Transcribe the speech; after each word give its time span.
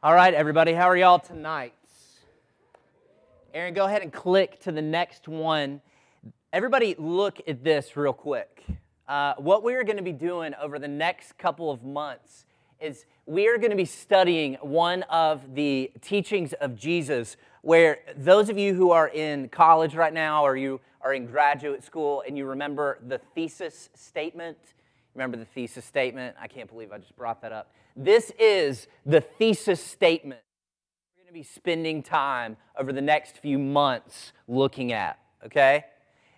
All 0.00 0.14
right, 0.14 0.32
everybody, 0.32 0.74
how 0.74 0.88
are 0.88 0.96
y'all 0.96 1.18
tonight? 1.18 1.74
Aaron, 3.52 3.74
go 3.74 3.86
ahead 3.86 4.00
and 4.02 4.12
click 4.12 4.60
to 4.60 4.70
the 4.70 4.80
next 4.80 5.26
one. 5.26 5.80
Everybody, 6.52 6.94
look 6.96 7.40
at 7.48 7.64
this 7.64 7.96
real 7.96 8.12
quick. 8.12 8.64
Uh, 9.08 9.34
what 9.38 9.64
we 9.64 9.74
are 9.74 9.82
going 9.82 9.96
to 9.96 10.04
be 10.04 10.12
doing 10.12 10.54
over 10.62 10.78
the 10.78 10.86
next 10.86 11.36
couple 11.36 11.68
of 11.72 11.82
months 11.82 12.44
is 12.78 13.06
we 13.26 13.48
are 13.48 13.58
going 13.58 13.72
to 13.72 13.76
be 13.76 13.84
studying 13.84 14.54
one 14.60 15.02
of 15.10 15.56
the 15.56 15.90
teachings 16.00 16.52
of 16.52 16.76
Jesus, 16.76 17.36
where 17.62 17.98
those 18.16 18.48
of 18.50 18.56
you 18.56 18.74
who 18.74 18.92
are 18.92 19.08
in 19.08 19.48
college 19.48 19.96
right 19.96 20.14
now 20.14 20.44
or 20.44 20.56
you 20.56 20.80
are 21.00 21.12
in 21.12 21.26
graduate 21.26 21.82
school 21.82 22.22
and 22.24 22.38
you 22.38 22.46
remember 22.46 23.00
the 23.08 23.18
thesis 23.34 23.88
statement, 23.96 24.58
remember 25.16 25.36
the 25.36 25.44
thesis 25.44 25.84
statement? 25.84 26.36
I 26.40 26.46
can't 26.46 26.70
believe 26.70 26.92
I 26.92 26.98
just 26.98 27.16
brought 27.16 27.42
that 27.42 27.50
up. 27.50 27.72
This 28.00 28.30
is 28.38 28.86
the 29.04 29.20
thesis 29.20 29.82
statement 29.82 30.40
we're 31.16 31.24
going 31.24 31.26
to 31.26 31.32
be 31.32 31.42
spending 31.42 32.00
time 32.00 32.56
over 32.78 32.92
the 32.92 33.02
next 33.02 33.38
few 33.38 33.58
months 33.58 34.32
looking 34.46 34.92
at, 34.92 35.18
okay? 35.44 35.84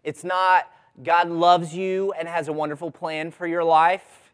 It's 0.02 0.24
not 0.24 0.70
God 1.02 1.28
loves 1.28 1.74
you 1.74 2.14
and 2.18 2.26
has 2.26 2.48
a 2.48 2.52
wonderful 2.54 2.90
plan 2.90 3.30
for 3.30 3.46
your 3.46 3.62
life. 3.62 4.32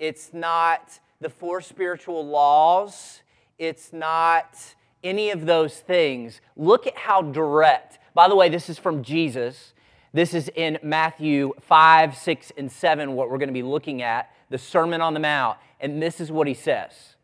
It's 0.00 0.34
not 0.34 0.98
the 1.20 1.30
four 1.30 1.60
spiritual 1.60 2.26
laws. 2.26 3.22
It's 3.60 3.92
not 3.92 4.58
any 5.04 5.30
of 5.30 5.46
those 5.46 5.78
things. 5.78 6.40
Look 6.56 6.88
at 6.88 6.96
how 6.96 7.22
direct. 7.22 8.00
By 8.12 8.28
the 8.28 8.34
way, 8.34 8.48
this 8.48 8.68
is 8.68 8.76
from 8.76 9.04
Jesus. 9.04 9.72
This 10.12 10.34
is 10.34 10.50
in 10.56 10.78
Matthew 10.82 11.52
5, 11.60 12.16
6, 12.16 12.52
and 12.56 12.72
7, 12.72 13.12
what 13.12 13.30
we're 13.30 13.38
going 13.38 13.50
to 13.50 13.52
be 13.52 13.62
looking 13.62 14.02
at, 14.02 14.32
the 14.50 14.58
Sermon 14.58 15.00
on 15.00 15.14
the 15.14 15.20
Mount. 15.20 15.58
And 15.80 16.02
this 16.02 16.20
is 16.20 16.30
what 16.32 16.46
he 16.46 16.54
says. 16.54 17.16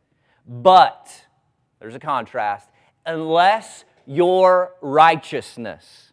But, 0.47 1.27
there's 1.81 1.95
a 1.95 2.01
contrast, 2.01 2.69
unless 3.07 3.85
your 4.07 4.75
righteousness 4.81 6.13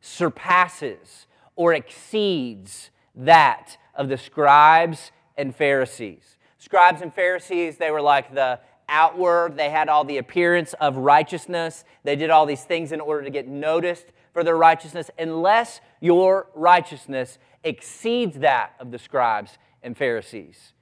surpasses 0.00 1.26
or 1.54 1.74
exceeds 1.74 2.90
that 3.14 3.76
of 3.94 4.08
the 4.08 4.16
scribes 4.16 5.12
and 5.36 5.54
Pharisees. 5.54 6.36
Scribes 6.58 7.02
and 7.02 7.12
Pharisees, 7.12 7.76
they 7.76 7.90
were 7.90 8.02
like 8.02 8.34
the 8.34 8.58
outward, 8.88 9.56
they 9.56 9.70
had 9.70 9.88
all 9.88 10.04
the 10.04 10.18
appearance 10.18 10.74
of 10.74 10.96
righteousness. 10.96 11.84
They 12.04 12.14
did 12.14 12.30
all 12.30 12.46
these 12.46 12.64
things 12.64 12.92
in 12.92 13.00
order 13.00 13.24
to 13.24 13.30
get 13.30 13.48
noticed 13.48 14.06
for 14.32 14.44
their 14.44 14.56
righteousness. 14.56 15.10
Unless 15.18 15.80
your 16.00 16.48
righteousness 16.54 17.38
exceeds 17.64 18.38
that 18.38 18.74
of 18.78 18.90
the 18.90 18.98
scribes 18.98 19.58
and 19.82 19.96
Pharisees, 19.96 20.72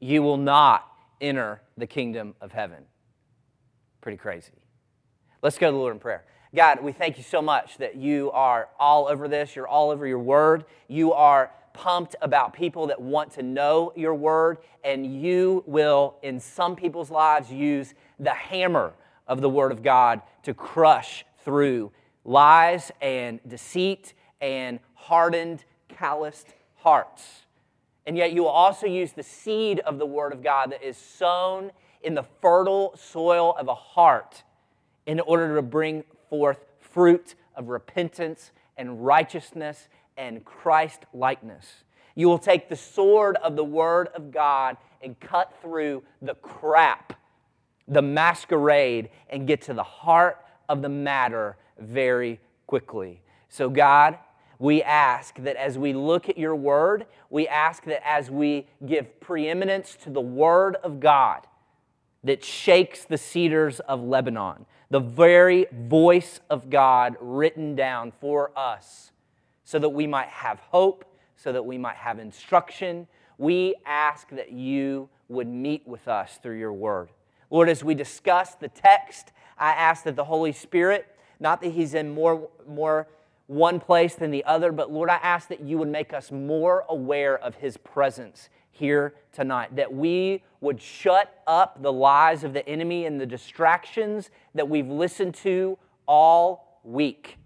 you 0.00 0.22
will 0.22 0.36
not 0.36 0.88
enter 1.20 1.62
the 1.76 1.86
kingdom 1.86 2.34
of 2.40 2.52
heaven. 2.52 2.84
Pretty 4.00 4.18
crazy. 4.18 4.52
Let's 5.42 5.58
go 5.58 5.68
to 5.68 5.72
the 5.72 5.78
Lord 5.78 5.94
in 5.94 6.00
prayer. 6.00 6.24
God, 6.54 6.82
we 6.82 6.92
thank 6.92 7.16
you 7.16 7.24
so 7.24 7.40
much 7.40 7.78
that 7.78 7.96
you 7.96 8.30
are 8.32 8.68
all 8.78 9.08
over 9.08 9.26
this. 9.26 9.56
You're 9.56 9.68
all 9.68 9.90
over 9.90 10.06
your 10.06 10.18
word. 10.18 10.64
You 10.88 11.12
are 11.12 11.50
pumped 11.72 12.14
about 12.20 12.52
people 12.52 12.88
that 12.88 13.00
want 13.00 13.32
to 13.32 13.42
know 13.42 13.92
your 13.96 14.14
word, 14.14 14.58
and 14.84 15.06
you 15.22 15.64
will, 15.66 16.16
in 16.22 16.38
some 16.38 16.76
people's 16.76 17.10
lives, 17.10 17.50
use 17.50 17.94
the 18.18 18.34
hammer 18.34 18.92
of 19.26 19.40
the 19.40 19.48
word 19.48 19.72
of 19.72 19.82
God 19.82 20.20
to 20.42 20.52
crush 20.52 21.24
through 21.44 21.90
lies 22.24 22.92
and 23.00 23.40
deceit 23.48 24.12
and 24.40 24.78
hardened, 24.94 25.64
calloused 25.88 26.48
hearts. 26.76 27.42
And 28.06 28.16
yet, 28.16 28.32
you 28.32 28.42
will 28.42 28.50
also 28.50 28.86
use 28.86 29.12
the 29.12 29.22
seed 29.22 29.80
of 29.80 29.98
the 29.98 30.06
word 30.06 30.32
of 30.32 30.42
God 30.42 30.72
that 30.72 30.82
is 30.82 30.96
sown 30.96 31.70
in 32.02 32.14
the 32.14 32.24
fertile 32.40 32.94
soil 32.96 33.54
of 33.58 33.68
a 33.68 33.74
heart 33.74 34.42
in 35.06 35.20
order 35.20 35.54
to 35.54 35.62
bring 35.62 36.04
forth 36.28 36.58
fruit 36.80 37.34
of 37.54 37.68
repentance 37.68 38.50
and 38.76 39.04
righteousness 39.04 39.88
and 40.16 40.44
Christ 40.44 41.04
likeness. 41.12 41.84
You 42.14 42.28
will 42.28 42.38
take 42.38 42.68
the 42.68 42.76
sword 42.76 43.36
of 43.36 43.56
the 43.56 43.64
Word 43.64 44.08
of 44.14 44.30
God 44.30 44.76
and 45.00 45.18
cut 45.18 45.54
through 45.62 46.02
the 46.20 46.34
crap, 46.34 47.14
the 47.88 48.02
masquerade, 48.02 49.10
and 49.30 49.46
get 49.46 49.62
to 49.62 49.74
the 49.74 49.82
heart 49.82 50.38
of 50.68 50.82
the 50.82 50.88
matter 50.88 51.56
very 51.78 52.40
quickly. 52.66 53.22
So, 53.48 53.68
God, 53.68 54.18
we 54.62 54.80
ask 54.80 55.34
that 55.38 55.56
as 55.56 55.76
we 55.76 55.92
look 55.92 56.28
at 56.28 56.38
your 56.38 56.54
Word, 56.54 57.06
we 57.30 57.48
ask 57.48 57.82
that 57.86 58.06
as 58.08 58.30
we 58.30 58.68
give 58.86 59.18
preeminence 59.18 59.96
to 60.04 60.10
the 60.10 60.20
Word 60.20 60.76
of 60.84 61.00
God 61.00 61.48
that 62.22 62.44
shakes 62.44 63.04
the 63.04 63.18
cedars 63.18 63.80
of 63.80 64.00
Lebanon, 64.00 64.66
the 64.88 65.00
very 65.00 65.66
voice 65.72 66.38
of 66.48 66.70
God 66.70 67.16
written 67.20 67.74
down 67.74 68.12
for 68.20 68.56
us 68.56 69.10
so 69.64 69.80
that 69.80 69.88
we 69.88 70.06
might 70.06 70.28
have 70.28 70.60
hope, 70.60 71.06
so 71.34 71.52
that 71.52 71.66
we 71.66 71.76
might 71.76 71.96
have 71.96 72.20
instruction. 72.20 73.08
We 73.38 73.74
ask 73.84 74.28
that 74.30 74.52
you 74.52 75.08
would 75.28 75.48
meet 75.48 75.88
with 75.88 76.06
us 76.06 76.38
through 76.40 76.60
your 76.60 76.72
word. 76.72 77.08
Lord, 77.50 77.68
as 77.68 77.82
we 77.82 77.96
discuss 77.96 78.54
the 78.54 78.68
text, 78.68 79.32
I 79.58 79.72
ask 79.72 80.04
that 80.04 80.14
the 80.14 80.26
Holy 80.26 80.52
Spirit, 80.52 81.08
not 81.40 81.62
that 81.62 81.72
he's 81.72 81.94
in 81.94 82.14
more, 82.14 82.48
more 82.68 83.08
one 83.46 83.80
place 83.80 84.14
than 84.14 84.30
the 84.30 84.44
other, 84.44 84.72
but 84.72 84.90
Lord, 84.90 85.10
I 85.10 85.16
ask 85.16 85.48
that 85.48 85.60
you 85.60 85.78
would 85.78 85.88
make 85.88 86.12
us 86.12 86.30
more 86.30 86.84
aware 86.88 87.38
of 87.38 87.56
his 87.56 87.76
presence 87.76 88.48
here 88.70 89.14
tonight, 89.32 89.76
that 89.76 89.92
we 89.92 90.42
would 90.60 90.80
shut 90.80 91.42
up 91.46 91.82
the 91.82 91.92
lies 91.92 92.44
of 92.44 92.52
the 92.52 92.66
enemy 92.68 93.04
and 93.04 93.20
the 93.20 93.26
distractions 93.26 94.30
that 94.54 94.68
we've 94.68 94.88
listened 94.88 95.34
to 95.34 95.78
all 96.06 96.80
week 96.82 97.38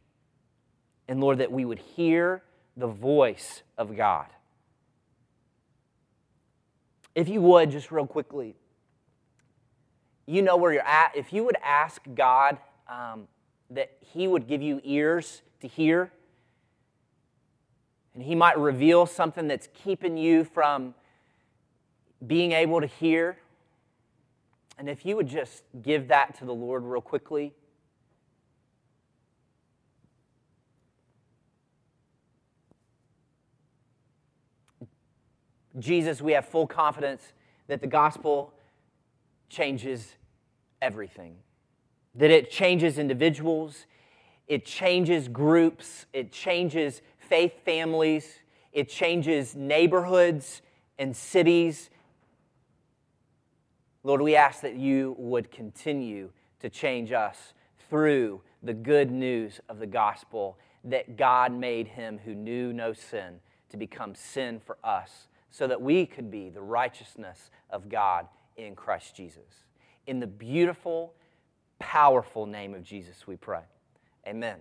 and 1.09 1.21
Lord, 1.21 1.39
that 1.39 1.53
we 1.53 1.65
would 1.65 1.79
hear 1.79 2.43
the 2.77 2.87
voice 2.87 3.63
of 3.78 3.97
God. 3.97 4.27
If 7.15 7.28
you 7.28 7.41
would, 7.41 7.71
just 7.71 7.91
real 7.91 8.07
quickly, 8.07 8.57
you 10.27 10.43
know 10.43 10.57
where 10.57 10.73
you're 10.73 10.87
at. 10.87 11.17
If 11.17 11.33
you 11.33 11.45
would 11.45 11.57
ask 11.63 12.03
God 12.15 12.59
um, 12.89 13.28
that 13.71 13.93
He 14.01 14.27
would 14.27 14.49
give 14.49 14.61
you 14.61 14.81
ears 14.84 15.43
to 15.61 15.69
hear, 15.69 16.12
and 18.15 18.22
He 18.22 18.34
might 18.34 18.59
reveal 18.59 19.06
something 19.06 19.49
that's 19.49 19.69
keeping 19.72 20.17
you 20.17 20.44
from 20.44 20.94
being 22.27 22.53
able 22.53 22.81
to 22.81 22.87
hear, 22.87 23.39
and 24.78 24.89
if 24.89 25.05
you 25.06 25.16
would 25.16 25.28
just 25.28 25.65
give 25.83 26.09
that 26.09 26.37
to 26.39 26.45
the 26.45 26.55
Lord 26.55 26.83
real 26.83 27.00
quickly. 27.00 27.55
Jesus, 35.78 36.22
we 36.22 36.33
have 36.33 36.47
full 36.47 36.66
confidence 36.66 37.34
that 37.66 37.81
the 37.81 37.87
gospel 37.87 38.55
changes 39.50 40.15
everything, 40.81 41.37
that 42.15 42.31
it 42.31 42.50
changes 42.50 42.99
individuals, 42.99 43.87
it 44.47 44.65
changes 44.65 45.29
groups, 45.29 46.07
it 46.12 46.33
changes 46.33 47.03
faith 47.19 47.65
families, 47.65 48.39
it 48.73 48.89
changes 48.89 49.55
neighborhoods 49.57 50.62
and 50.99 51.17
cities. 51.17 51.91
Lord, 54.05 54.21
we 54.21 54.37
ask 54.37 54.61
that 54.61 54.77
you 54.77 55.17
would 55.19 55.51
continue 55.51 56.31
to 56.61 56.71
change 56.71 57.12
us 57.12 57.55
through 57.89 58.41
the 58.62 58.75
good 58.75 59.11
news 59.11 59.61
of 59.69 59.79
the 59.79 59.87
gospel 59.87 60.59
that 60.84 61.17
God 61.17 61.53
made 61.53 61.89
him 61.89 62.19
who 62.25 62.34
knew 62.34 62.73
no 62.73 62.93
sin 62.93 63.41
to 63.71 63.77
become 63.77 64.15
sin 64.15 64.61
for 64.65 64.78
us 64.84 65.28
so 65.51 65.67
that 65.67 65.81
we 65.81 66.07
could 66.07 66.31
be 66.31 66.51
the 66.51 66.61
righteousness 66.61 67.51
of 67.71 67.89
God 67.89 68.28
in 68.57 68.75
Christ 68.75 69.17
Jesus. 69.17 69.65
In 70.07 70.21
the 70.21 70.27
beautiful, 70.27 71.15
powerful 71.78 72.47
name 72.47 72.75
of 72.75 72.83
Jesus, 72.84 73.27
we 73.27 73.37
pray. 73.37 73.63
Amen. 74.27 74.57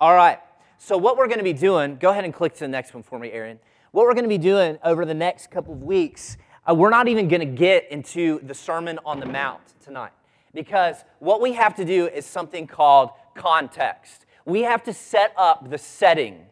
All 0.00 0.14
right. 0.14 0.38
So, 0.78 0.96
what 0.96 1.16
we're 1.16 1.26
going 1.26 1.38
to 1.38 1.44
be 1.44 1.52
doing, 1.52 1.96
go 1.96 2.10
ahead 2.10 2.24
and 2.24 2.32
click 2.32 2.54
to 2.54 2.60
the 2.60 2.68
next 2.68 2.94
one 2.94 3.02
for 3.02 3.18
me, 3.18 3.30
Aaron. 3.32 3.58
What 3.92 4.06
we're 4.06 4.14
going 4.14 4.24
to 4.24 4.28
be 4.28 4.38
doing 4.38 4.78
over 4.84 5.04
the 5.04 5.14
next 5.14 5.50
couple 5.50 5.74
of 5.74 5.82
weeks, 5.82 6.36
uh, 6.68 6.74
we're 6.74 6.90
not 6.90 7.08
even 7.08 7.28
going 7.28 7.40
to 7.40 7.46
get 7.46 7.90
into 7.90 8.40
the 8.42 8.54
Sermon 8.54 8.98
on 9.04 9.20
the 9.20 9.26
Mount 9.26 9.60
tonight 9.82 10.12
because 10.52 10.96
what 11.18 11.40
we 11.40 11.52
have 11.54 11.74
to 11.76 11.84
do 11.84 12.08
is 12.08 12.26
something 12.26 12.66
called 12.66 13.10
context. 13.34 14.26
We 14.44 14.62
have 14.62 14.82
to 14.84 14.92
set 14.92 15.32
up 15.36 15.70
the 15.70 15.78
setting 15.78 16.46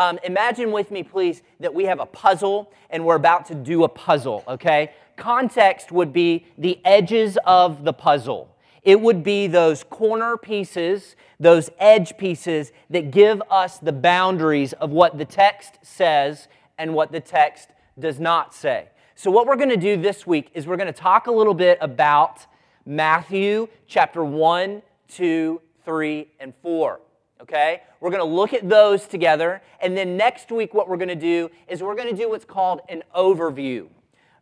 um, 0.00 0.18
imagine 0.24 0.72
with 0.72 0.90
me, 0.90 1.02
please, 1.02 1.42
that 1.60 1.74
we 1.74 1.84
have 1.84 2.00
a 2.00 2.06
puzzle 2.06 2.72
and 2.88 3.04
we're 3.04 3.16
about 3.16 3.44
to 3.48 3.54
do 3.54 3.84
a 3.84 3.88
puzzle, 3.88 4.42
okay? 4.48 4.92
Context 5.16 5.92
would 5.92 6.10
be 6.10 6.46
the 6.56 6.80
edges 6.86 7.36
of 7.44 7.84
the 7.84 7.92
puzzle. 7.92 8.56
It 8.82 9.00
would 9.00 9.22
be 9.22 9.46
those 9.46 9.84
corner 9.84 10.36
pieces, 10.36 11.16
those 11.38 11.70
edge 11.78 12.16
pieces 12.16 12.72
that 12.88 13.10
give 13.10 13.42
us 13.50 13.78
the 13.78 13.92
boundaries 13.92 14.72
of 14.74 14.90
what 14.90 15.18
the 15.18 15.24
text 15.24 15.78
says 15.82 16.48
and 16.78 16.94
what 16.94 17.12
the 17.12 17.20
text 17.20 17.70
does 17.98 18.18
not 18.18 18.54
say. 18.54 18.88
So, 19.14 19.30
what 19.30 19.46
we're 19.46 19.56
going 19.56 19.68
to 19.68 19.76
do 19.76 19.96
this 19.98 20.26
week 20.26 20.50
is 20.54 20.66
we're 20.66 20.78
going 20.78 20.86
to 20.86 20.98
talk 20.98 21.26
a 21.26 21.32
little 21.32 21.52
bit 21.52 21.76
about 21.82 22.46
Matthew 22.86 23.68
chapter 23.86 24.24
1, 24.24 24.80
2, 25.08 25.60
3, 25.84 26.28
and 26.40 26.54
4. 26.62 27.00
Okay? 27.42 27.82
We're 28.00 28.10
going 28.10 28.20
to 28.20 28.34
look 28.34 28.54
at 28.54 28.66
those 28.68 29.06
together. 29.06 29.60
And 29.82 29.96
then 29.96 30.16
next 30.16 30.50
week, 30.50 30.72
what 30.72 30.88
we're 30.88 30.96
going 30.96 31.08
to 31.08 31.14
do 31.14 31.50
is 31.68 31.82
we're 31.82 31.94
going 31.94 32.08
to 32.08 32.16
do 32.16 32.30
what's 32.30 32.44
called 32.46 32.80
an 32.88 33.02
overview. 33.14 33.88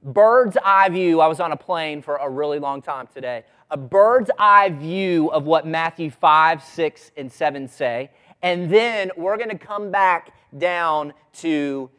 Bird's 0.03 0.57
eye 0.65 0.89
view. 0.89 1.21
I 1.21 1.27
was 1.27 1.41
on 1.41 1.53
a 1.53 1.57
plane 1.57 2.03
for 2.03 2.17
a 2.17 2.29
really 2.29 2.59
long 2.59 2.83
time 2.83 3.09
today. 3.13 3.45
A 3.71 3.77
bird's 3.77 4.31
eye 4.39 4.71
view 4.71 5.29
of 5.29 5.45
what 5.45 5.67
Matthew 5.67 6.11
5, 6.11 6.63
6, 6.63 7.11
and 7.17 7.31
7 7.31 7.69
say. 7.69 8.11
And 8.43 8.71
then 8.71 9.11
we're 9.17 9.37
going 9.37 9.51
to 9.51 9.59
come 9.59 9.91
back 9.91 10.33
down 10.57 11.13
to 11.39 11.91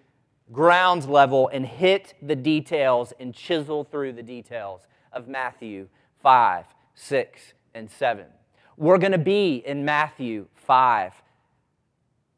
grounds 0.51 1.07
level 1.07 1.49
and 1.49 1.65
hit 1.65 2.15
the 2.21 2.35
details 2.35 3.13
and 3.19 3.33
chisel 3.33 3.83
through 3.83 4.13
the 4.13 4.23
details 4.23 4.87
of 5.11 5.27
Matthew 5.27 5.87
5, 6.23 6.65
6, 6.95 7.53
and 7.75 7.91
7. 7.91 8.25
We're 8.77 8.97
going 8.97 9.11
to 9.11 9.17
be 9.17 9.57
in 9.57 9.83
Matthew 9.83 10.47
5, 10.55 11.13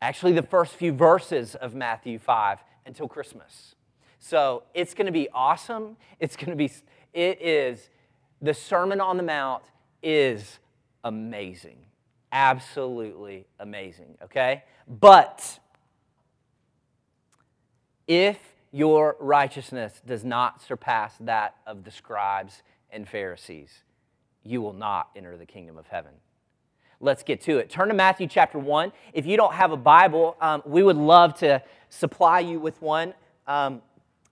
actually, 0.02 0.34
the 0.34 0.42
first 0.42 0.74
few 0.74 0.92
verses 0.92 1.54
of 1.56 1.76
Matthew 1.76 2.18
5 2.18 2.60
until 2.86 3.08
Christmas. 3.08 3.76
So 4.24 4.64
it's 4.76 4.94
going 4.94 5.08
to 5.08 5.12
be 5.12 5.28
awesome. 5.34 5.98
It's 6.20 6.36
going 6.36 6.52
to 6.52 6.56
be, 6.56 6.72
it 7.12 7.42
is, 7.42 7.90
the 8.40 8.54
Sermon 8.54 9.02
on 9.02 9.18
the 9.18 9.24
Mount 9.24 9.64
is 10.04 10.60
amazing. 11.04 11.78
Absolutely 12.32 13.48
amazing, 13.60 14.18
okay? 14.24 14.64
But 14.88 15.60
if 18.08 18.38
your 18.72 19.18
righteousness 19.20 20.00
does 20.06 20.24
not 20.24 20.62
surpass 20.62 21.16
that 21.22 21.56
of 21.66 21.84
the 21.84 21.92
scribes 21.92 22.62
and 22.92 23.10
Pharisees, 23.10 23.72
you 24.44 24.62
will 24.62 24.74
not 24.74 25.10
enter 25.16 25.36
the 25.36 25.48
kingdom 25.48 25.80
of 25.80 25.88
heaven. 25.88 26.12
Let's 27.00 27.24
get 27.24 27.42
to 27.42 27.58
it. 27.58 27.72
Turn 27.72 27.88
to 27.88 27.96
Matthew 27.96 28.28
chapter 28.28 28.60
1. 28.60 28.92
If 29.14 29.26
you 29.26 29.36
don't 29.36 29.56
have 29.56 29.72
a 29.72 29.78
Bible, 29.78 30.38
um, 30.40 30.62
we 30.64 30.84
would 30.84 30.96
love 30.96 31.34
to 31.40 31.64
supply 31.90 32.42
you 32.42 32.60
with 32.60 32.80
one 32.84 33.16
um, 33.48 33.82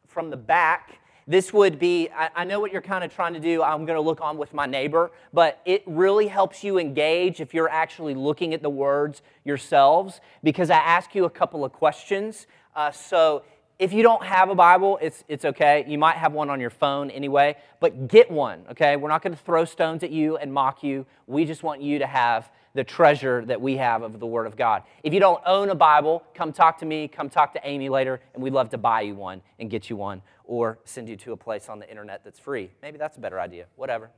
from 0.10 0.30
the 0.30 0.38
back. 0.38 1.00
This 1.28 1.54
would 1.54 1.78
be, 1.78 2.10
I, 2.36 2.44
know 2.44 2.60
what 2.60 2.72
you're 2.72 2.82
kind 2.82 3.04
of 3.04 3.14
trying 3.14 3.36
to 3.36 3.40
do. 3.40 3.62
I'm 3.62 3.86
going 3.86 3.98
to 3.98 4.02
look 4.02 4.20
on 4.20 4.36
with 4.40 4.52
my 4.52 4.66
neighbor, 4.66 5.12
but 5.32 5.62
it 5.64 5.84
really 5.86 6.28
helps 6.28 6.64
you 6.64 6.80
engage 6.80 7.40
if 7.40 7.54
you're 7.54 7.70
actually 7.70 8.16
looking 8.16 8.56
at 8.56 8.64
the 8.64 8.70
words 8.70 9.22
yourselves 9.46 10.22
because 10.44 10.72
I 10.72 10.78
ask 10.78 11.14
you 11.14 11.26
a 11.26 11.30
couple 11.30 11.64
of 11.64 11.72
questions. 11.72 12.48
Uh, 12.76 12.92
so 12.92 13.44
if 13.78 13.94
you 13.94 14.02
don't 14.02 14.24
have 14.24 14.50
a 14.50 14.56
Bible, 14.56 14.98
it's, 15.04 15.24
it's 15.28 15.46
okay. 15.46 15.86
You 15.88 16.00
might 16.00 16.16
have 16.16 16.34
one 16.34 16.50
on 16.50 16.60
your 16.60 16.72
phone 16.72 17.12
anyway, 17.12 17.58
but 17.80 18.08
get 18.08 18.32
one, 18.32 18.64
okay? 18.72 18.96
We're 18.96 19.10
not 19.10 19.22
going 19.22 19.36
to 19.36 19.44
throw 19.44 19.66
stones 19.66 20.02
at 20.02 20.10
you 20.10 20.38
and 20.38 20.52
mock 20.52 20.82
you. 20.82 21.06
We 21.28 21.46
just 21.46 21.62
want 21.62 21.80
you 21.80 22.00
to 22.00 22.08
have 22.08 22.50
the 22.80 22.84
treasure 22.86 23.44
that 23.44 23.60
we 23.60 23.76
have 23.76 24.04
of 24.04 24.22
the 24.22 24.26
Word 24.26 24.48
of 24.48 24.56
God. 24.56 24.84
If 25.04 25.14
you 25.14 25.20
don't 25.20 25.44
own 25.46 25.70
a 25.70 25.76
Bible, 25.76 26.24
come 26.34 26.54
talk 26.54 26.78
to 26.78 26.86
me, 26.86 27.10
come 27.10 27.30
talk 27.30 27.52
to 27.56 27.60
Amy 27.68 27.90
later, 27.90 28.22
and 28.34 28.42
we'd 28.42 28.54
love 28.54 28.70
to 28.70 28.78
buy 28.78 29.02
you 29.02 29.16
one 29.16 29.42
and 29.60 29.70
get 29.70 29.90
you 29.90 29.98
one 29.98 30.22
or 30.46 30.80
send 30.86 31.10
you 31.10 31.18
to 31.18 31.34
a 31.34 31.36
place 31.36 31.68
on 31.68 31.80
the 31.80 31.90
internet 31.90 32.24
that's 32.24 32.40
free. 32.40 32.72
Maybe 32.82 32.98
that's 32.98 33.18
a 33.18 33.20
better 33.20 33.38
idea, 33.38 33.66
whatever. 33.76 34.12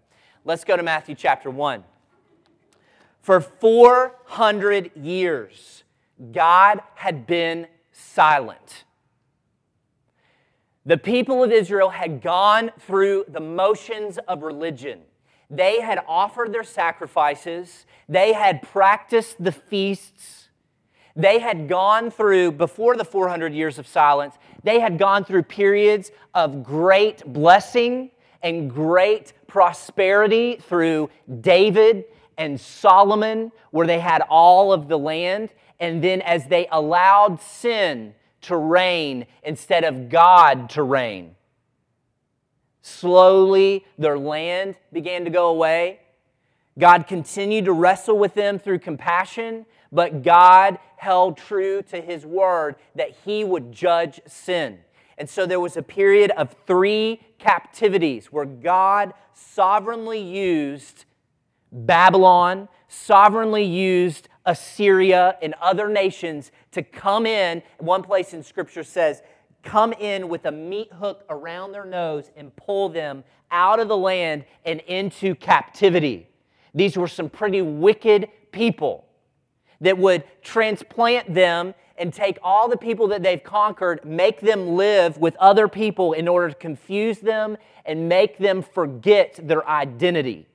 Let's 0.46 0.64
go 0.64 0.78
to 0.78 0.84
Matthew 0.84 1.16
chapter 1.16 1.50
1. 1.50 1.84
For 3.24 3.42
400 3.42 4.92
years, 4.96 5.84
God 6.32 6.82
had 6.94 7.26
been 7.26 7.66
silent. 7.92 8.84
The 10.86 11.00
people 11.00 11.44
of 11.44 11.52
Israel 11.52 11.90
had 11.90 12.22
gone 12.22 12.70
through 12.78 13.26
the 13.28 13.40
motions 13.40 14.20
of 14.28 14.44
religion. 14.44 15.00
They 15.52 15.82
had 15.82 16.02
offered 16.08 16.54
their 16.54 16.64
sacrifices, 16.64 17.86
they 18.08 18.32
had 18.32 18.62
practiced 18.62 19.44
the 19.44 19.52
feasts, 19.52 20.48
they 21.16 21.40
had 21.40 21.68
gone 21.68 22.10
through, 22.10 22.54
before 22.54 22.96
the 22.96 23.04
400 23.04 23.54
years 23.54 23.78
of 23.78 23.86
silence, 23.86 24.36
they 24.64 24.80
had 24.80 24.98
gone 24.98 25.26
through 25.26 25.44
periods 25.44 26.12
of 26.34 26.64
great 26.64 27.26
blessing 27.26 28.12
and 28.42 28.72
great 28.72 29.34
prosperity 29.48 30.56
through 30.56 31.10
David 31.42 32.06
and 32.38 32.60
Solomon, 32.60 33.52
where 33.72 33.86
they 33.86 34.00
had 34.00 34.22
all 34.30 34.72
of 34.72 34.88
the 34.88 34.98
land. 34.98 35.50
And 35.80 36.02
then, 36.02 36.22
as 36.22 36.48
they 36.48 36.68
allowed 36.72 37.42
sin 37.42 38.14
to 38.42 38.56
reign 38.56 39.26
instead 39.44 39.84
of 39.84 40.10
God 40.10 40.70
to 40.72 40.84
reign. 40.84 41.36
Slowly, 42.82 43.86
their 43.98 44.18
land 44.18 44.76
began 44.92 45.24
to 45.26 45.30
go 45.30 45.50
away. 45.50 46.00
God 46.80 47.08
continued 47.08 47.66
to 47.66 47.74
wrestle 47.74 48.18
with 48.18 48.34
them 48.34 48.58
through 48.58 48.80
compassion, 48.80 49.66
but 49.92 50.24
God 50.24 50.80
held 50.98 51.38
true 51.38 51.82
to 51.84 52.02
his 52.02 52.26
word 52.26 52.76
that 52.96 53.12
he 53.26 53.44
would 53.44 53.72
judge 53.72 54.20
sin. 54.26 54.80
And 55.18 55.30
so 55.30 55.46
there 55.46 55.60
was 55.60 55.78
a 55.78 55.84
period 55.84 56.32
of 56.32 56.56
three 56.66 57.22
captivities 57.38 58.32
where 58.32 58.46
God 58.46 59.14
sovereignly 59.34 60.20
used 60.20 61.06
Babylon, 61.72 62.68
sovereignly 62.88 63.64
used 63.64 64.30
Assyria 64.46 65.38
and 65.42 65.54
other 65.62 65.88
nations 65.88 66.52
to 66.72 66.82
come 66.82 67.26
in. 67.26 67.62
One 67.78 68.02
place 68.02 68.34
in 68.34 68.44
Scripture 68.44 68.84
says, 68.84 69.22
come 69.64 69.94
in 69.94 70.28
with 70.30 70.46
a 70.46 70.52
meat 70.52 70.92
hook 70.94 71.26
around 71.30 71.72
their 71.72 71.86
nose 71.86 72.32
and 72.36 72.56
pull 72.56 72.90
them 72.90 73.24
out 73.52 73.80
of 73.80 73.88
the 73.88 73.98
land 73.98 74.46
and 74.66 74.80
into 74.82 75.36
captivity. 75.36 76.28
These 76.74 76.98
were 76.98 77.08
some 77.08 77.30
pretty 77.30 77.62
wicked 77.62 78.30
people 78.52 79.06
that 79.82 79.98
would 79.98 80.24
transplant 80.42 81.34
them 81.34 81.74
and 81.98 82.14
take 82.14 82.40
all 82.42 82.68
the 82.68 82.78
people 82.78 83.08
that 83.10 83.22
they've 83.22 83.44
conquered, 83.44 84.04
make 84.06 84.40
them 84.40 84.76
live 84.76 85.18
with 85.18 85.36
other 85.36 85.68
people 85.68 86.14
in 86.14 86.28
order 86.28 86.50
to 86.50 86.56
confuse 86.56 87.20
them 87.20 87.58
and 87.86 88.08
make 88.08 88.38
them 88.38 88.62
forget 88.62 89.40
their 89.44 89.68
identity 89.68 90.48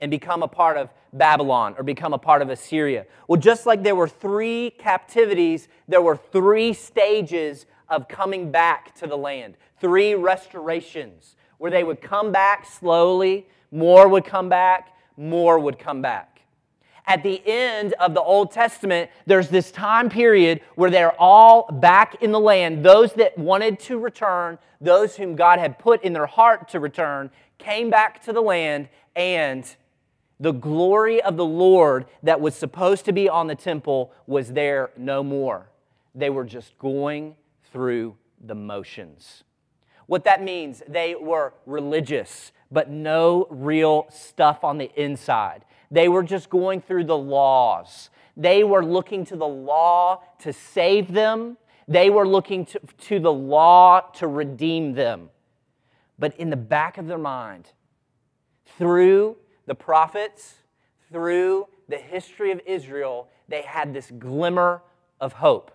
and 0.00 0.10
become 0.10 0.42
a 0.42 0.48
part 0.48 0.76
of 0.76 0.90
Babylon 1.12 1.74
or 1.78 1.84
become 1.84 2.12
a 2.12 2.18
part 2.18 2.42
of 2.42 2.50
Assyria. 2.50 3.06
Well, 3.28 3.40
just 3.40 3.66
like 3.66 3.82
there 3.82 3.94
were 3.94 4.08
three 4.08 4.70
captivities, 4.78 5.68
there 5.88 6.02
were 6.02 6.16
three 6.16 6.72
stages 6.72 7.66
of 7.92 8.08
coming 8.08 8.50
back 8.50 8.94
to 8.96 9.06
the 9.06 9.16
land, 9.16 9.54
three 9.78 10.14
restorations 10.14 11.36
where 11.58 11.70
they 11.70 11.84
would 11.84 12.00
come 12.00 12.32
back 12.32 12.66
slowly, 12.66 13.46
more 13.70 14.08
would 14.08 14.24
come 14.24 14.48
back, 14.48 14.96
more 15.16 15.58
would 15.58 15.78
come 15.78 16.00
back. 16.02 16.40
At 17.06 17.22
the 17.22 17.42
end 17.44 17.92
of 18.00 18.14
the 18.14 18.22
Old 18.22 18.50
Testament, 18.50 19.10
there's 19.26 19.48
this 19.48 19.70
time 19.70 20.08
period 20.08 20.62
where 20.74 20.90
they're 20.90 21.20
all 21.20 21.70
back 21.70 22.22
in 22.22 22.32
the 22.32 22.40
land. 22.40 22.82
Those 22.82 23.12
that 23.14 23.36
wanted 23.36 23.78
to 23.80 23.98
return, 23.98 24.58
those 24.80 25.16
whom 25.16 25.36
God 25.36 25.58
had 25.58 25.78
put 25.78 26.02
in 26.02 26.14
their 26.14 26.26
heart 26.26 26.68
to 26.70 26.80
return, 26.80 27.30
came 27.58 27.90
back 27.90 28.22
to 28.22 28.32
the 28.32 28.40
land 28.40 28.88
and 29.14 29.76
the 30.40 30.52
glory 30.52 31.20
of 31.20 31.36
the 31.36 31.44
Lord 31.44 32.06
that 32.22 32.40
was 32.40 32.54
supposed 32.54 33.04
to 33.04 33.12
be 33.12 33.28
on 33.28 33.48
the 33.48 33.54
temple 33.54 34.12
was 34.26 34.52
there 34.52 34.90
no 34.96 35.22
more. 35.22 35.68
They 36.14 36.30
were 36.30 36.44
just 36.44 36.78
going 36.78 37.36
through 37.72 38.16
the 38.44 38.54
motions. 38.54 39.44
What 40.06 40.24
that 40.24 40.42
means, 40.42 40.82
they 40.88 41.14
were 41.14 41.54
religious, 41.66 42.52
but 42.70 42.90
no 42.90 43.46
real 43.50 44.06
stuff 44.10 44.64
on 44.64 44.78
the 44.78 44.90
inside. 45.00 45.64
They 45.90 46.08
were 46.08 46.22
just 46.22 46.50
going 46.50 46.80
through 46.80 47.04
the 47.04 47.16
laws. 47.16 48.10
They 48.36 48.64
were 48.64 48.84
looking 48.84 49.24
to 49.26 49.36
the 49.36 49.46
law 49.46 50.22
to 50.40 50.52
save 50.52 51.12
them, 51.12 51.56
they 51.88 52.10
were 52.10 52.26
looking 52.26 52.64
to, 52.66 52.80
to 53.02 53.18
the 53.18 53.32
law 53.32 54.00
to 54.14 54.26
redeem 54.26 54.94
them. 54.94 55.30
But 56.18 56.36
in 56.36 56.50
the 56.50 56.56
back 56.56 56.96
of 56.96 57.06
their 57.06 57.18
mind, 57.18 57.72
through 58.78 59.36
the 59.66 59.74
prophets, 59.74 60.54
through 61.10 61.66
the 61.88 61.98
history 61.98 62.52
of 62.52 62.60
Israel, 62.66 63.28
they 63.48 63.62
had 63.62 63.92
this 63.92 64.10
glimmer 64.10 64.82
of 65.20 65.34
hope. 65.34 65.70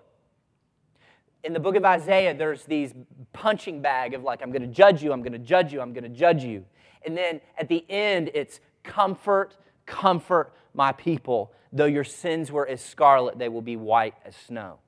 In 1.44 1.54
the 1.54 1.60
book 1.60 1.76
of 1.76 1.86
Isaiah, 1.86 2.34
there's 2.34 2.64
these 2.66 2.94
punching 3.34 3.82
bag 3.82 4.14
of 4.14 4.24
like, 4.24 4.42
I'm 4.42 4.52
going 4.52 4.62
to 4.62 4.68
judge 4.68 5.04
you, 5.04 5.14
I'm 5.14 5.22
going 5.22 5.34
to 5.34 5.40
judge 5.40 5.72
you, 5.72 5.82
I'm 5.82 5.94
going 5.94 6.04
to 6.04 6.10
judge 6.10 6.44
you. 6.44 6.66
And 7.06 7.16
then 7.16 7.42
at 7.58 7.70
the 7.70 7.86
end, 7.90 8.32
it's 8.34 8.60
comfort, 8.84 9.56
comfort 9.86 10.54
my 10.74 10.92
people. 10.92 11.54
Though 11.72 11.86
your 11.86 12.04
sins 12.04 12.52
were 12.52 12.68
as 12.68 12.82
scarlet, 12.82 13.38
they 13.38 13.50
will 13.50 13.62
be 13.62 13.76
white 13.76 14.16
as 14.26 14.36
snow. 14.36 14.80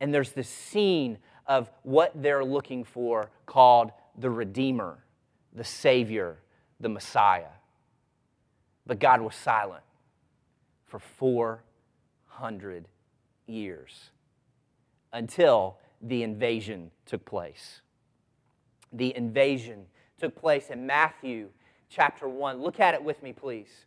And 0.00 0.12
there's 0.12 0.32
this 0.32 0.48
scene 0.48 1.18
of 1.46 1.70
what 1.82 2.12
they're 2.14 2.44
looking 2.44 2.84
for 2.84 3.30
called 3.46 3.92
the 4.18 4.30
Redeemer, 4.30 4.98
the 5.52 5.64
Savior, 5.64 6.38
the 6.80 6.88
Messiah. 6.88 7.54
But 8.86 8.98
God 8.98 9.20
was 9.20 9.34
silent 9.34 9.82
for 10.86 10.98
400 10.98 12.86
years 13.46 14.10
until 15.16 15.78
the 16.02 16.22
invasion 16.22 16.90
took 17.06 17.24
place. 17.24 17.80
The 18.92 19.16
invasion 19.16 19.86
took 20.20 20.36
place, 20.36 20.68
in 20.68 20.86
Matthew 20.86 21.48
chapter 21.88 22.28
1. 22.28 22.60
Look 22.60 22.80
at 22.80 22.92
it 22.92 23.02
with 23.02 23.22
me, 23.22 23.32
please. 23.32 23.86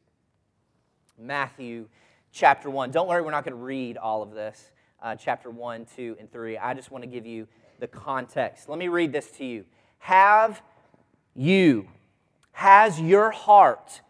Matthew 1.20 1.88
chapter 2.32 2.70
1. 2.70 2.90
Don't 2.90 3.08
worry, 3.08 3.22
we're 3.22 3.32
not 3.32 3.46
going 3.46 3.56
to 3.56 3.64
read 3.64 3.96
all 3.98 4.24
of 4.24 4.32
this. 4.32 4.72
Uh, 5.02 5.16
chapter 5.16 5.52
1, 5.52 5.86
2, 5.96 6.18
and 6.20 6.32
3. 6.32 6.58
I 6.58 6.74
just 6.74 6.90
want 6.90 7.04
to 7.04 7.08
give 7.08 7.28
you 7.28 7.48
the 7.80 7.88
context. 7.88 8.68
Let 8.68 8.80
me 8.80 8.88
read 8.88 9.14
this 9.14 9.30
to 9.32 9.46
you. 9.46 9.66
Have 10.00 10.64
you, 11.36 11.88
has 12.54 13.00
your 13.00 13.30
heart 13.30 14.02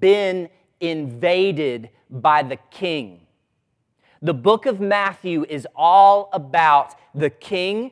been 0.00 0.48
invaded 0.80 1.90
by 2.10 2.42
the 2.42 2.58
king? 2.70 3.23
The 4.24 4.32
book 4.32 4.64
of 4.64 4.80
Matthew 4.80 5.44
is 5.50 5.68
all 5.76 6.30
about 6.32 6.94
the 7.14 7.28
king 7.28 7.90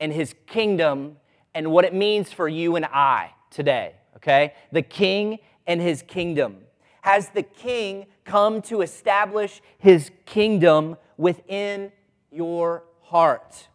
and 0.00 0.12
his 0.12 0.34
kingdom 0.48 1.18
and 1.54 1.70
what 1.70 1.84
it 1.84 1.94
means 1.94 2.32
for 2.32 2.48
you 2.48 2.74
and 2.74 2.84
I 2.84 3.30
today, 3.48 3.94
okay? 4.16 4.54
The 4.72 4.82
king 4.82 5.38
and 5.68 5.80
his 5.80 6.02
kingdom. 6.02 6.56
Has 7.02 7.28
the 7.28 7.44
king 7.44 8.06
come 8.24 8.60
to 8.62 8.80
establish 8.80 9.62
his 9.78 10.10
kingdom 10.26 10.96
within 11.16 11.92
your 12.32 12.82
heart? 13.02 13.68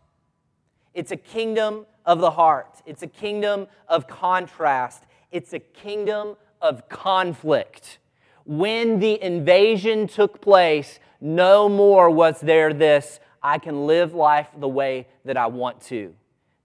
It's 0.94 1.13
a 1.13 1.17
kingdom 1.17 1.86
of 2.06 2.20
the 2.20 2.32
heart, 2.32 2.82
it's 2.86 3.03
a 3.03 3.08
kingdom 3.08 3.65
of 3.88 4.10
contrast, 4.10 5.06
it's 5.32 5.53
a 5.53 5.60
kingdom 5.60 6.36
of 6.62 6.89
conflict. 6.89 8.00
When 8.44 9.00
the 9.00 9.24
invasion 9.24 10.08
took 10.08 10.41
place, 10.41 11.00
no 11.21 11.69
more 11.69 12.09
was 12.09 12.39
there 12.41 12.74
this 12.74 13.19
I 13.41 13.59
can 13.59 13.88
live 13.88 14.13
life 14.13 14.47
the 14.57 14.67
way 14.67 15.07
that 15.25 15.38
I 15.38 15.47
want 15.47 15.81
to. 15.83 16.13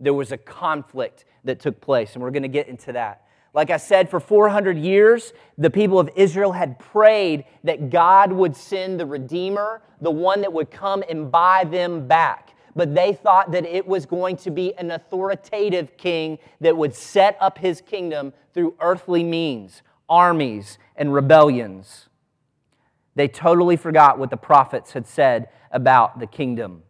There 0.01 0.15
was 0.15 0.33
a 0.33 0.37
conflict 0.37 1.25
that 1.45 1.61
took 1.61 1.81
place, 1.81 2.15
and 2.15 2.23
we're 2.23 2.31
going 2.31 2.43
to 2.43 2.49
get 2.49 2.69
into 2.69 2.93
that. 2.93 3.27
Like 3.55 3.71
I 3.71 3.77
said, 3.77 4.09
for 4.09 4.19
400 4.19 4.79
years, 4.79 5.33
the 5.59 5.71
people 5.71 6.01
of 6.01 6.09
Israel 6.17 6.53
had 6.53 6.79
prayed 6.79 7.45
that 7.65 7.91
God 7.91 8.33
would 8.33 8.57
send 8.57 8.99
the 8.99 9.07
Redeemer, 9.07 9.83
the 10.01 10.11
one 10.11 10.41
that 10.41 10.53
would 10.53 10.71
come 10.71 11.05
and 11.09 11.31
buy 11.31 11.65
them 11.65 12.07
back. 12.07 12.55
But 12.75 12.95
they 12.95 13.13
thought 13.13 13.53
that 13.53 13.67
it 13.67 13.87
was 13.87 14.07
going 14.07 14.37
to 14.39 14.51
be 14.51 14.75
an 14.79 14.91
authoritative 14.91 15.99
king 15.99 16.39
that 16.63 16.77
would 16.77 16.95
set 16.95 17.37
up 17.41 17.59
his 17.59 17.83
kingdom 17.83 18.33
through 18.55 18.75
earthly 18.81 19.23
means, 19.23 19.83
armies, 20.09 20.79
and 20.97 21.13
rebellions. 21.13 22.09
They 23.15 23.29
totally 23.29 23.77
forgot 23.77 24.19
what 24.19 24.31
the 24.31 24.37
prophets 24.37 24.93
had 24.93 25.07
said 25.07 25.49
about 25.71 26.19
the 26.19 26.27
kingdom. 26.27 26.83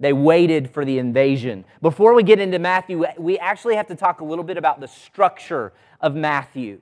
They 0.00 0.12
waited 0.12 0.70
for 0.70 0.84
the 0.84 0.98
invasion. 0.98 1.64
Before 1.80 2.14
we 2.14 2.22
get 2.22 2.38
into 2.40 2.58
Matthew, 2.58 3.04
we 3.18 3.38
actually 3.38 3.76
have 3.76 3.86
to 3.88 3.94
talk 3.94 4.20
a 4.20 4.24
little 4.24 4.44
bit 4.44 4.56
about 4.56 4.80
the 4.80 4.88
structure 4.88 5.72
of 6.00 6.14
Matthew. 6.14 6.80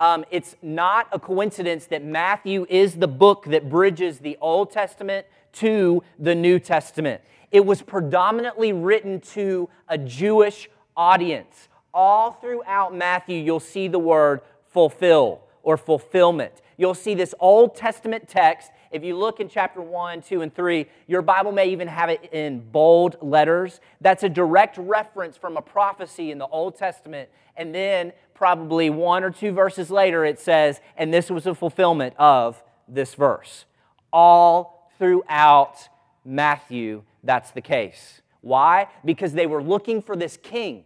Um, 0.00 0.24
it's 0.30 0.54
not 0.62 1.08
a 1.10 1.18
coincidence 1.18 1.86
that 1.86 2.04
Matthew 2.04 2.66
is 2.68 2.96
the 2.96 3.08
book 3.08 3.46
that 3.46 3.68
bridges 3.68 4.18
the 4.18 4.36
Old 4.40 4.70
Testament 4.70 5.26
to 5.54 6.02
the 6.18 6.34
New 6.34 6.58
Testament. 6.58 7.22
It 7.50 7.64
was 7.64 7.82
predominantly 7.82 8.72
written 8.72 9.20
to 9.32 9.68
a 9.88 9.98
Jewish 9.98 10.68
audience. 10.96 11.68
All 11.94 12.32
throughout 12.32 12.94
Matthew, 12.94 13.38
you'll 13.38 13.60
see 13.60 13.88
the 13.88 13.98
word 13.98 14.40
fulfill 14.66 15.40
or 15.68 15.76
fulfillment. 15.76 16.62
You'll 16.78 16.94
see 16.94 17.14
this 17.14 17.34
Old 17.40 17.76
Testament 17.76 18.26
text. 18.26 18.70
If 18.90 19.04
you 19.04 19.14
look 19.14 19.38
in 19.38 19.50
chapter 19.50 19.82
1, 19.82 20.22
2, 20.22 20.40
and 20.40 20.54
3, 20.54 20.86
your 21.06 21.20
Bible 21.20 21.52
may 21.52 21.68
even 21.68 21.88
have 21.88 22.08
it 22.08 22.32
in 22.32 22.60
bold 22.60 23.18
letters. 23.20 23.78
That's 24.00 24.22
a 24.22 24.30
direct 24.30 24.78
reference 24.78 25.36
from 25.36 25.58
a 25.58 25.60
prophecy 25.60 26.30
in 26.30 26.38
the 26.38 26.46
Old 26.46 26.78
Testament. 26.78 27.28
And 27.54 27.74
then, 27.74 28.14
probably 28.32 28.88
one 28.88 29.22
or 29.22 29.30
two 29.30 29.52
verses 29.52 29.90
later, 29.90 30.24
it 30.24 30.40
says, 30.40 30.80
and 30.96 31.12
this 31.12 31.30
was 31.30 31.46
a 31.46 31.54
fulfillment 31.54 32.14
of 32.16 32.62
this 32.88 33.14
verse. 33.14 33.66
All 34.10 34.90
throughout 34.98 35.76
Matthew, 36.24 37.02
that's 37.22 37.50
the 37.50 37.60
case. 37.60 38.22
Why? 38.40 38.88
Because 39.04 39.34
they 39.34 39.46
were 39.46 39.62
looking 39.62 40.00
for 40.00 40.16
this 40.16 40.38
king, 40.38 40.84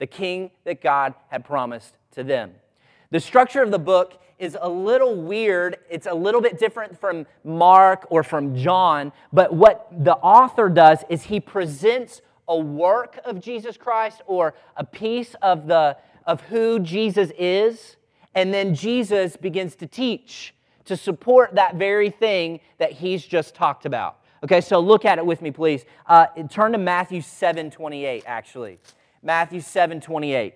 the 0.00 0.08
king 0.08 0.50
that 0.64 0.82
God 0.82 1.14
had 1.28 1.44
promised 1.44 1.94
to 2.16 2.24
them. 2.24 2.54
The 3.12 3.20
structure 3.20 3.62
of 3.62 3.70
the 3.70 3.78
book 3.78 4.14
is 4.38 4.56
a 4.58 4.68
little 4.70 5.20
weird. 5.20 5.76
It's 5.90 6.06
a 6.06 6.14
little 6.14 6.40
bit 6.40 6.58
different 6.58 6.98
from 6.98 7.26
Mark 7.44 8.06
or 8.08 8.22
from 8.22 8.56
John, 8.56 9.12
but 9.34 9.52
what 9.52 9.86
the 9.90 10.14
author 10.14 10.70
does 10.70 11.04
is 11.10 11.24
he 11.24 11.38
presents 11.38 12.22
a 12.48 12.56
work 12.56 13.20
of 13.26 13.38
Jesus 13.38 13.76
Christ 13.76 14.22
or 14.26 14.54
a 14.78 14.84
piece 14.84 15.34
of 15.42 15.66
the 15.66 15.98
of 16.24 16.40
who 16.42 16.80
Jesus 16.80 17.30
is, 17.38 17.96
and 18.34 18.54
then 18.54 18.74
Jesus 18.74 19.36
begins 19.36 19.76
to 19.76 19.86
teach 19.86 20.54
to 20.86 20.96
support 20.96 21.54
that 21.56 21.74
very 21.74 22.08
thing 22.08 22.60
that 22.78 22.92
he's 22.92 23.26
just 23.26 23.54
talked 23.54 23.84
about. 23.84 24.20
Okay, 24.42 24.62
so 24.62 24.80
look 24.80 25.04
at 25.04 25.18
it 25.18 25.26
with 25.26 25.42
me, 25.42 25.50
please. 25.50 25.84
Uh, 26.06 26.28
turn 26.48 26.72
to 26.72 26.78
Matthew 26.78 27.20
7 27.20 27.70
28, 27.70 28.24
actually. 28.26 28.78
Matthew 29.22 29.60
7 29.60 30.00
28. 30.00 30.54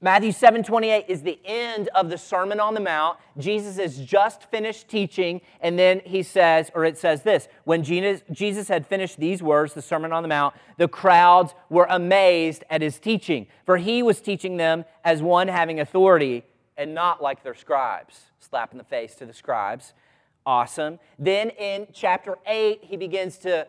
Matthew 0.00 0.32
7 0.32 0.62
28 0.62 1.06
is 1.08 1.22
the 1.22 1.38
end 1.44 1.88
of 1.94 2.10
the 2.10 2.18
Sermon 2.18 2.60
on 2.60 2.74
the 2.74 2.80
Mount. 2.80 3.18
Jesus 3.38 3.78
has 3.78 3.98
just 3.98 4.42
finished 4.50 4.88
teaching, 4.88 5.40
and 5.60 5.78
then 5.78 6.00
he 6.04 6.22
says, 6.22 6.70
or 6.74 6.84
it 6.84 6.98
says 6.98 7.22
this 7.22 7.48
when 7.64 7.82
Jesus 7.82 8.68
had 8.68 8.86
finished 8.86 9.18
these 9.18 9.42
words, 9.42 9.72
the 9.72 9.82
Sermon 9.82 10.12
on 10.12 10.22
the 10.22 10.28
Mount, 10.28 10.54
the 10.76 10.88
crowds 10.88 11.54
were 11.70 11.86
amazed 11.88 12.64
at 12.68 12.82
his 12.82 12.98
teaching, 12.98 13.46
for 13.64 13.78
he 13.78 14.02
was 14.02 14.20
teaching 14.20 14.58
them 14.58 14.84
as 15.04 15.22
one 15.22 15.48
having 15.48 15.80
authority 15.80 16.44
and 16.76 16.94
not 16.94 17.22
like 17.22 17.42
their 17.42 17.54
scribes. 17.54 18.20
Slap 18.38 18.72
in 18.72 18.78
the 18.78 18.84
face 18.84 19.14
to 19.16 19.26
the 19.26 19.32
scribes. 19.32 19.94
Awesome. 20.44 21.00
Then 21.18 21.50
in 21.50 21.88
chapter 21.92 22.38
8, 22.46 22.80
he 22.82 22.96
begins 22.96 23.38
to 23.38 23.66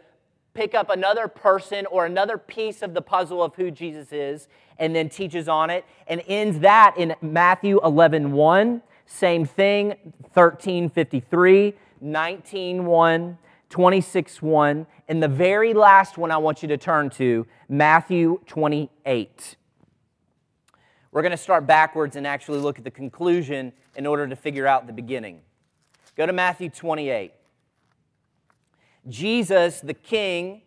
pick 0.58 0.74
up 0.74 0.90
another 0.90 1.28
person 1.28 1.86
or 1.86 2.08
another 2.08 2.36
piece 2.36 2.82
of 2.82 2.96
the 2.96 3.02
puzzle 3.02 3.44
of 3.44 3.54
who 3.54 3.70
Jesus 3.70 4.12
is 4.12 4.48
and 4.80 4.96
then 4.96 5.08
teaches 5.08 5.48
on 5.48 5.70
it 5.70 5.86
and 6.08 6.24
ends 6.28 6.60
that 6.62 6.96
in 6.98 7.14
Matthew 7.22 7.80
11 7.84 8.32
1. 8.32 8.82
Same 9.06 9.46
thing, 9.46 10.14
13 10.34 10.90
53, 10.90 11.76
19 12.02 12.86
1, 12.86 13.38
26 13.70 14.42
1. 14.42 14.88
And 15.08 15.22
the 15.22 15.28
very 15.28 15.76
last 15.76 16.18
one 16.18 16.32
I 16.32 16.38
want 16.38 16.64
you 16.64 16.68
to 16.70 16.78
turn 16.78 17.12
to, 17.12 17.46
Matthew 17.70 18.42
28. 18.48 19.56
We're 21.12 21.22
going 21.22 21.32
to 21.32 21.38
start 21.38 21.68
backwards 21.68 22.16
and 22.16 22.26
actually 22.26 22.60
look 22.60 22.80
at 22.80 22.84
the 22.84 22.92
conclusion 22.92 23.74
in 23.96 24.08
order 24.08 24.28
to 24.28 24.36
figure 24.36 24.66
out 24.66 24.88
the 24.88 24.94
beginning. 24.94 25.42
Go 26.16 26.26
to 26.26 26.34
Matthew 26.34 26.72
28. 26.72 27.32
Jesus, 29.08 29.82
the 29.82 29.94
king, 29.94 30.62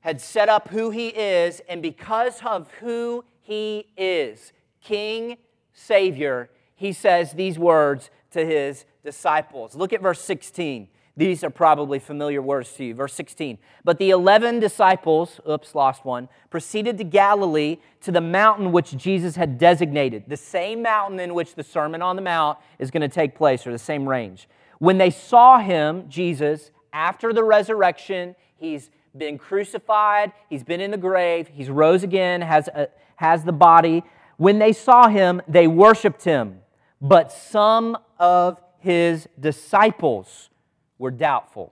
had 0.00 0.20
set 0.20 0.48
up 0.48 0.68
who 0.68 0.90
he 0.90 1.08
is, 1.08 1.60
and 1.68 1.82
because 1.82 2.40
of 2.44 2.70
who 2.80 3.24
he 3.40 3.86
is, 3.96 4.52
King, 4.82 5.36
Savior, 5.72 6.48
he 6.76 6.92
says 6.92 7.32
these 7.32 7.58
words 7.58 8.10
to 8.30 8.44
his 8.44 8.84
disciples. 9.04 9.74
Look 9.74 9.92
at 9.92 10.00
verse 10.00 10.20
16. 10.20 10.88
These 11.16 11.42
are 11.42 11.50
probably 11.50 11.98
familiar 11.98 12.42
words 12.42 12.72
to 12.74 12.84
you. 12.84 12.94
Verse 12.94 13.14
16. 13.14 13.58
But 13.84 13.98
the 13.98 14.10
11 14.10 14.60
disciples, 14.60 15.40
oops, 15.48 15.74
lost 15.74 16.04
one, 16.04 16.28
proceeded 16.50 16.98
to 16.98 17.04
Galilee 17.04 17.78
to 18.02 18.12
the 18.12 18.20
mountain 18.20 18.70
which 18.70 18.96
Jesus 18.96 19.34
had 19.34 19.58
designated, 19.58 20.24
the 20.28 20.36
same 20.36 20.82
mountain 20.82 21.18
in 21.18 21.32
which 21.32 21.54
the 21.54 21.62
Sermon 21.62 22.02
on 22.02 22.16
the 22.16 22.22
Mount 22.22 22.58
is 22.78 22.90
going 22.90 23.00
to 23.00 23.08
take 23.08 23.34
place, 23.34 23.66
or 23.66 23.72
the 23.72 23.78
same 23.78 24.06
range. 24.06 24.46
When 24.78 24.98
they 24.98 25.10
saw 25.10 25.58
him, 25.58 26.04
Jesus, 26.08 26.70
after 26.96 27.34
the 27.34 27.44
resurrection, 27.44 28.34
he's 28.56 28.88
been 29.14 29.36
crucified, 29.36 30.32
he's 30.48 30.64
been 30.64 30.80
in 30.80 30.90
the 30.90 30.96
grave, 30.96 31.46
he's 31.52 31.68
rose 31.68 32.02
again, 32.02 32.40
has, 32.40 32.68
a, 32.68 32.88
has 33.16 33.44
the 33.44 33.52
body. 33.52 34.02
When 34.38 34.58
they 34.58 34.72
saw 34.72 35.08
him, 35.08 35.42
they 35.46 35.66
worshiped 35.66 36.24
him, 36.24 36.60
but 37.02 37.30
some 37.30 37.98
of 38.18 38.58
his 38.78 39.28
disciples 39.38 40.48
were 40.98 41.10
doubtful. 41.10 41.70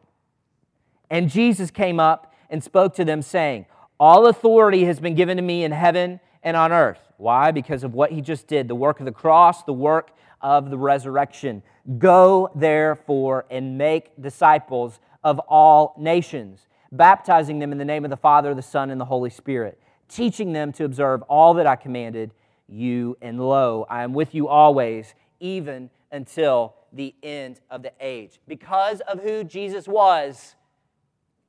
And 1.09 1.31
Jesus 1.31 1.71
came 1.71 1.99
up 1.99 2.35
and 2.51 2.63
spoke 2.63 2.95
to 2.97 3.05
them, 3.05 3.23
saying, 3.23 3.65
All 3.99 4.27
authority 4.27 4.85
has 4.85 5.01
been 5.01 5.15
given 5.15 5.39
to 5.39 5.43
me 5.43 5.65
in 5.65 5.73
heaven 5.73 6.21
and 6.43 6.55
on 6.55 6.71
earth. 6.71 7.01
Why? 7.17 7.51
Because 7.51 7.83
of 7.83 7.95
what 7.95 8.13
he 8.13 8.21
just 8.21 8.47
did 8.47 8.69
the 8.69 8.75
work 8.75 9.01
of 9.01 9.07
the 9.07 9.13
cross, 9.13 9.63
the 9.63 9.73
work 9.73 10.11
of 10.43 10.69
the 10.69 10.77
resurrection. 10.77 11.63
Go, 11.99 12.51
therefore, 12.55 13.47
and 13.51 13.79
make 13.79 14.11
disciples 14.21 15.01
of 15.25 15.39
all 15.41 15.95
nations, 15.99 16.69
baptizing 16.93 17.59
them 17.59 17.73
in 17.73 17.79
the 17.79 17.85
name 17.85 18.05
of 18.05 18.11
the 18.11 18.17
Father, 18.17 18.55
the 18.55 18.63
Son, 18.63 18.91
and 18.91 19.01
the 19.01 19.07
Holy 19.07 19.31
Spirit, 19.31 19.81
teaching 20.09 20.53
them 20.53 20.71
to 20.73 20.85
observe 20.85 21.23
all 21.23 21.55
that 21.55 21.67
I 21.67 21.75
commanded 21.75 22.33
you. 22.69 23.17
And 23.21 23.41
lo, 23.41 23.87
I 23.89 24.05
am 24.05 24.13
with 24.13 24.35
you 24.35 24.47
always, 24.47 25.15
even 25.41 25.91
until 26.13 26.75
the 26.93 27.15
end 27.23 27.61
of 27.71 27.83
the 27.83 27.93
age. 28.01 28.39
Because 28.47 29.01
of 29.01 29.21
who 29.21 29.43
Jesus 29.43 29.89
was, 29.89 30.55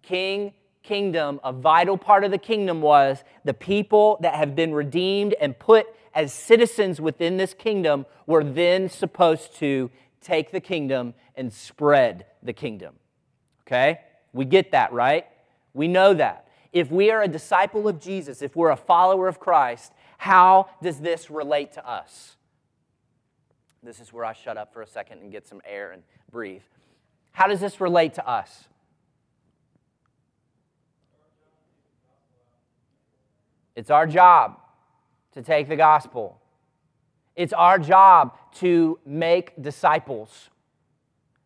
King, 0.01 0.53
kingdom, 0.83 1.39
a 1.43 1.51
vital 1.51 1.97
part 1.97 2.23
of 2.23 2.31
the 2.31 2.37
kingdom 2.37 2.81
was 2.81 3.23
the 3.43 3.53
people 3.53 4.17
that 4.21 4.35
have 4.35 4.55
been 4.55 4.73
redeemed 4.73 5.33
and 5.41 5.57
put 5.57 5.87
as 6.13 6.31
citizens 6.31 7.01
within 7.01 7.37
this 7.37 7.53
kingdom, 7.53 8.05
we're 8.25 8.43
then 8.43 8.87
supposed 8.87 9.55
to 9.55 9.91
take 10.21 10.51
the 10.51 10.61
kingdom 10.61 11.13
and 11.35 11.51
spread 11.51 12.25
the 12.41 12.53
kingdom. 12.53 12.95
Okay? 13.67 13.99
We 14.33 14.45
get 14.45 14.71
that, 14.71 14.93
right? 14.93 15.25
We 15.73 15.87
know 15.87 16.13
that. 16.13 16.47
If 16.71 16.91
we 16.91 17.09
are 17.11 17.21
a 17.21 17.27
disciple 17.27 17.87
of 17.87 17.99
Jesus, 17.99 18.41
if 18.41 18.55
we're 18.55 18.71
a 18.71 18.75
follower 18.75 19.27
of 19.27 19.39
Christ, 19.39 19.93
how 20.17 20.69
does 20.81 20.99
this 20.99 21.29
relate 21.29 21.71
to 21.73 21.87
us? 21.87 22.35
This 23.81 23.99
is 23.99 24.11
where 24.11 24.25
I 24.25 24.33
shut 24.33 24.57
up 24.57 24.73
for 24.73 24.81
a 24.81 24.87
second 24.87 25.19
and 25.21 25.31
get 25.31 25.47
some 25.47 25.61
air 25.63 25.91
and 25.91 26.03
breathe. 26.31 26.63
How 27.31 27.47
does 27.47 27.59
this 27.59 27.79
relate 27.79 28.15
to 28.15 28.27
us? 28.27 28.65
It's 33.75 33.89
our 33.89 34.07
job 34.07 34.57
to 35.33 35.41
take 35.41 35.67
the 35.67 35.75
gospel. 35.75 36.39
It's 37.35 37.53
our 37.53 37.77
job 37.77 38.37
to 38.55 38.99
make 39.05 39.61
disciples, 39.61 40.49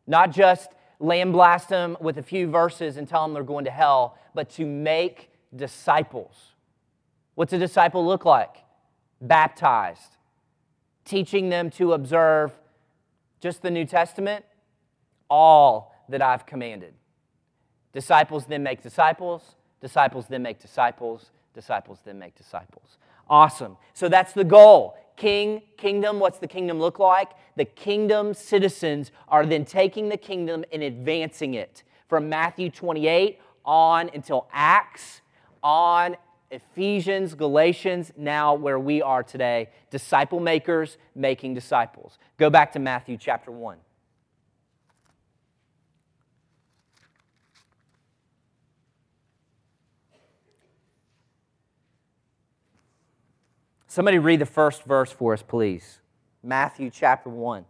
not 0.05 0.31
just 0.31 0.69
lamb 0.99 1.31
blast 1.31 1.69
them 1.69 1.97
with 1.99 2.17
a 2.17 2.23
few 2.23 2.47
verses 2.47 2.97
and 2.97 3.07
tell 3.07 3.23
them 3.23 3.33
they're 3.33 3.43
going 3.43 3.65
to 3.65 3.71
hell, 3.71 4.17
but 4.33 4.49
to 4.51 4.65
make 4.65 5.31
disciples. 5.55 6.53
What's 7.35 7.53
a 7.53 7.57
disciple 7.57 8.05
look 8.05 8.25
like? 8.25 8.57
Baptized, 9.21 10.17
teaching 11.05 11.49
them 11.49 11.69
to 11.71 11.93
observe 11.93 12.51
just 13.39 13.61
the 13.61 13.71
New 13.71 13.85
Testament, 13.85 14.45
all 15.29 15.95
that 16.09 16.21
I've 16.21 16.45
commanded. 16.45 16.93
Disciples 17.93 18.45
then 18.45 18.63
make 18.63 18.81
disciples, 18.81 19.55
disciples 19.81 20.27
then 20.27 20.41
make 20.41 20.59
disciples, 20.59 21.31
disciples 21.53 21.99
then 22.03 22.19
make 22.19 22.35
disciples. 22.35 22.97
Awesome. 23.29 23.77
So 23.93 24.09
that's 24.09 24.33
the 24.33 24.43
goal. 24.43 24.97
King, 25.19 25.61
kingdom, 25.75 26.17
what's 26.17 26.39
the 26.39 26.47
kingdom 26.47 26.79
look 26.79 26.97
like? 26.97 27.31
The 27.57 27.65
kingdom 27.65 28.33
citizens 28.33 29.11
are 29.27 29.45
then 29.45 29.65
taking 29.65 30.07
the 30.07 30.15
kingdom 30.15 30.63
and 30.71 30.81
advancing 30.81 31.55
it 31.55 31.83
from 32.07 32.29
Matthew 32.29 32.69
28 32.69 33.37
on 33.65 34.09
until 34.13 34.47
Acts, 34.53 35.19
on 35.61 36.15
Ephesians, 36.51 37.35
Galatians, 37.35 38.13
now 38.15 38.53
where 38.53 38.79
we 38.79 39.01
are 39.01 39.21
today, 39.21 39.67
disciple 39.91 40.39
makers 40.39 40.97
making 41.15 41.53
disciples. 41.53 42.17
Go 42.37 42.49
back 42.49 42.71
to 42.71 42.79
Matthew 42.79 43.17
chapter 43.17 43.51
1. 43.51 43.77
Somebody 53.91 54.19
read 54.19 54.39
the 54.39 54.45
first 54.45 54.83
verse 54.83 55.11
for 55.11 55.33
us, 55.33 55.41
please. 55.41 55.99
Matthew 56.43 56.91
chapter 56.91 57.27
1. 57.27 57.65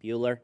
Bueller. 0.00 0.38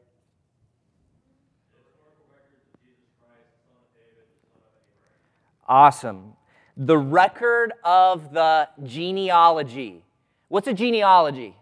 Awesome. 5.65 6.33
The 6.75 6.97
record 6.97 7.71
of 7.85 8.33
the 8.33 8.67
genealogy. 8.83 10.03
What's 10.49 10.67
a 10.67 10.73
genealogy? 10.73 11.55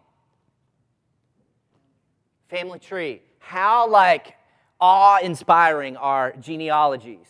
Family 2.49 2.79
tree. 2.79 3.21
How 3.37 3.87
like 3.87 4.35
awe-inspiring 4.81 5.95
are 5.95 6.33
genealogies? 6.39 7.27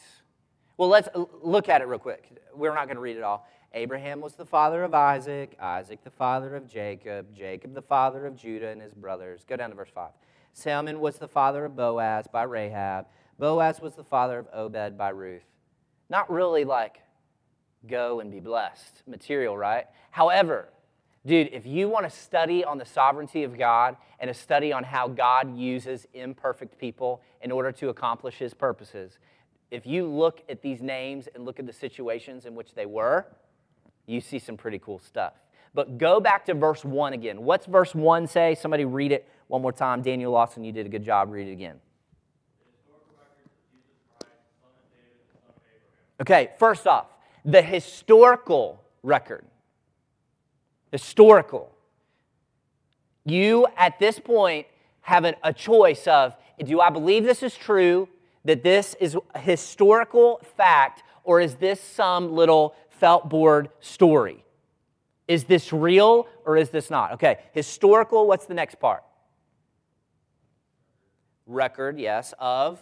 Well, 0.77 0.87
let's 0.87 1.09
look 1.41 1.67
at 1.67 1.81
it 1.81 1.87
real 1.89 1.99
quick. 1.99 2.29
We're 2.55 2.73
not 2.73 2.85
going 2.85 2.95
to 2.95 3.01
read 3.01 3.17
it 3.17 3.23
all. 3.23 3.45
Abraham 3.75 4.21
was 4.21 4.35
the 4.35 4.45
father 4.45 4.83
of 4.83 4.93
Isaac, 4.93 5.55
Isaac 5.59 6.03
the 6.03 6.11
father 6.11 6.55
of 6.55 6.67
Jacob, 6.67 7.33
Jacob 7.35 7.73
the 7.73 7.81
father 7.81 8.27
of 8.27 8.35
Judah 8.35 8.67
and 8.69 8.81
his 8.81 8.93
brothers. 8.93 9.43
Go 9.47 9.55
down 9.55 9.71
to 9.71 9.75
verse 9.75 9.89
5. 9.93 10.12
Salmon 10.53 10.99
was 10.99 11.17
the 11.17 11.27
father 11.27 11.65
of 11.65 11.75
Boaz 11.75 12.27
by 12.31 12.43
Rahab. 12.43 13.07
Boaz 13.39 13.81
was 13.81 13.95
the 13.95 14.03
father 14.03 14.38
of 14.39 14.47
Obed 14.53 14.97
by 14.97 15.09
Ruth. 15.09 15.45
Not 16.09 16.29
really 16.29 16.63
like 16.63 17.01
go 17.88 18.19
and 18.19 18.31
be 18.31 18.39
blessed 18.39 19.01
material, 19.07 19.57
right? 19.57 19.86
However, 20.12 20.69
dude, 21.25 21.49
if 21.51 21.65
you 21.65 21.89
want 21.89 22.05
to 22.05 22.15
study 22.15 22.63
on 22.63 22.77
the 22.77 22.86
sovereignty 22.86 23.43
of 23.43 23.57
God 23.57 23.97
and 24.19 24.29
a 24.29 24.33
study 24.36 24.71
on 24.71 24.83
how 24.83 25.07
God 25.07 25.57
uses 25.57 26.05
imperfect 26.13 26.77
people 26.77 27.21
in 27.41 27.51
order 27.51 27.71
to 27.71 27.89
accomplish 27.89 28.36
his 28.36 28.53
purposes, 28.53 29.17
if 29.71 29.88
you 29.88 30.05
look 30.05 30.43
at 30.47 30.62
these 30.62 30.83
names 30.83 31.27
and 31.33 31.45
look 31.45 31.59
at 31.59 31.65
the 31.65 31.73
situations 31.73 32.45
in 32.45 32.53
which 32.53 32.75
they 32.75 32.86
were, 32.86 33.25
you 34.05 34.21
see 34.21 34.39
some 34.39 34.57
pretty 34.57 34.79
cool 34.79 34.99
stuff. 34.99 35.33
But 35.73 35.97
go 35.97 36.19
back 36.19 36.45
to 36.45 36.53
verse 36.53 36.85
1 36.85 37.13
again. 37.13 37.43
What's 37.43 37.65
verse 37.65 37.95
1 37.95 38.27
say? 38.27 38.55
Somebody 38.55 38.85
read 38.85 39.11
it 39.11 39.27
one 39.47 39.61
more 39.61 39.71
time. 39.71 40.01
Daniel 40.01 40.31
Lawson, 40.31 40.63
you 40.63 40.71
did 40.71 40.85
a 40.85 40.89
good 40.89 41.03
job. 41.03 41.31
Read 41.31 41.47
it 41.47 41.51
again. 41.51 41.79
Okay, 46.21 46.51
first 46.57 46.85
off, 46.85 47.07
the 47.43 47.61
historical 47.61 48.83
record. 49.01 49.45
Historical. 50.91 51.71
You, 53.25 53.67
at 53.77 53.97
this 53.99 54.19
point, 54.19 54.67
have 55.01 55.25
a 55.25 55.53
choice 55.53 56.07
of 56.07 56.35
do 56.63 56.79
I 56.79 56.89
believe 56.89 57.23
this 57.23 57.43
is 57.43 57.55
true, 57.55 58.07
that 58.45 58.63
this 58.63 58.95
is 58.99 59.17
a 59.33 59.39
historical 59.39 60.39
fact, 60.55 61.03
or 61.23 61.41
is 61.41 61.55
this 61.55 61.81
some 61.81 62.33
little 62.33 62.75
felt 62.99 63.29
board 63.29 63.69
story. 63.79 64.43
Is 65.27 65.45
this 65.45 65.71
real 65.71 66.27
or 66.45 66.58
is 66.58 66.69
this 66.69 66.89
not? 66.89 67.13
Okay, 67.13 67.39
historical, 67.53 68.27
what's 68.27 68.45
the 68.45 68.53
next 68.53 68.79
part? 68.79 69.03
Record, 71.45 71.99
yes, 71.99 72.34
of 72.39 72.79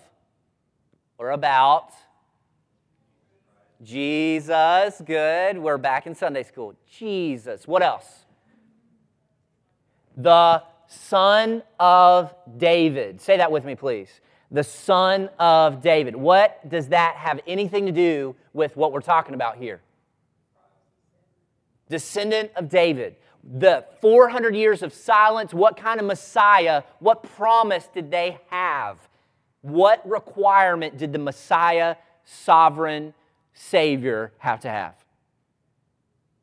or 1.18 1.32
about 1.32 1.92
Jesus. 3.84 5.02
Good. 5.06 5.58
We're 5.58 5.78
back 5.78 6.06
in 6.06 6.14
Sunday 6.14 6.44
school. 6.44 6.76
Jesus. 6.92 7.68
What 7.68 7.82
else? 7.82 8.26
The 10.18 10.64
Son 10.88 11.64
of 11.80 12.34
David. 12.58 13.22
Say 13.22 13.38
that 13.38 13.52
with 13.52 13.66
me, 13.66 13.76
please. 13.76 14.22
The 14.52 14.64
Son 14.64 15.30
of 15.40 15.82
David. 15.82 16.16
What 16.16 16.68
does 16.70 16.90
that 16.90 17.16
have 17.16 17.40
anything 17.48 17.86
to 17.86 17.92
do 17.92 18.36
with 18.54 18.76
what 18.76 18.92
we're 18.92 19.02
talking 19.02 19.34
about 19.34 19.58
here? 19.58 19.82
Descendant 21.92 22.50
of 22.56 22.70
David. 22.70 23.18
The 23.44 23.86
400 24.02 24.56
years 24.56 24.82
of 24.82 24.94
silence, 24.94 25.54
what 25.54 25.78
kind 25.78 26.00
of 26.00 26.06
Messiah, 26.08 26.84
what 27.00 27.22
promise 27.24 27.88
did 27.94 28.10
they 28.10 28.40
have? 28.50 28.98
What 29.62 30.08
requirement 30.10 30.98
did 30.98 31.14
the 31.14 31.20
Messiah, 31.20 31.98
sovereign 32.24 33.14
Savior, 33.54 34.32
have 34.40 34.62
to 34.62 34.70
have? 34.70 34.96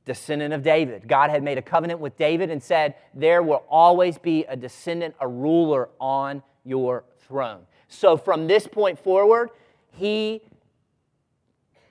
Descendant 0.04 0.54
of 0.54 0.62
David. 0.62 1.08
God 1.08 1.30
had 1.30 1.42
made 1.42 1.58
a 1.58 1.62
covenant 1.62 2.00
with 2.00 2.16
David 2.16 2.50
and 2.50 2.62
said, 2.62 2.94
There 3.14 3.42
will 3.42 3.64
always 3.68 4.18
be 4.18 4.44
a 4.44 4.56
descendant, 4.56 5.14
a 5.20 5.28
ruler 5.28 5.88
on 6.00 6.42
your 6.64 7.04
throne. 7.26 7.60
So 7.88 8.16
from 8.16 8.46
this 8.46 8.66
point 8.66 8.98
forward, 8.98 9.50
he 9.92 10.42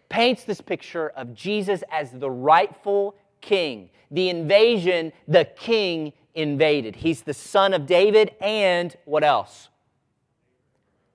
paints 0.10 0.44
this 0.44 0.62
picture 0.62 1.10
of 1.10 1.34
Jesus 1.34 1.84
as 1.92 2.12
the 2.12 2.30
rightful 2.30 3.16
king. 3.48 3.90
The 4.12 4.30
invasion, 4.30 5.14
the 5.28 5.46
king 5.46 6.14
invaded. 6.36 6.98
He's 6.98 7.22
the 7.22 7.34
son 7.34 7.74
of 7.74 7.86
David 7.86 8.32
and 8.42 8.96
what 9.06 9.24
else? 9.24 9.70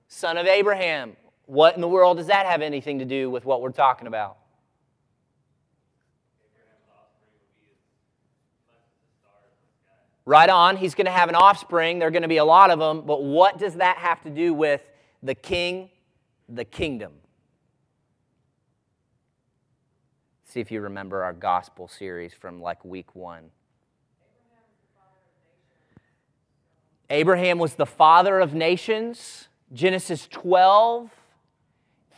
Son 0.07 0.37
of 0.37 0.47
Abraham. 0.47 1.15
What 1.45 1.75
in 1.75 1.81
the 1.81 1.87
world 1.87 2.17
does 2.17 2.27
that 2.27 2.45
have 2.45 2.61
anything 2.61 2.99
to 2.99 3.05
do 3.05 3.29
with 3.29 3.45
what 3.45 3.61
we're 3.61 3.71
talking 3.71 4.07
about? 4.07 4.37
Right 10.25 10.49
on. 10.49 10.77
He's 10.77 10.95
going 10.95 11.05
to 11.05 11.11
have 11.11 11.29
an 11.29 11.35
offspring. 11.35 11.99
There 11.99 12.07
are 12.07 12.11
going 12.11 12.21
to 12.21 12.29
be 12.29 12.37
a 12.37 12.45
lot 12.45 12.71
of 12.71 12.79
them. 12.79 13.05
But 13.05 13.23
what 13.23 13.59
does 13.59 13.75
that 13.75 13.97
have 13.97 14.21
to 14.23 14.29
do 14.29 14.53
with 14.53 14.81
the 15.21 15.35
king, 15.35 15.89
the 16.47 16.63
kingdom? 16.63 17.11
See 20.53 20.59
if 20.59 20.69
you 20.69 20.81
remember 20.81 21.23
our 21.23 21.33
gospel 21.33 21.87
series 21.87 22.31
from 22.31 22.61
like 22.61 22.85
week 22.85 23.15
one. 23.15 23.45
Abraham 27.09 27.57
was 27.57 27.73
the 27.73 27.87
father 27.87 28.39
of 28.39 28.53
nations. 28.53 29.47
Genesis 29.73 30.27
12. 30.27 31.09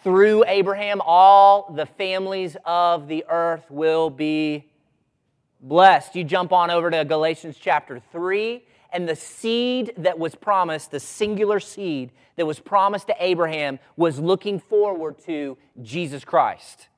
Through 0.03 0.43
Abraham, 0.47 0.99
all 1.05 1.71
the 1.73 1.85
families 1.85 2.57
of 2.65 3.07
the 3.07 3.23
earth 3.29 3.71
will 3.71 4.09
be 4.09 4.69
blessed. 5.61 6.13
You 6.17 6.25
jump 6.25 6.51
on 6.51 6.69
over 6.69 6.91
to 6.91 7.05
Galatians 7.05 7.55
chapter 7.57 8.01
3, 8.11 8.65
and 8.91 9.07
the 9.07 9.15
seed 9.15 9.93
that 9.95 10.19
was 10.19 10.35
promised, 10.35 10.91
the 10.91 10.99
singular 10.99 11.61
seed 11.61 12.11
that 12.35 12.45
was 12.45 12.59
promised 12.59 13.07
to 13.07 13.15
Abraham, 13.17 13.79
was 13.95 14.19
looking 14.19 14.59
forward 14.59 15.19
to 15.19 15.57
Jesus 15.81 16.25
Christ 16.25 16.89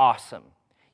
awesome. 0.00 0.44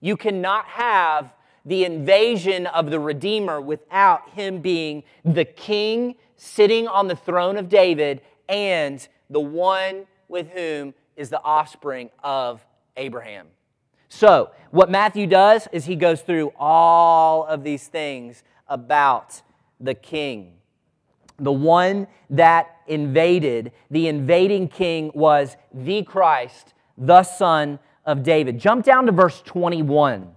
You 0.00 0.16
cannot 0.16 0.66
have 0.66 1.32
the 1.64 1.84
invasion 1.84 2.66
of 2.66 2.90
the 2.90 2.98
Redeemer 2.98 3.60
without 3.60 4.30
him 4.30 4.60
being 4.60 5.04
the 5.24 5.44
king 5.44 6.16
sitting 6.34 6.88
on 6.88 7.06
the 7.06 7.14
throne 7.14 7.56
of 7.56 7.68
David 7.68 8.20
and 8.48 9.06
the 9.30 9.40
one 9.40 10.06
with 10.28 10.50
whom 10.50 10.92
is 11.16 11.30
the 11.30 11.40
offspring 11.44 12.10
of 12.24 12.66
Abraham. 12.96 13.46
So, 14.08 14.50
what 14.72 14.90
Matthew 14.90 15.28
does 15.28 15.68
is 15.70 15.84
he 15.84 15.94
goes 15.94 16.20
through 16.22 16.52
all 16.58 17.44
of 17.44 17.62
these 17.62 17.86
things 17.86 18.42
about 18.66 19.40
the 19.78 19.94
king. 19.94 20.54
The 21.38 21.52
one 21.52 22.08
that 22.30 22.78
invaded, 22.88 23.70
the 23.88 24.08
invading 24.08 24.66
king 24.68 25.12
was 25.14 25.56
the 25.72 26.02
Christ, 26.02 26.74
the 26.98 27.22
Son 27.22 27.78
of 28.06 28.22
David. 28.22 28.58
Jump 28.58 28.84
down 28.84 29.06
to 29.06 29.12
verse 29.12 29.42
21. 29.44 30.32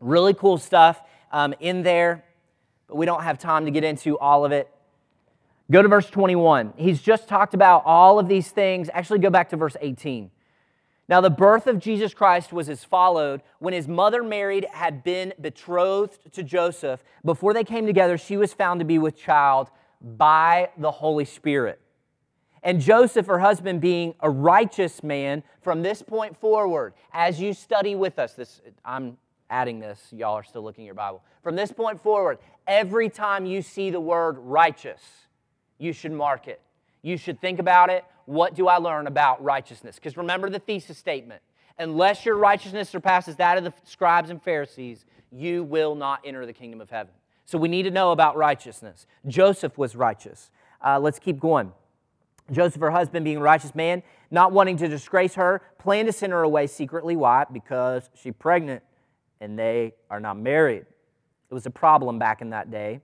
Really 0.00 0.34
cool 0.34 0.58
stuff 0.58 1.00
um, 1.32 1.54
in 1.60 1.82
there, 1.82 2.24
but 2.88 2.96
we 2.96 3.06
don't 3.06 3.22
have 3.22 3.38
time 3.38 3.64
to 3.64 3.70
get 3.70 3.84
into 3.84 4.18
all 4.18 4.44
of 4.44 4.52
it. 4.52 4.68
Go 5.70 5.80
to 5.80 5.88
verse 5.88 6.10
21. 6.10 6.74
He's 6.76 7.00
just 7.00 7.26
talked 7.28 7.54
about 7.54 7.84
all 7.86 8.18
of 8.18 8.28
these 8.28 8.50
things. 8.50 8.90
Actually, 8.92 9.20
go 9.20 9.30
back 9.30 9.48
to 9.50 9.56
verse 9.56 9.76
18. 9.80 10.30
Now, 11.08 11.20
the 11.20 11.30
birth 11.30 11.66
of 11.66 11.78
Jesus 11.78 12.12
Christ 12.12 12.52
was 12.52 12.68
as 12.68 12.82
followed. 12.82 13.42
When 13.58 13.72
his 13.72 13.88
mother 13.88 14.22
married, 14.22 14.66
had 14.72 15.04
been 15.04 15.32
betrothed 15.40 16.32
to 16.32 16.42
Joseph, 16.42 17.02
before 17.24 17.54
they 17.54 17.64
came 17.64 17.86
together, 17.86 18.18
she 18.18 18.36
was 18.36 18.52
found 18.52 18.80
to 18.80 18.86
be 18.86 18.98
with 18.98 19.16
child 19.16 19.70
by 20.00 20.70
the 20.76 20.90
Holy 20.90 21.24
Spirit. 21.24 21.80
And 22.64 22.80
Joseph, 22.80 23.26
her 23.26 23.38
husband, 23.38 23.82
being 23.82 24.14
a 24.20 24.30
righteous 24.30 25.02
man, 25.02 25.42
from 25.60 25.82
this 25.82 26.02
point 26.02 26.36
forward, 26.36 26.94
as 27.12 27.38
you 27.38 27.52
study 27.52 27.94
with 27.94 28.18
us, 28.18 28.32
this 28.32 28.62
I'm 28.84 29.18
adding 29.50 29.78
this, 29.78 30.00
y'all 30.10 30.34
are 30.34 30.42
still 30.42 30.62
looking 30.62 30.84
at 30.84 30.86
your 30.86 30.94
Bible. 30.94 31.22
From 31.42 31.56
this 31.56 31.70
point 31.70 32.00
forward, 32.02 32.38
every 32.66 33.10
time 33.10 33.44
you 33.44 33.60
see 33.60 33.90
the 33.90 34.00
word 34.00 34.38
righteous, 34.38 35.02
you 35.78 35.92
should 35.92 36.12
mark 36.12 36.48
it. 36.48 36.62
You 37.02 37.18
should 37.18 37.38
think 37.38 37.58
about 37.58 37.90
it. 37.90 38.02
What 38.24 38.54
do 38.54 38.66
I 38.66 38.78
learn 38.78 39.06
about 39.06 39.44
righteousness? 39.44 39.96
Because 39.96 40.16
remember 40.16 40.48
the 40.48 40.58
thesis 40.58 40.96
statement 40.96 41.42
unless 41.78 42.24
your 42.24 42.36
righteousness 42.36 42.88
surpasses 42.88 43.36
that 43.36 43.58
of 43.58 43.64
the 43.64 43.74
scribes 43.84 44.30
and 44.30 44.42
Pharisees, 44.42 45.04
you 45.30 45.64
will 45.64 45.94
not 45.94 46.20
enter 46.24 46.46
the 46.46 46.52
kingdom 46.52 46.80
of 46.80 46.88
heaven. 46.88 47.12
So 47.44 47.58
we 47.58 47.68
need 47.68 47.82
to 47.82 47.90
know 47.90 48.12
about 48.12 48.36
righteousness. 48.36 49.06
Joseph 49.26 49.76
was 49.76 49.94
righteous. 49.94 50.50
Uh, 50.80 50.98
let's 50.98 51.18
keep 51.18 51.38
going. 51.38 51.72
Joseph, 52.52 52.80
her 52.80 52.90
husband, 52.90 53.24
being 53.24 53.38
a 53.38 53.40
righteous 53.40 53.74
man, 53.74 54.02
not 54.30 54.52
wanting 54.52 54.76
to 54.78 54.88
disgrace 54.88 55.34
her, 55.34 55.62
planned 55.78 56.06
to 56.08 56.12
send 56.12 56.32
her 56.32 56.42
away 56.42 56.66
secretly. 56.66 57.16
Why? 57.16 57.44
Because 57.50 58.10
she's 58.14 58.34
pregnant 58.38 58.82
and 59.40 59.58
they 59.58 59.94
are 60.10 60.20
not 60.20 60.38
married. 60.38 60.86
It 61.50 61.54
was 61.54 61.66
a 61.66 61.70
problem 61.70 62.18
back 62.18 62.40
in 62.42 62.50
that 62.50 62.70
day. 62.70 63.00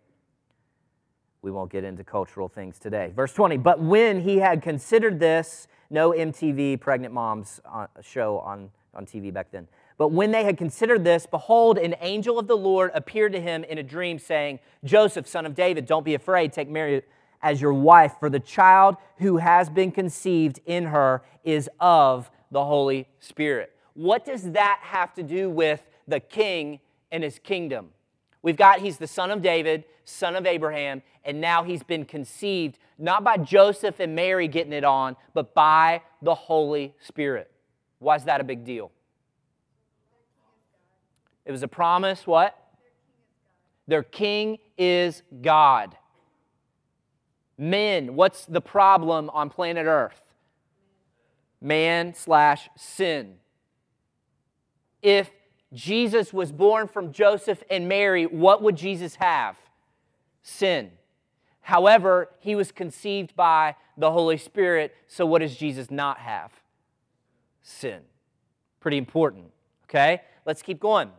We 1.42 1.50
won't 1.50 1.70
get 1.70 1.84
into 1.84 2.04
cultural 2.04 2.48
things 2.48 2.78
today. 2.78 3.12
Verse 3.14 3.32
20, 3.32 3.56
but 3.58 3.80
when 3.80 4.20
he 4.20 4.38
had 4.38 4.62
considered 4.62 5.18
this, 5.18 5.68
no 5.88 6.12
MTV 6.12 6.80
pregnant 6.80 7.14
moms 7.14 7.60
uh, 7.64 7.86
show 8.02 8.38
on, 8.40 8.70
on 8.94 9.06
TV 9.06 9.32
back 9.32 9.50
then. 9.50 9.66
But 9.96 10.12
when 10.12 10.30
they 10.30 10.44
had 10.44 10.56
considered 10.56 11.04
this, 11.04 11.26
behold, 11.26 11.76
an 11.76 11.94
angel 12.00 12.38
of 12.38 12.46
the 12.46 12.56
Lord 12.56 12.90
appeared 12.94 13.32
to 13.32 13.40
him 13.40 13.64
in 13.64 13.78
a 13.78 13.82
dream, 13.82 14.18
saying, 14.18 14.60
Joseph, 14.84 15.26
son 15.26 15.44
of 15.44 15.54
David, 15.54 15.86
don't 15.86 16.04
be 16.04 16.14
afraid, 16.14 16.52
take 16.52 16.68
Mary 16.68 17.02
as 17.42 17.60
your 17.60 17.72
wife, 17.72 18.14
for 18.20 18.28
the 18.28 18.40
child 18.40 18.96
who 19.18 19.38
has 19.38 19.70
been 19.70 19.92
conceived 19.92 20.60
in 20.66 20.86
her 20.86 21.22
is 21.44 21.68
of 21.78 22.30
the 22.50 22.64
Holy 22.64 23.08
Spirit. 23.20 23.74
What 23.94 24.24
does 24.24 24.52
that 24.52 24.80
have 24.82 25.14
to 25.14 25.22
do 25.22 25.50
with 25.50 25.82
the 26.06 26.20
king 26.20 26.80
and 27.10 27.22
his 27.22 27.38
kingdom? 27.38 27.90
We've 28.42 28.56
got 28.56 28.80
he's 28.80 28.98
the 28.98 29.06
son 29.06 29.30
of 29.30 29.42
David, 29.42 29.84
son 30.04 30.36
of 30.36 30.46
Abraham, 30.46 31.02
and 31.24 31.40
now 31.40 31.62
he's 31.62 31.82
been 31.82 32.04
conceived 32.04 32.78
not 32.98 33.24
by 33.24 33.36
Joseph 33.36 34.00
and 34.00 34.14
Mary 34.14 34.48
getting 34.48 34.72
it 34.72 34.84
on, 34.84 35.16
but 35.34 35.54
by 35.54 36.02
the 36.22 36.34
Holy 36.34 36.94
Spirit. 37.00 37.50
Why 37.98 38.16
is 38.16 38.24
that 38.24 38.40
a 38.40 38.44
big 38.44 38.64
deal? 38.64 38.90
It 41.44 41.52
was 41.52 41.62
a 41.62 41.68
promise, 41.68 42.26
what? 42.26 42.56
Their 43.88 44.02
king 44.02 44.58
is 44.78 45.22
God. 45.42 45.96
Men, 47.60 48.16
what's 48.16 48.46
the 48.46 48.62
problem 48.62 49.28
on 49.34 49.50
planet 49.50 49.84
Earth? 49.86 50.22
Man 51.60 52.14
slash 52.14 52.70
sin. 52.74 53.34
If 55.02 55.30
Jesus 55.70 56.32
was 56.32 56.52
born 56.52 56.88
from 56.88 57.12
Joseph 57.12 57.62
and 57.68 57.86
Mary, 57.86 58.24
what 58.24 58.62
would 58.62 58.76
Jesus 58.76 59.16
have? 59.16 59.56
Sin. 60.42 60.90
However, 61.60 62.30
he 62.38 62.54
was 62.54 62.72
conceived 62.72 63.36
by 63.36 63.76
the 63.94 64.10
Holy 64.10 64.38
Spirit, 64.38 64.96
so 65.06 65.26
what 65.26 65.40
does 65.40 65.54
Jesus 65.54 65.90
not 65.90 66.16
have? 66.16 66.50
Sin. 67.60 68.00
Pretty 68.80 68.96
important, 68.96 69.50
okay? 69.84 70.22
Let's 70.46 70.62
keep 70.62 70.80
going. 70.80 71.10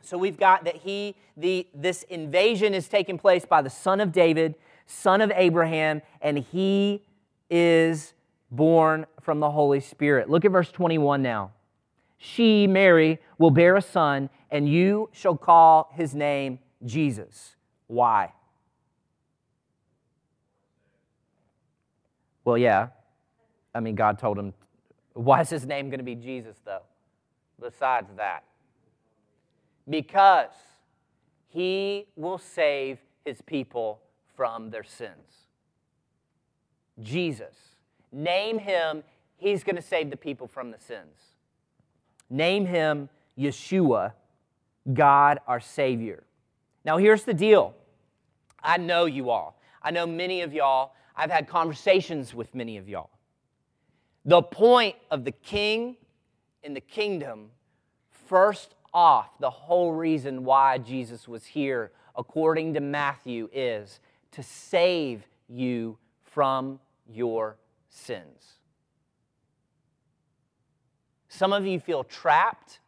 So 0.00 0.16
we've 0.16 0.38
got 0.38 0.64
that 0.64 0.76
he, 0.76 1.14
the, 1.36 1.66
this 1.74 2.04
invasion 2.04 2.72
is 2.72 2.88
taking 2.88 3.18
place 3.18 3.44
by 3.44 3.60
the 3.60 3.68
son 3.68 4.00
of 4.00 4.12
David, 4.12 4.54
son 4.88 5.20
of 5.20 5.30
Abraham, 5.34 6.02
and 6.20 6.38
he 6.38 7.04
is 7.48 8.14
born 8.50 9.06
from 9.20 9.38
the 9.38 9.50
Holy 9.50 9.80
Spirit. 9.80 10.28
Look 10.28 10.44
at 10.44 10.50
verse 10.50 10.72
21 10.72 11.22
now. 11.22 11.52
She, 12.16 12.66
Mary, 12.66 13.20
will 13.38 13.50
bear 13.50 13.76
a 13.76 13.82
son, 13.82 14.30
and 14.50 14.68
you 14.68 15.10
shall 15.12 15.36
call 15.36 15.90
his 15.94 16.14
name 16.14 16.58
Jesus. 16.84 17.54
Why? 17.86 18.32
Well, 22.44 22.58
yeah. 22.58 22.88
I 23.74 23.80
mean, 23.80 23.94
God 23.94 24.18
told 24.18 24.38
him. 24.38 24.54
Why 25.12 25.42
is 25.42 25.50
his 25.50 25.66
name 25.66 25.90
going 25.90 25.98
to 25.98 26.04
be 26.04 26.14
Jesus, 26.14 26.56
though? 26.64 26.82
Besides 27.60 28.08
that, 28.16 28.44
because 29.88 30.50
he 31.48 32.06
will 32.16 32.38
save 32.38 32.98
his 33.24 33.42
people 33.42 34.00
from 34.38 34.70
their 34.70 34.84
sins. 34.84 35.48
Jesus. 37.00 37.56
Name 38.12 38.60
him, 38.60 39.02
he's 39.36 39.64
going 39.64 39.74
to 39.74 39.82
save 39.82 40.10
the 40.10 40.16
people 40.16 40.46
from 40.46 40.70
the 40.70 40.78
sins. 40.78 41.18
Name 42.30 42.64
him 42.64 43.08
Yeshua, 43.36 44.12
God 44.94 45.40
our 45.48 45.58
Savior. 45.58 46.22
Now, 46.84 46.98
here's 46.98 47.24
the 47.24 47.34
deal 47.34 47.74
I 48.62 48.76
know 48.76 49.06
you 49.06 49.28
all. 49.28 49.60
I 49.82 49.90
know 49.90 50.06
many 50.06 50.42
of 50.42 50.54
y'all. 50.54 50.92
I've 51.16 51.32
had 51.32 51.48
conversations 51.48 52.32
with 52.32 52.54
many 52.54 52.76
of 52.76 52.88
y'all. 52.88 53.10
The 54.24 54.40
point 54.40 54.94
of 55.10 55.24
the 55.24 55.32
king 55.32 55.96
in 56.62 56.74
the 56.74 56.80
kingdom, 56.80 57.50
first 58.28 58.76
off, 58.94 59.36
the 59.40 59.50
whole 59.50 59.94
reason 59.94 60.44
why 60.44 60.78
Jesus 60.78 61.26
was 61.26 61.44
here, 61.44 61.90
according 62.14 62.74
to 62.74 62.80
Matthew, 62.80 63.48
is 63.52 63.98
to 64.32 64.42
save 64.42 65.26
you 65.48 65.98
from 66.22 66.80
your 67.10 67.56
sins. 67.88 68.58
Some 71.28 71.52
of 71.52 71.66
you 71.66 71.80
feel 71.80 72.04
trapped. 72.04 72.80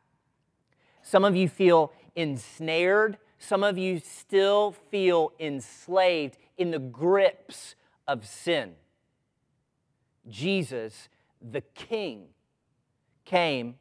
Some 1.03 1.25
of 1.25 1.37
you 1.37 1.49
feel 1.49 1.93
ensnared. 2.17 3.19
Some 3.39 3.63
of 3.63 3.79
you 3.79 4.01
still 4.01 4.73
feel 4.91 5.33
enslaved 5.39 6.37
in 6.59 6.71
the 6.71 6.79
grips 6.79 7.75
of 8.07 8.27
sin. 8.27 8.73
Jesus, 10.29 11.09
the 11.41 11.63
King, 11.75 12.27
came, 13.25 13.77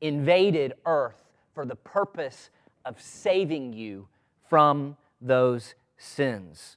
invaded 0.00 0.74
earth 0.84 1.22
for 1.54 1.64
the 1.64 1.76
purpose 1.76 2.50
of 2.84 3.00
saving 3.00 3.72
you 3.72 4.08
from 4.48 4.96
those 5.20 5.74
sins. 5.96 6.76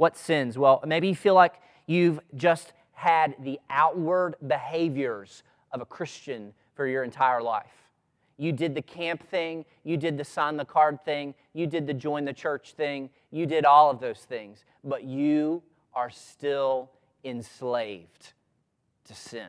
What 0.00 0.16
sins? 0.16 0.56
Well, 0.56 0.82
maybe 0.86 1.08
you 1.08 1.14
feel 1.14 1.34
like 1.34 1.60
you've 1.86 2.20
just 2.34 2.72
had 2.94 3.34
the 3.38 3.60
outward 3.68 4.34
behaviors 4.46 5.42
of 5.72 5.82
a 5.82 5.84
Christian 5.84 6.54
for 6.74 6.86
your 6.86 7.04
entire 7.04 7.42
life. 7.42 7.90
You 8.38 8.52
did 8.52 8.74
the 8.74 8.80
camp 8.80 9.28
thing, 9.28 9.66
you 9.84 9.98
did 9.98 10.16
the 10.16 10.24
sign 10.24 10.56
the 10.56 10.64
card 10.64 11.04
thing, 11.04 11.34
you 11.52 11.66
did 11.66 11.86
the 11.86 11.92
join 11.92 12.24
the 12.24 12.32
church 12.32 12.72
thing, 12.72 13.10
you 13.30 13.44
did 13.44 13.66
all 13.66 13.90
of 13.90 14.00
those 14.00 14.20
things, 14.20 14.64
but 14.82 15.04
you 15.04 15.62
are 15.92 16.08
still 16.08 16.88
enslaved 17.22 18.32
to 19.04 19.14
sin. 19.14 19.48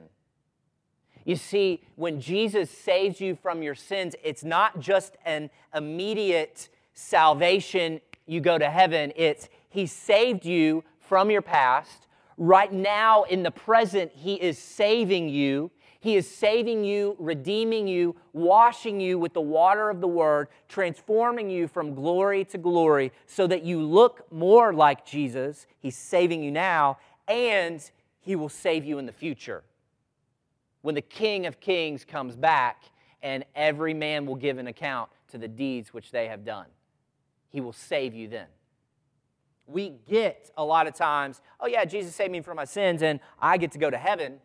You 1.23 1.37
see, 1.37 1.79
when 1.95 2.19
Jesus 2.19 2.69
saves 2.69 3.21
you 3.21 3.37
from 3.41 3.63
your 3.63 3.75
sins, 3.75 4.15
it's 4.21 4.43
not 4.43 4.81
just 4.81 5.15
an 5.23 5.49
immediate 5.73 6.67
salvation, 6.93 8.01
you 8.25 8.41
go 8.41 8.57
to 8.57 8.69
heaven. 8.69 9.13
It's 9.15 9.47
He 9.71 9.87
saved 9.87 10.45
you 10.45 10.83
from 10.99 11.31
your 11.31 11.41
past. 11.41 12.07
Right 12.37 12.71
now, 12.71 13.23
in 13.23 13.41
the 13.41 13.51
present, 13.51 14.11
He 14.13 14.35
is 14.35 14.59
saving 14.59 15.29
you 15.29 15.71
He 16.01 16.15
is 16.15 16.27
saving 16.27 16.83
you, 16.83 17.15
redeeming 17.19 17.87
you, 17.87 18.15
washing 18.33 18.99
you 18.99 19.19
with 19.19 19.33
the 19.33 19.41
water 19.41 19.91
of 19.91 20.01
the 20.01 20.07
word, 20.07 20.47
transforming 20.67 21.47
you 21.47 21.67
from 21.67 21.93
glory 21.93 22.43
to 22.45 22.57
glory 22.57 23.11
so 23.27 23.45
that 23.45 23.63
you 23.63 23.79
look 23.79 24.25
more 24.31 24.73
like 24.73 25.05
Jesus. 25.05 25.67
He's 25.79 25.95
saving 25.95 26.41
you 26.41 26.49
now, 26.49 26.97
and 27.27 27.79
He 28.19 28.35
will 28.35 28.49
save 28.49 28.83
you 28.83 28.97
in 28.97 29.05
the 29.05 29.11
future. 29.11 29.63
When 30.81 30.95
the 30.95 31.03
King 31.03 31.45
of 31.45 31.59
Kings 31.59 32.03
comes 32.03 32.35
back, 32.35 32.85
and 33.21 33.45
every 33.55 33.93
man 33.93 34.25
will 34.25 34.35
give 34.35 34.57
an 34.57 34.65
account 34.65 35.11
to 35.29 35.37
the 35.37 35.47
deeds 35.47 35.93
which 35.93 36.09
they 36.09 36.27
have 36.27 36.43
done, 36.43 36.65
He 37.49 37.61
will 37.61 37.73
save 37.73 38.15
you 38.15 38.27
then 38.27 38.47
we 39.67 39.93
get 40.07 40.51
a 40.57 40.63
lot 40.63 40.87
of 40.87 40.93
times, 40.93 41.41
oh, 41.59 41.67
yeah, 41.67 41.85
Jesus 41.85 42.15
saved 42.15 42.31
me 42.31 42.41
from 42.41 42.57
my 42.57 42.65
sins 42.65 43.01
and 43.01 43.19
I 43.39 43.57
get 43.57 43.71
to 43.73 43.77
go 43.77 43.89
to 43.89 43.97
heaven, 43.97 44.39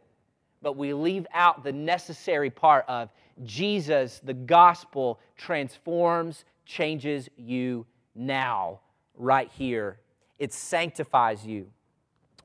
but 0.63 0.77
we 0.77 0.93
leave 0.93 1.27
out 1.33 1.65
the 1.65 1.73
necessary 1.73 2.51
part 2.51 2.85
of 2.89 3.11
Jesus, 3.45 4.21
the 4.23 4.35
gospel, 4.35 5.21
transforms, 5.37 6.45
changes 6.65 7.29
you 7.37 7.87
now, 8.15 8.81
right 9.15 9.51
here. 9.53 9.99
It 10.39 10.53
sanctifies 10.53 11.47
you. 11.47 11.69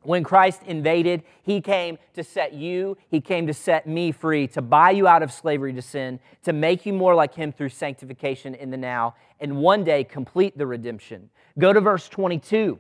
When 0.04 0.24
Christ 0.24 0.64
invaded, 0.66 1.24
he 1.44 1.62
came 1.62 2.00
to 2.16 2.24
set 2.24 2.54
you, 2.54 2.98
he 3.10 3.22
came 3.22 3.46
to 3.46 3.54
set 3.54 3.88
me 3.88 4.12
free, 4.12 4.48
to 4.48 4.62
buy 4.62 4.92
you 4.92 5.08
out 5.08 5.22
of 5.22 5.32
slavery 5.32 5.74
to 5.74 5.82
sin, 5.82 6.20
to 6.44 6.54
make 6.54 6.88
you 6.88 6.94
more 6.94 7.14
like 7.14 7.36
him 7.36 7.52
through 7.52 7.70
sanctification 7.70 8.56
in 8.56 8.72
the 8.72 8.78
now, 8.78 9.14
and 9.40 9.58
one 9.58 9.84
day 9.84 10.04
complete 10.04 10.58
the 10.58 10.66
redemption. 10.66 11.30
Go 11.58 11.74
to 11.74 11.82
verse 11.82 12.08
22. 12.10 12.80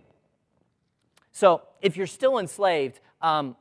So, 1.31 1.62
if 1.81 1.97
you're 1.97 2.07
still 2.07 2.39
enslaved, 2.39 2.99
um, 3.21 3.55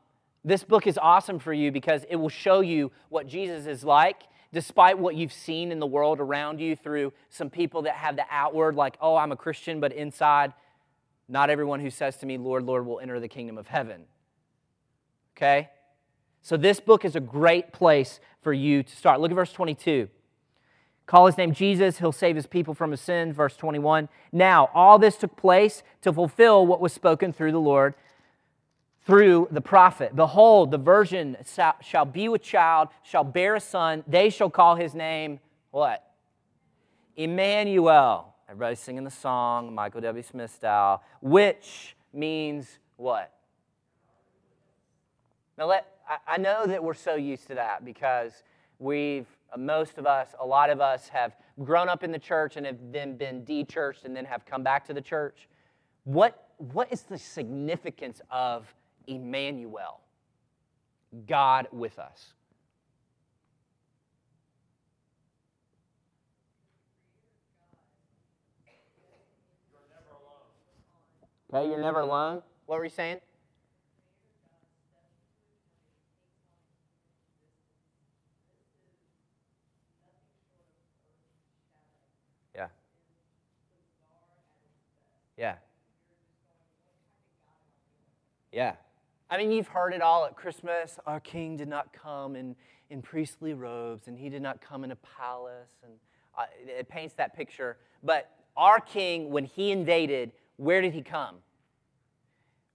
this 0.44 0.64
book 0.64 0.86
is 0.86 0.98
awesome 0.98 1.38
for 1.38 1.52
you 1.52 1.70
because 1.70 2.04
it 2.08 2.16
will 2.16 2.28
show 2.28 2.60
you 2.60 2.90
what 3.08 3.26
Jesus 3.26 3.66
is 3.66 3.84
like, 3.84 4.22
despite 4.52 4.98
what 4.98 5.14
you've 5.14 5.32
seen 5.32 5.70
in 5.70 5.78
the 5.78 5.86
world 5.86 6.20
around 6.20 6.60
you 6.60 6.74
through 6.74 7.12
some 7.28 7.50
people 7.50 7.82
that 7.82 7.94
have 7.94 8.16
the 8.16 8.24
outward, 8.30 8.74
like, 8.74 8.96
oh, 9.00 9.16
I'm 9.16 9.32
a 9.32 9.36
Christian, 9.36 9.80
but 9.80 9.92
inside, 9.92 10.52
not 11.28 11.50
everyone 11.50 11.80
who 11.80 11.90
says 11.90 12.16
to 12.18 12.26
me, 12.26 12.38
Lord, 12.38 12.64
Lord, 12.64 12.86
will 12.86 13.00
enter 13.00 13.20
the 13.20 13.28
kingdom 13.28 13.58
of 13.58 13.68
heaven. 13.68 14.04
Okay? 15.36 15.70
So, 16.42 16.56
this 16.56 16.80
book 16.80 17.04
is 17.04 17.14
a 17.14 17.20
great 17.20 17.72
place 17.72 18.18
for 18.42 18.52
you 18.52 18.82
to 18.82 18.96
start. 18.96 19.20
Look 19.20 19.30
at 19.30 19.34
verse 19.34 19.52
22. 19.52 20.08
Call 21.10 21.26
his 21.26 21.36
name 21.36 21.52
Jesus, 21.52 21.98
he'll 21.98 22.12
save 22.12 22.36
his 22.36 22.46
people 22.46 22.72
from 22.72 22.92
his 22.92 23.00
sin. 23.00 23.32
Verse 23.32 23.56
21. 23.56 24.08
Now, 24.30 24.70
all 24.72 24.96
this 24.96 25.16
took 25.16 25.34
place 25.36 25.82
to 26.02 26.12
fulfill 26.12 26.64
what 26.64 26.80
was 26.80 26.92
spoken 26.92 27.32
through 27.32 27.50
the 27.50 27.58
Lord 27.58 27.94
through 29.06 29.48
the 29.50 29.60
prophet. 29.60 30.14
Behold, 30.14 30.70
the 30.70 30.78
virgin 30.78 31.36
shall 31.82 32.04
be 32.04 32.28
with 32.28 32.42
child, 32.42 32.90
shall 33.02 33.24
bear 33.24 33.56
a 33.56 33.60
son. 33.60 34.04
They 34.06 34.30
shall 34.30 34.50
call 34.50 34.76
his 34.76 34.94
name 34.94 35.40
what? 35.72 36.08
Emmanuel. 37.16 38.32
Everybody's 38.48 38.78
singing 38.78 39.02
the 39.02 39.10
song, 39.10 39.74
Michael 39.74 40.02
W. 40.02 40.22
Smith 40.22 40.54
style, 40.54 41.02
which 41.20 41.96
means 42.12 42.78
what? 42.98 43.32
Now, 45.58 45.66
let, 45.66 45.88
I 46.24 46.36
know 46.36 46.66
that 46.68 46.84
we're 46.84 46.94
so 46.94 47.16
used 47.16 47.48
to 47.48 47.56
that 47.56 47.84
because 47.84 48.44
we've 48.78 49.26
Uh, 49.52 49.58
most 49.58 49.98
of 49.98 50.06
us, 50.06 50.34
a 50.40 50.46
lot 50.46 50.70
of 50.70 50.80
us, 50.80 51.08
have 51.08 51.36
grown 51.62 51.88
up 51.88 52.02
in 52.04 52.12
the 52.12 52.18
church 52.18 52.56
and 52.56 52.66
have 52.66 52.78
then 52.92 53.16
been 53.16 53.44
de-churched 53.44 54.04
and 54.04 54.14
then 54.14 54.24
have 54.24 54.44
come 54.46 54.62
back 54.62 54.86
to 54.86 54.94
the 54.94 55.00
church. 55.00 55.48
What, 56.04 56.48
what 56.58 56.92
is 56.92 57.02
the 57.02 57.18
significance 57.18 58.20
of 58.30 58.72
Emmanuel, 59.06 60.00
God 61.26 61.68
with 61.72 61.98
us? 61.98 62.34
Okay, 71.52 71.68
you're 71.68 71.80
never 71.80 72.00
alone. 72.00 72.42
What 72.66 72.78
were 72.78 72.84
you 72.84 72.90
saying? 72.90 73.20
Yeah. 85.40 85.54
Yeah. 88.52 88.74
I 89.30 89.38
mean, 89.38 89.52
you've 89.52 89.68
heard 89.68 89.92
it 89.92 90.02
all 90.02 90.24
at 90.24 90.36
Christmas. 90.36 90.98
Our 91.06 91.20
king 91.20 91.56
did 91.56 91.68
not 91.68 91.92
come 91.92 92.34
in, 92.34 92.56
in 92.90 93.00
priestly 93.00 93.54
robes, 93.54 94.08
and 94.08 94.18
he 94.18 94.28
did 94.28 94.42
not 94.42 94.60
come 94.60 94.82
in 94.82 94.90
a 94.90 94.96
palace. 94.96 95.70
And 95.84 95.92
uh, 96.36 96.46
it 96.66 96.88
paints 96.88 97.14
that 97.14 97.36
picture. 97.36 97.76
But 98.02 98.30
our 98.56 98.80
king, 98.80 99.30
when 99.30 99.44
he 99.44 99.70
invaded, 99.70 100.32
where 100.56 100.80
did 100.80 100.92
he 100.92 101.02
come? 101.02 101.36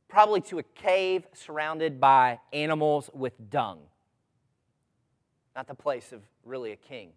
Probably 0.07 0.39
to 0.41 0.59
a 0.59 0.63
cave 0.63 1.27
surrounded 1.33 1.99
by 1.99 2.39
animals 2.53 3.09
with 3.13 3.33
dung. 3.49 3.79
Not 5.55 5.67
the 5.67 5.75
place 5.75 6.13
of 6.13 6.21
really 6.45 6.71
a 6.71 6.77
king. 6.77 7.09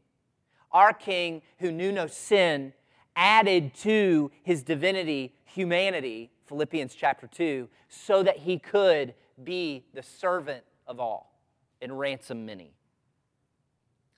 Our 0.72 0.92
king, 0.92 1.42
who 1.58 1.70
knew 1.70 1.92
no 1.92 2.08
sin, 2.08 2.72
added 3.14 3.74
to 3.74 4.30
his 4.42 4.62
divinity 4.62 5.34
humanity, 5.44 6.30
Philippians 6.48 6.94
chapter 6.94 7.26
2, 7.26 7.68
so 7.88 8.22
that 8.22 8.38
he 8.38 8.58
could 8.58 9.14
be 9.44 9.84
the 9.94 10.02
servant 10.02 10.64
of 10.86 10.98
all 10.98 11.38
and 11.80 11.98
ransom 11.98 12.46
many. 12.46 12.72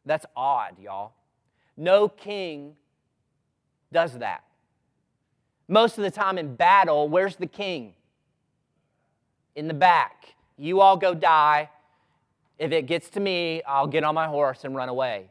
That's 0.06 0.24
odd, 0.34 0.78
y'all. 0.78 1.12
No 1.76 2.08
king 2.08 2.76
does 3.92 4.18
that. 4.18 4.44
Most 5.68 5.98
of 5.98 6.04
the 6.04 6.10
time 6.10 6.38
in 6.38 6.54
battle, 6.54 7.08
where's 7.08 7.36
the 7.36 7.46
king? 7.46 7.94
In 9.54 9.68
the 9.68 9.74
back. 9.74 10.34
You 10.56 10.80
all 10.80 10.96
go 10.96 11.14
die. 11.14 11.70
If 12.58 12.72
it 12.72 12.86
gets 12.86 13.08
to 13.10 13.20
me, 13.20 13.62
I'll 13.66 13.86
get 13.86 14.04
on 14.04 14.14
my 14.14 14.26
horse 14.26 14.64
and 14.64 14.74
run 14.74 14.88
away. 14.88 15.30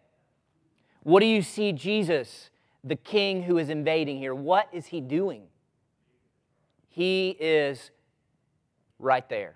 What 1.03 1.21
do 1.21 1.25
you 1.25 1.41
see 1.41 1.71
Jesus 1.71 2.49
the 2.83 2.95
king 2.95 3.43
who 3.43 3.57
is 3.57 3.69
invading 3.69 4.17
here, 4.17 4.33
what 4.33 4.69
is 4.71 4.87
he 4.87 5.01
doing? 5.01 5.43
He 6.89 7.29
is 7.39 7.91
right 8.97 9.27
there. 9.29 9.55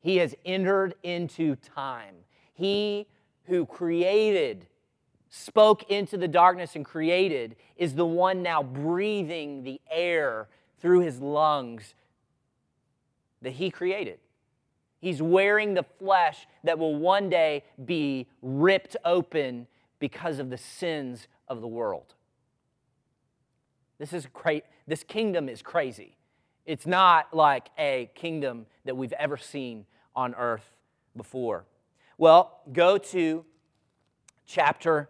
He 0.00 0.16
has 0.18 0.34
entered 0.44 0.94
into 1.02 1.56
time. 1.56 2.14
He 2.52 3.06
who 3.44 3.66
created, 3.66 4.66
spoke 5.28 5.90
into 5.90 6.16
the 6.16 6.28
darkness 6.28 6.76
and 6.76 6.84
created, 6.84 7.56
is 7.76 7.94
the 7.94 8.06
one 8.06 8.42
now 8.42 8.62
breathing 8.62 9.62
the 9.62 9.80
air 9.90 10.48
through 10.80 11.00
his 11.00 11.20
lungs 11.20 11.94
that 13.42 13.52
he 13.52 13.70
created. 13.70 14.18
He's 15.00 15.20
wearing 15.20 15.74
the 15.74 15.82
flesh 15.82 16.46
that 16.62 16.78
will 16.78 16.94
one 16.94 17.28
day 17.28 17.64
be 17.84 18.26
ripped 18.40 18.96
open 19.04 19.66
because 19.98 20.38
of 20.38 20.48
the 20.48 20.56
sins 20.56 21.28
of 21.48 21.60
the 21.60 21.66
world. 21.66 22.14
This 24.04 24.12
is 24.12 24.26
great. 24.34 24.64
This 24.86 25.02
kingdom 25.02 25.48
is 25.48 25.62
crazy. 25.62 26.18
It's 26.66 26.86
not 26.86 27.32
like 27.32 27.70
a 27.78 28.10
kingdom 28.14 28.66
that 28.84 28.94
we've 28.94 29.14
ever 29.14 29.38
seen 29.38 29.86
on 30.14 30.34
earth 30.34 30.74
before. 31.16 31.64
Well, 32.18 32.60
go 32.70 32.98
to 32.98 33.46
chapter 34.44 35.08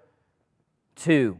2. 0.95 1.37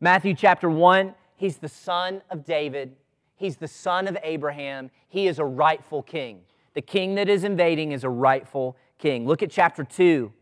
Matthew 0.00 0.32
chapter 0.32 0.70
1, 0.70 1.14
he's 1.34 1.58
the 1.58 1.68
son 1.68 2.22
of 2.30 2.46
David. 2.46 2.96
He's 3.34 3.58
the 3.58 3.68
son 3.68 4.08
of 4.08 4.16
Abraham. 4.22 4.90
He 5.08 5.26
is 5.26 5.38
a 5.38 5.44
rightful 5.44 6.02
king. 6.02 6.40
The 6.72 6.80
king 6.80 7.16
that 7.16 7.28
is 7.28 7.44
invading 7.44 7.92
is 7.92 8.04
a 8.04 8.08
rightful 8.08 8.78
king. 8.96 9.26
Look 9.26 9.42
at 9.42 9.50
chapter 9.50 9.84
2, 9.84 10.32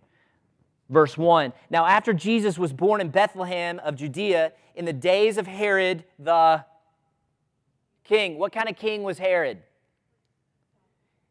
Verse 0.89 1.17
1 1.17 1.53
Now, 1.71 1.87
after 1.87 2.13
Jesus 2.13 2.59
was 2.59 2.73
born 2.73 3.01
in 3.01 3.09
Bethlehem 3.09 3.79
of 3.81 3.97
Judea 3.97 4.53
in 4.75 4.85
the 4.85 4.93
days 4.93 5.39
of 5.39 5.47
Herod 5.47 6.05
the 6.19 6.65
king, 8.05 8.39
what 8.39 8.53
kind 8.53 8.69
of 8.69 8.77
king 8.77 9.03
was 9.03 9.19
Herod? 9.19 9.59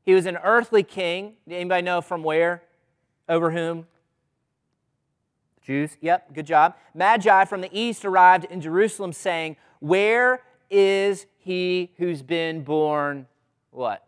He 0.06 0.14
was 0.14 0.26
an 0.26 0.38
earthly 0.44 0.84
king. 0.84 1.34
Anybody 1.50 1.82
know 1.84 2.02
from 2.02 2.24
where? 2.24 2.64
Over 3.30 3.52
whom? 3.52 3.88
Jews. 5.62 5.98
Yep, 6.02 6.34
good 6.34 6.46
job. 6.46 6.76
Magi 6.94 7.46
from 7.46 7.62
the 7.62 7.70
east 7.72 8.04
arrived 8.04 8.46
in 8.46 8.60
Jerusalem 8.60 9.14
saying, 9.14 9.56
Where 9.80 10.42
is 10.70 11.26
he 11.38 11.92
who's 11.98 12.22
been 12.22 12.64
born 12.64 13.28
what? 13.72 14.06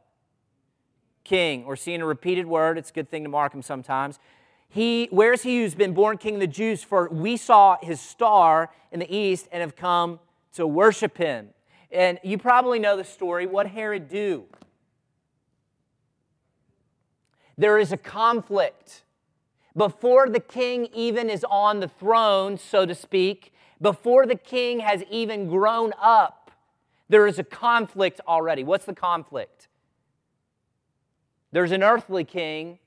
King. 1.23 1.63
Or 1.63 1.77
seeing 1.77 2.01
a 2.01 2.05
repeated 2.05 2.45
word. 2.45 2.77
It's 2.77 2.89
a 2.89 2.93
good 2.93 3.09
thing 3.09 3.23
to 3.23 3.29
mark 3.29 3.53
them 3.53 3.61
sometimes. 3.61 4.19
He, 4.69 5.07
where's 5.11 5.43
he 5.43 5.61
who's 5.61 5.75
been 5.75 5.93
born 5.93 6.17
king 6.17 6.35
of 6.35 6.39
the 6.41 6.47
Jews? 6.47 6.83
For 6.83 7.07
we 7.09 7.37
saw 7.37 7.77
his 7.81 8.01
star 8.01 8.71
in 8.91 8.99
the 8.99 9.15
east 9.15 9.47
and 9.51 9.61
have 9.61 9.75
come 9.75 10.19
to 10.53 10.67
worship 10.67 11.17
him. 11.17 11.49
And 11.91 12.19
you 12.23 12.37
probably 12.37 12.79
know 12.79 12.97
the 12.97 13.03
story. 13.03 13.45
What 13.45 13.67
Herod 13.67 14.09
do? 14.09 14.45
There 17.57 17.79
is 17.79 17.91
a 17.91 17.97
conflict. 17.97 19.03
Before 19.77 20.29
the 20.29 20.39
king 20.39 20.87
even 20.93 21.29
is 21.29 21.45
on 21.49 21.79
the 21.79 21.87
throne, 21.87 22.57
so 22.57 22.85
to 22.85 22.95
speak, 22.95 23.53
before 23.81 24.25
the 24.25 24.35
king 24.35 24.79
has 24.79 25.03
even 25.09 25.47
grown 25.47 25.93
up, 26.01 26.51
there 27.09 27.27
is 27.27 27.39
a 27.39 27.43
conflict 27.43 28.19
already. 28.27 28.63
What's 28.63 28.85
the 28.85 28.95
conflict? 28.95 29.67
There's 31.51 31.71
an 31.71 31.83
earthly 31.83 32.23
king. 32.23 32.79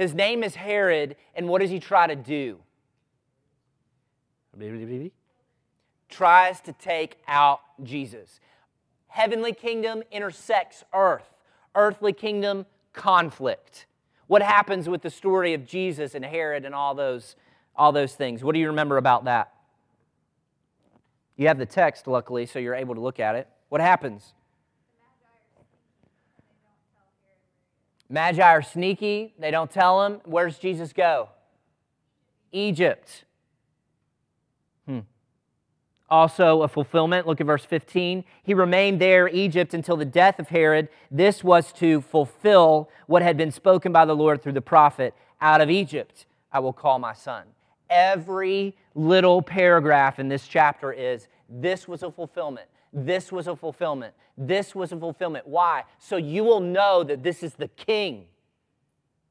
His 0.00 0.14
name 0.14 0.42
is 0.42 0.54
Herod, 0.54 1.14
and 1.34 1.46
what 1.46 1.60
does 1.60 1.68
he 1.68 1.78
try 1.78 2.06
to 2.06 2.16
do? 2.16 2.58
Tries 6.08 6.58
to 6.62 6.72
take 6.72 7.18
out 7.28 7.60
Jesus. 7.82 8.40
Heavenly 9.08 9.52
kingdom 9.52 10.02
intersects 10.10 10.84
earth, 10.94 11.28
earthly 11.74 12.14
kingdom 12.14 12.64
conflict. 12.94 13.84
What 14.26 14.40
happens 14.40 14.88
with 14.88 15.02
the 15.02 15.10
story 15.10 15.52
of 15.52 15.66
Jesus 15.66 16.14
and 16.14 16.24
Herod 16.24 16.64
and 16.64 16.74
all 16.74 16.94
those, 16.94 17.36
all 17.76 17.92
those 17.92 18.14
things? 18.14 18.42
What 18.42 18.54
do 18.54 18.58
you 18.58 18.68
remember 18.68 18.96
about 18.96 19.26
that? 19.26 19.52
You 21.36 21.48
have 21.48 21.58
the 21.58 21.66
text, 21.66 22.06
luckily, 22.06 22.46
so 22.46 22.58
you're 22.58 22.74
able 22.74 22.94
to 22.94 23.02
look 23.02 23.20
at 23.20 23.34
it. 23.34 23.48
What 23.68 23.82
happens? 23.82 24.32
Magi 28.10 28.42
are 28.42 28.60
sneaky. 28.60 29.32
They 29.38 29.52
don't 29.52 29.70
tell 29.70 30.04
him. 30.04 30.20
does 30.28 30.58
Jesus 30.58 30.92
go? 30.92 31.28
Egypt. 32.50 33.24
Hmm. 34.86 35.00
Also, 36.10 36.62
a 36.62 36.68
fulfillment. 36.68 37.28
Look 37.28 37.40
at 37.40 37.46
verse 37.46 37.64
15. 37.64 38.24
He 38.42 38.52
remained 38.52 39.00
there, 39.00 39.28
Egypt, 39.28 39.74
until 39.74 39.96
the 39.96 40.04
death 40.04 40.40
of 40.40 40.48
Herod. 40.48 40.88
This 41.08 41.44
was 41.44 41.72
to 41.74 42.00
fulfill 42.00 42.90
what 43.06 43.22
had 43.22 43.36
been 43.36 43.52
spoken 43.52 43.92
by 43.92 44.04
the 44.04 44.16
Lord 44.16 44.42
through 44.42 44.52
the 44.52 44.60
prophet 44.60 45.14
Out 45.40 45.60
of 45.60 45.70
Egypt 45.70 46.26
I 46.52 46.58
will 46.58 46.72
call 46.72 46.98
my 46.98 47.12
son. 47.12 47.44
Every 47.88 48.76
little 48.94 49.40
paragraph 49.40 50.18
in 50.18 50.28
this 50.28 50.48
chapter 50.48 50.92
is 50.92 51.28
this 51.48 51.86
was 51.86 52.02
a 52.02 52.10
fulfillment. 52.10 52.66
This 52.92 53.30
was 53.30 53.46
a 53.46 53.54
fulfillment. 53.54 54.14
This 54.36 54.74
was 54.74 54.92
a 54.92 54.96
fulfillment. 54.96 55.46
Why? 55.46 55.84
So 55.98 56.16
you 56.16 56.44
will 56.44 56.60
know 56.60 57.04
that 57.04 57.22
this 57.22 57.42
is 57.42 57.54
the 57.54 57.68
king 57.68 58.24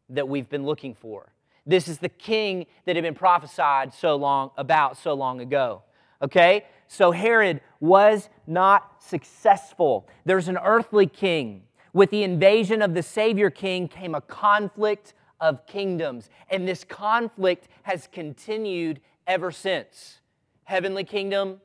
that 0.10 0.28
we've 0.28 0.50
been 0.50 0.66
looking 0.66 0.96
for. 0.96 1.34
This 1.66 1.88
is 1.88 2.00
the 2.00 2.10
king 2.10 2.66
that 2.86 2.96
had 2.96 3.04
been 3.04 3.16
prophesied 3.16 3.94
so 3.94 4.16
long 4.16 4.52
about 4.58 4.98
so 4.98 5.14
long 5.14 5.42
ago. 5.42 5.84
Okay? 6.22 6.66
So 6.88 7.12
Herod 7.12 7.62
was 7.80 8.30
not 8.48 9.04
successful. 9.04 10.08
There's 10.26 10.48
an 10.48 10.58
earthly 10.58 11.06
king. 11.06 11.64
With 11.94 12.12
the 12.12 12.24
invasion 12.24 12.82
of 12.82 12.94
the 12.94 13.04
Savior 13.04 13.50
king 13.50 13.88
came 13.88 14.16
a 14.16 14.22
conflict 14.22 15.14
of 15.40 15.66
kingdoms. 15.68 16.30
And 16.50 16.68
this 16.68 16.84
conflict 16.84 17.68
has 17.84 18.08
continued 18.12 19.00
ever 19.28 19.52
since. 19.52 20.20
Heavenly 20.64 21.04
kingdom, 21.04 21.62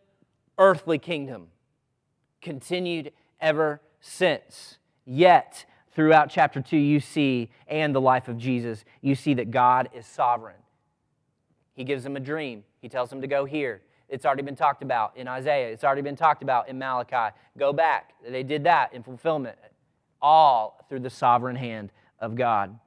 earthly 0.59 0.99
kingdom. 0.99 1.49
Continued 2.45 3.13
ever 3.41 3.81
since. 4.01 4.77
Yet, 5.07 5.65
throughout 5.95 6.29
chapter 6.29 6.61
2, 6.61 6.77
you 6.77 7.01
see, 7.01 7.51
and 7.67 7.95
the 7.95 8.01
life 8.01 8.29
of 8.29 8.37
Jesus, 8.37 8.85
you 9.01 9.15
see 9.15 9.33
that 9.35 9.51
God 9.51 9.89
is 9.95 10.07
sovereign. 10.07 10.57
He 11.73 11.85
gives 11.85 12.05
him 12.05 12.17
a 12.17 12.21
dream. 12.21 12.65
He 12.83 12.91
tells 12.91 13.11
him 13.11 13.23
to 13.23 13.27
go 13.27 13.47
here. 13.47 13.81
It's 14.11 14.27
already 14.27 14.43
been 14.43 14.57
talked 14.57 14.83
about 14.83 15.17
in 15.17 15.27
Isaiah. 15.27 15.71
It's 15.71 15.85
already 15.85 16.03
been 16.03 16.17
talked 16.17 16.43
about 16.43 16.69
in 16.69 16.79
Malachi. 16.79 17.35
Go 17.57 17.73
back. 17.73 18.13
They 18.29 18.43
did 18.43 18.65
that 18.65 18.93
in 18.93 19.03
fulfillment, 19.03 19.57
all 20.21 20.85
through 20.91 21.01
the 21.01 21.11
sovereign 21.11 21.57
hand 21.57 21.93
of 22.21 22.35
God. 22.35 22.79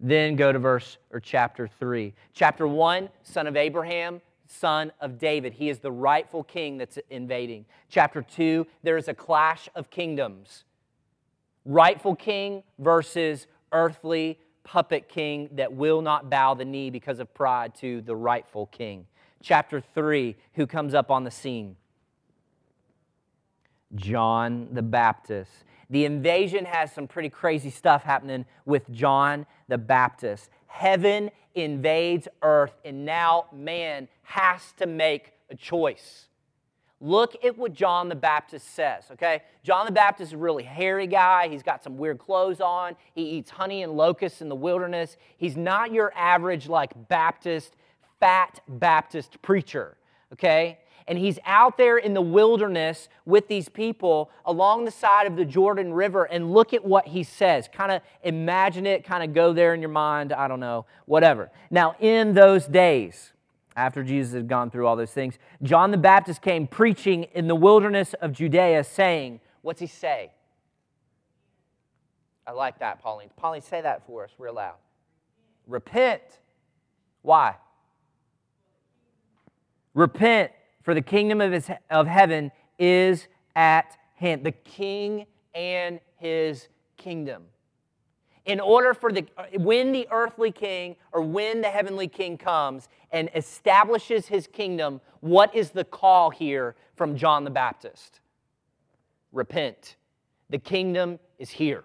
Then 0.00 0.34
go 0.34 0.50
to 0.50 0.58
verse 0.58 0.98
or 1.12 1.20
chapter 1.20 1.68
3. 1.68 2.12
Chapter 2.32 2.66
1, 2.66 3.08
son 3.22 3.46
of 3.46 3.56
Abraham, 3.56 4.20
son 4.46 4.92
of 5.00 5.18
David. 5.18 5.54
He 5.54 5.68
is 5.68 5.78
the 5.78 5.92
rightful 5.92 6.44
king 6.44 6.78
that's 6.78 6.98
invading. 7.10 7.66
Chapter 7.88 8.22
2, 8.22 8.66
there 8.82 8.96
is 8.96 9.08
a 9.08 9.14
clash 9.14 9.68
of 9.74 9.90
kingdoms 9.90 10.64
rightful 11.64 12.14
king 12.14 12.62
versus 12.78 13.46
earthly 13.72 14.38
puppet 14.62 15.08
king 15.08 15.48
that 15.52 15.72
will 15.72 16.00
not 16.00 16.30
bow 16.30 16.54
the 16.54 16.64
knee 16.64 16.90
because 16.90 17.18
of 17.18 17.32
pride 17.34 17.74
to 17.76 18.00
the 18.02 18.16
rightful 18.16 18.66
king. 18.66 19.06
Chapter 19.42 19.80
3, 19.80 20.36
who 20.54 20.66
comes 20.66 20.94
up 20.94 21.10
on 21.10 21.24
the 21.24 21.30
scene? 21.30 21.76
John 23.94 24.68
the 24.72 24.82
Baptist. 24.82 25.52
The 25.90 26.06
invasion 26.06 26.64
has 26.64 26.92
some 26.92 27.06
pretty 27.06 27.28
crazy 27.28 27.70
stuff 27.70 28.02
happening 28.02 28.46
with 28.64 28.90
John 28.90 29.46
the 29.68 29.78
Baptist. 29.78 30.48
Heaven 30.74 31.30
invades 31.54 32.26
earth, 32.42 32.74
and 32.84 33.04
now 33.04 33.44
man 33.52 34.08
has 34.22 34.72
to 34.78 34.86
make 34.86 35.30
a 35.48 35.54
choice. 35.54 36.26
Look 37.00 37.36
at 37.44 37.56
what 37.56 37.74
John 37.74 38.08
the 38.08 38.16
Baptist 38.16 38.74
says, 38.74 39.04
okay? 39.12 39.42
John 39.62 39.86
the 39.86 39.92
Baptist 39.92 40.30
is 40.30 40.34
a 40.34 40.36
really 40.36 40.64
hairy 40.64 41.06
guy. 41.06 41.46
He's 41.46 41.62
got 41.62 41.84
some 41.84 41.96
weird 41.96 42.18
clothes 42.18 42.60
on. 42.60 42.96
He 43.14 43.22
eats 43.22 43.52
honey 43.52 43.84
and 43.84 43.92
locusts 43.92 44.42
in 44.42 44.48
the 44.48 44.56
wilderness. 44.56 45.16
He's 45.36 45.56
not 45.56 45.92
your 45.92 46.12
average, 46.16 46.68
like, 46.68 46.90
Baptist, 47.06 47.76
fat 48.18 48.58
Baptist 48.66 49.40
preacher, 49.42 49.96
okay? 50.32 50.80
And 51.06 51.18
he's 51.18 51.38
out 51.44 51.76
there 51.76 51.98
in 51.98 52.14
the 52.14 52.22
wilderness 52.22 53.08
with 53.26 53.46
these 53.48 53.68
people 53.68 54.30
along 54.46 54.84
the 54.84 54.90
side 54.90 55.26
of 55.26 55.36
the 55.36 55.44
Jordan 55.44 55.92
River. 55.92 56.24
And 56.24 56.52
look 56.52 56.72
at 56.72 56.84
what 56.84 57.08
he 57.08 57.22
says. 57.22 57.68
Kind 57.72 57.92
of 57.92 58.02
imagine 58.22 58.86
it, 58.86 59.04
kind 59.04 59.22
of 59.22 59.34
go 59.34 59.52
there 59.52 59.74
in 59.74 59.80
your 59.80 59.90
mind. 59.90 60.32
I 60.32 60.48
don't 60.48 60.60
know, 60.60 60.86
whatever. 61.04 61.50
Now, 61.70 61.94
in 62.00 62.32
those 62.32 62.66
days, 62.66 63.32
after 63.76 64.02
Jesus 64.02 64.34
had 64.34 64.48
gone 64.48 64.70
through 64.70 64.86
all 64.86 64.96
those 64.96 65.10
things, 65.10 65.38
John 65.62 65.90
the 65.90 65.98
Baptist 65.98 66.40
came 66.40 66.66
preaching 66.66 67.24
in 67.34 67.48
the 67.48 67.56
wilderness 67.56 68.14
of 68.14 68.32
Judea, 68.32 68.84
saying, 68.84 69.40
What's 69.60 69.80
he 69.80 69.86
say? 69.86 70.30
I 72.46 72.52
like 72.52 72.78
that, 72.80 73.00
Pauline. 73.02 73.30
Pauline, 73.36 73.62
say 73.62 73.80
that 73.80 74.06
for 74.06 74.24
us 74.24 74.30
real 74.38 74.54
loud. 74.54 74.76
Repent. 75.66 76.22
Why? 77.22 77.56
Repent 79.94 80.52
for 80.84 80.94
the 80.94 81.02
kingdom 81.02 81.40
of, 81.40 81.50
his, 81.50 81.68
of 81.90 82.06
heaven 82.06 82.52
is 82.78 83.26
at 83.56 83.96
hand. 84.14 84.44
The 84.44 84.52
king 84.52 85.26
and 85.54 85.98
his 86.16 86.68
kingdom. 86.96 87.44
In 88.44 88.60
order 88.60 88.92
for 88.92 89.10
the, 89.10 89.24
when 89.56 89.92
the 89.92 90.06
earthly 90.10 90.52
king 90.52 90.96
or 91.12 91.22
when 91.22 91.62
the 91.62 91.68
heavenly 91.68 92.08
king 92.08 92.36
comes 92.36 92.88
and 93.10 93.30
establishes 93.34 94.26
his 94.26 94.46
kingdom, 94.46 95.00
what 95.20 95.54
is 95.54 95.70
the 95.70 95.84
call 95.84 96.28
here 96.28 96.76
from 96.94 97.16
John 97.16 97.44
the 97.44 97.50
Baptist? 97.50 98.20
Repent. 99.32 99.96
The 100.50 100.58
kingdom 100.58 101.18
is 101.38 101.48
here. 101.48 101.84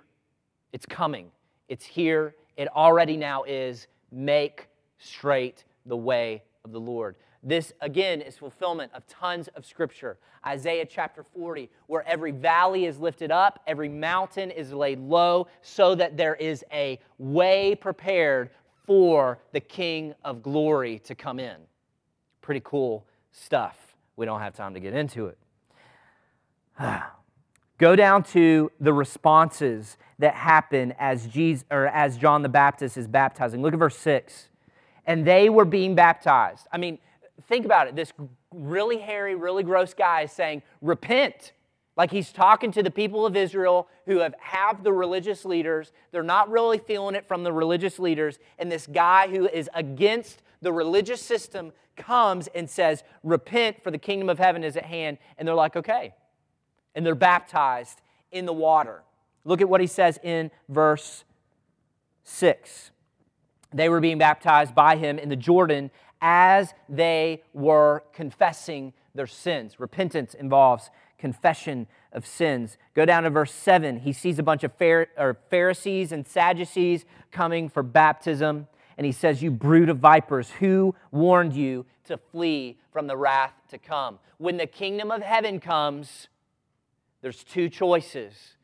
It's 0.73 0.85
coming. 0.85 1.31
It's 1.69 1.85
here. 1.85 2.35
It 2.57 2.67
already 2.75 3.15
now 3.15 3.43
is. 3.43 3.88
Make 4.12 4.67
straight 4.97 5.63
the 5.85 5.95
way 5.95 6.43
of 6.65 6.73
the 6.73 6.79
Lord. 6.79 7.15
This, 7.41 7.71
again, 7.80 8.21
is 8.21 8.38
fulfillment 8.38 8.91
of 8.93 9.08
tons 9.08 9.47
of 9.49 9.65
scripture. 9.65 10.17
Isaiah 10.45 10.86
chapter 10.86 11.23
40, 11.23 11.69
where 11.88 12.06
every 12.08 12.32
valley 12.32 12.86
is 12.86 12.99
lifted 12.99 13.32
up, 13.32 13.62
every 13.65 13.88
mountain 13.88 14.52
is 14.52 14.73
laid 14.73 14.99
low, 14.99 15.47
so 15.62 15.95
that 15.95 16.17
there 16.17 16.36
is 16.36 16.65
a 16.71 16.99
way 17.17 17.75
prepared 17.75 18.49
for 18.86 19.39
the 19.54 19.60
King 19.60 20.13
of 20.25 20.43
glory 20.43 20.99
to 20.99 21.15
come 21.15 21.39
in. 21.39 21.56
Pretty 22.41 22.62
cool 22.63 23.06
stuff. 23.32 23.78
We 24.15 24.25
don't 24.25 24.41
have 24.41 24.54
time 24.54 24.73
to 24.73 24.80
get 24.80 24.93
into 24.93 25.28
it. 25.28 25.38
Go 27.78 27.95
down 27.95 28.23
to 28.23 28.69
the 28.82 28.91
responses 28.91 29.97
that 30.17 30.34
happen 30.34 30.94
as, 31.00 31.27
Jesus, 31.27 31.63
or 31.71 31.87
as 31.87 32.17
John 32.17 32.42
the 32.42 32.50
Baptist 32.50 32.98
is 32.98 33.08
baptizing. 33.08 33.62
Look 33.62 33.73
at 33.73 33.79
verse 33.79 33.98
6. 33.98 34.50
And 35.06 35.25
they 35.25 35.50
were 35.50 35.63
being 35.63 35.96
baptized. 35.96 36.67
I 36.73 36.77
mean, 36.77 37.00
think 37.48 37.65
about 37.65 37.87
it. 37.87 37.96
This 37.96 38.13
really 38.52 38.98
hairy, 38.98 39.35
really 39.35 39.63
gross 39.63 39.94
guy 39.94 40.21
is 40.21 40.31
saying, 40.31 40.63
Repent. 40.81 41.54
Like 41.98 42.12
he's 42.12 42.31
talking 42.31 42.71
to 42.71 42.83
the 42.83 42.92
people 42.92 43.25
of 43.25 43.35
Israel 43.35 43.90
who 44.06 44.19
have, 44.19 44.33
have 44.40 44.85
the 44.85 44.94
religious 44.94 45.44
leaders. 45.44 45.92
They're 46.12 46.23
not 46.23 46.50
really 46.50 46.77
feeling 46.77 47.13
it 47.13 47.27
from 47.27 47.44
the 47.44 47.52
religious 47.52 48.00
leaders. 48.00 48.40
And 48.58 48.71
this 48.71 48.87
guy 48.87 49.27
who 49.27 49.50
is 49.50 49.69
against 49.73 50.42
the 50.62 50.71
religious 50.71 51.21
system 51.21 51.73
comes 51.98 52.48
and 52.56 52.69
says, 52.69 53.04
Repent, 53.21 53.83
for 53.83 53.92
the 53.92 53.98
kingdom 53.98 54.29
of 54.29 54.40
heaven 54.40 54.63
is 54.63 54.77
at 54.77 54.85
hand. 54.85 55.17
And 55.37 55.46
they're 55.48 55.56
like, 55.56 55.75
Okay. 55.75 56.13
And 56.96 57.06
they're 57.06 57.15
baptized 57.15 58.02
in 58.31 58.46
the 58.46 58.54
water. 58.54 59.04
Look 59.44 59.62
at 59.62 59.69
what 59.69 59.81
he 59.81 59.87
says 59.87 60.19
in 60.23 60.52
verse 60.69 61.25
6. 62.23 62.92
They 63.73 63.90
were 63.90 64.00
being 64.00 64.17
baptized 64.17 64.73
by 64.73 64.96
him 64.96 65.19
in 65.19 65.29
the 65.29 65.35
Jordan 65.35 65.92
as 66.22 66.74
they 66.88 67.44
were 67.54 68.04
confessing 68.13 68.94
their 69.15 69.28
sins. 69.28 69.80
Repentance 69.80 70.34
involves 70.34 70.90
confession 71.17 71.88
of 72.13 72.26
sins. 72.26 72.78
Go 72.96 73.06
down 73.06 73.24
to 73.24 73.30
verse 73.30 73.52
7. 73.52 74.00
He 74.00 74.13
sees 74.13 74.40
a 74.40 74.44
bunch 74.44 74.63
of 74.63 74.72
Pharisees 75.50 76.12
and 76.12 76.26
Sadducees 76.26 77.06
coming 77.32 77.70
for 77.70 77.84
baptism, 77.84 78.67
and 78.98 79.06
he 79.06 79.12
says, 79.12 79.44
You 79.44 79.52
brood 79.52 79.90
of 79.90 80.00
vipers, 80.00 80.50
who 80.52 80.96
warned 81.12 81.54
you 81.54 81.86
to 82.06 82.17
flee 82.17 82.80
from 82.92 83.08
the 83.08 83.17
wrath 83.17 83.54
to 83.70 83.78
come? 83.78 84.20
When 84.38 84.58
the 84.58 84.65
kingdom 84.65 85.12
of 85.12 85.22
heaven 85.22 85.60
comes, 85.60 86.28
there's 87.22 87.44
two 87.44 87.70
choices 87.70 88.56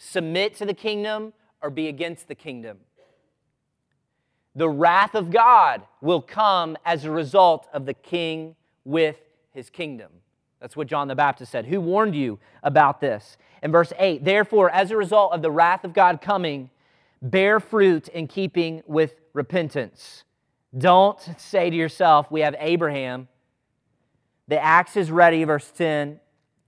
submit 0.00 0.54
to 0.54 0.64
the 0.64 0.74
kingdom 0.74 1.32
or 1.60 1.70
be 1.70 1.88
against 1.88 2.28
the 2.28 2.34
kingdom. 2.34 2.78
The 4.58 4.68
wrath 4.68 5.14
of 5.14 5.30
God 5.30 5.82
will 6.00 6.20
come 6.20 6.76
as 6.84 7.04
a 7.04 7.12
result 7.12 7.68
of 7.72 7.86
the 7.86 7.94
king 7.94 8.56
with 8.84 9.14
his 9.54 9.70
kingdom. 9.70 10.10
That's 10.60 10.76
what 10.76 10.88
John 10.88 11.06
the 11.06 11.14
Baptist 11.14 11.52
said. 11.52 11.66
Who 11.66 11.80
warned 11.80 12.16
you 12.16 12.40
about 12.64 13.00
this? 13.00 13.36
In 13.62 13.70
verse 13.70 13.92
8, 13.96 14.24
therefore, 14.24 14.68
as 14.70 14.90
a 14.90 14.96
result 14.96 15.32
of 15.32 15.42
the 15.42 15.50
wrath 15.52 15.84
of 15.84 15.92
God 15.92 16.20
coming, 16.20 16.70
bear 17.22 17.60
fruit 17.60 18.08
in 18.08 18.26
keeping 18.26 18.82
with 18.84 19.14
repentance. 19.32 20.24
Don't 20.76 21.20
say 21.36 21.70
to 21.70 21.76
yourself, 21.76 22.28
We 22.28 22.40
have 22.40 22.56
Abraham. 22.58 23.28
The 24.48 24.60
axe 24.60 24.96
is 24.96 25.12
ready, 25.12 25.44
verse 25.44 25.70
10. 25.70 26.18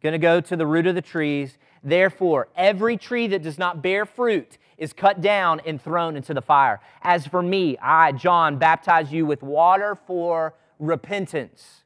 Going 0.01 0.13
to 0.13 0.19
go 0.19 0.41
to 0.41 0.55
the 0.55 0.67
root 0.67 0.87
of 0.87 0.95
the 0.95 1.03
trees. 1.03 1.59
Therefore, 1.83 2.47
every 2.55 2.97
tree 2.97 3.27
that 3.27 3.43
does 3.43 3.59
not 3.59 3.83
bear 3.83 4.07
fruit 4.07 4.59
is 4.81 4.93
cut 4.95 5.21
down 5.21 5.61
and 5.65 5.81
thrown 5.81 6.17
into 6.17 6.35
the 6.35 6.43
fire. 6.43 6.81
As 7.03 7.27
for 7.27 7.43
me, 7.43 7.79
I, 7.79 8.11
John, 8.13 8.59
baptize 8.59 9.13
you 9.13 9.27
with 9.27 9.43
water 9.43 9.97
for 10.07 10.55
repentance. 10.81 11.85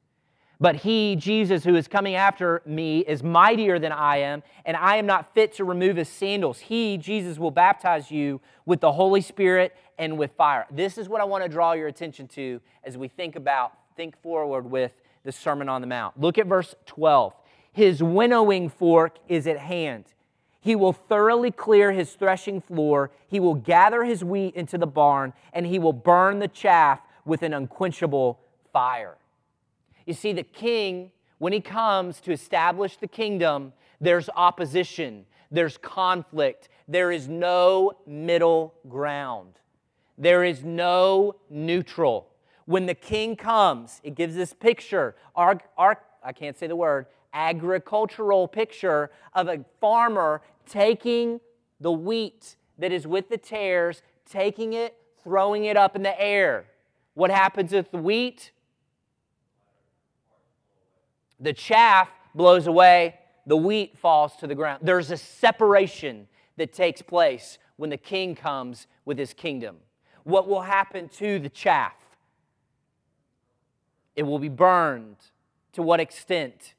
But 0.61 0.77
he, 0.77 1.17
Jesus, 1.17 1.65
who 1.65 1.75
is 1.75 1.89
coming 1.89 2.15
after 2.15 2.63
me, 2.65 3.01
is 3.01 3.25
mightier 3.25 3.81
than 3.81 3.91
I 3.91 4.19
am, 4.19 4.45
and 4.65 4.77
I 4.77 4.97
am 4.97 5.07
not 5.07 5.35
fit 5.35 5.53
to 5.55 5.65
remove 5.65 5.97
his 5.97 6.09
sandals. 6.09 6.61
He, 6.61 6.97
Jesus, 6.97 7.37
will 7.37 7.51
baptize 7.51 8.11
you 8.11 8.41
with 8.65 8.81
the 8.81 8.93
Holy 8.93 9.21
Spirit 9.21 9.77
and 9.99 10.17
with 10.17 10.31
fire. 10.37 10.65
This 10.71 10.97
is 10.97 11.09
what 11.09 11.21
I 11.21 11.25
want 11.25 11.43
to 11.43 11.51
draw 11.51 11.73
your 11.73 11.89
attention 11.89 12.29
to 12.29 12.61
as 12.85 12.97
we 12.97 13.09
think 13.09 13.35
about, 13.35 13.73
think 13.97 14.17
forward 14.23 14.71
with 14.71 14.93
the 15.25 15.33
Sermon 15.33 15.69
on 15.69 15.81
the 15.81 15.87
Mount. 15.89 16.19
Look 16.21 16.39
at 16.39 16.47
verse 16.47 16.77
12. 16.87 17.35
His 17.73 18.01
winnowing 18.01 18.69
fork 18.69 19.19
is 19.29 19.49
at 19.49 19.59
hand. 19.59 20.05
He 20.65 20.75
will 20.75 20.95
thoroughly 20.95 21.51
clear 21.51 21.93
his 21.93 22.15
threshing 22.15 22.63
floor. 22.63 23.11
He 23.29 23.39
will 23.39 23.55
gather 23.55 24.03
his 24.03 24.25
wheat 24.25 24.55
into 24.55 24.79
the 24.79 24.87
barn, 24.87 25.35
and 25.53 25.67
he 25.67 25.79
will 25.79 25.93
burn 25.93 26.39
the 26.39 26.49
chaff 26.49 27.01
with 27.27 27.43
an 27.43 27.53
unquenchable 27.53 28.41
fire. 28.73 29.19
You 30.07 30.15
see, 30.15 30.33
the 30.33 30.43
king, 30.43 31.11
when 31.37 31.53
he 31.53 31.61
comes 31.61 32.19
to 32.23 32.33
establish 32.33 32.97
the 32.97 33.07
kingdom, 33.07 33.75
there's 34.01 34.31
opposition, 34.35 35.27
there's 35.51 35.77
conflict, 35.77 36.71
there 36.89 37.13
is 37.13 37.29
no 37.29 37.93
middle 38.07 38.73
ground, 38.89 39.53
there 40.17 40.45
is 40.45 40.65
no 40.65 41.35
neutral. 41.51 42.31
When 42.65 42.87
the 42.87 42.95
king 42.95 43.37
comes, 43.37 44.01
it 44.03 44.15
gives 44.15 44.35
this 44.35 44.55
picture, 44.55 45.15
our, 45.37 45.61
our, 45.77 46.01
I 46.25 46.33
can't 46.33 46.57
say 46.57 46.69
the 46.69 46.77
word, 46.77 47.05
agricultural 47.35 48.49
picture 48.49 49.11
of 49.35 49.49
a 49.49 49.65
farmer 49.81 50.41
taking 50.67 51.41
the 51.81 51.93
wheat 51.93 52.57
that 52.79 52.93
is 52.93 53.07
with 53.07 53.29
the 53.29 53.39
tares, 53.39 54.03
taking 54.29 54.73
it, 54.73 54.97
throwing 55.23 55.65
it 55.65 55.77
up 55.77 55.97
in 55.97 56.03
the 56.03 56.21
air. 56.21 56.67
What 57.15 57.31
happens 57.31 57.73
with 57.73 57.91
the 57.91 57.99
wheat? 57.99 58.51
The 61.41 61.53
chaff 61.53 62.09
blows 62.35 62.67
away, 62.67 63.19
the 63.47 63.57
wheat 63.57 63.99
falls 63.99 64.37
to 64.37 64.47
the 64.47 64.55
ground. 64.55 64.81
There's 64.83 65.11
a 65.11 65.17
separation 65.17 66.27
that 66.57 66.73
takes 66.73 67.03
place 67.03 67.59
when 67.77 67.91
the 67.91 67.97
king 67.97 68.35
comes 68.35 68.87
with 69.05 69.19
his 69.19 69.35
kingdom. 69.35 69.77
What 70.23 70.49
will 70.49 70.63
happen 70.63 71.09
to 71.11 71.39
the 71.39 71.49
chaff? 71.49 71.95
It 74.17 74.23
will 74.23 74.39
be 74.39 74.49
burned. 74.49 75.17
To 75.73 75.83
what 75.83 75.99
extent? 75.99 76.75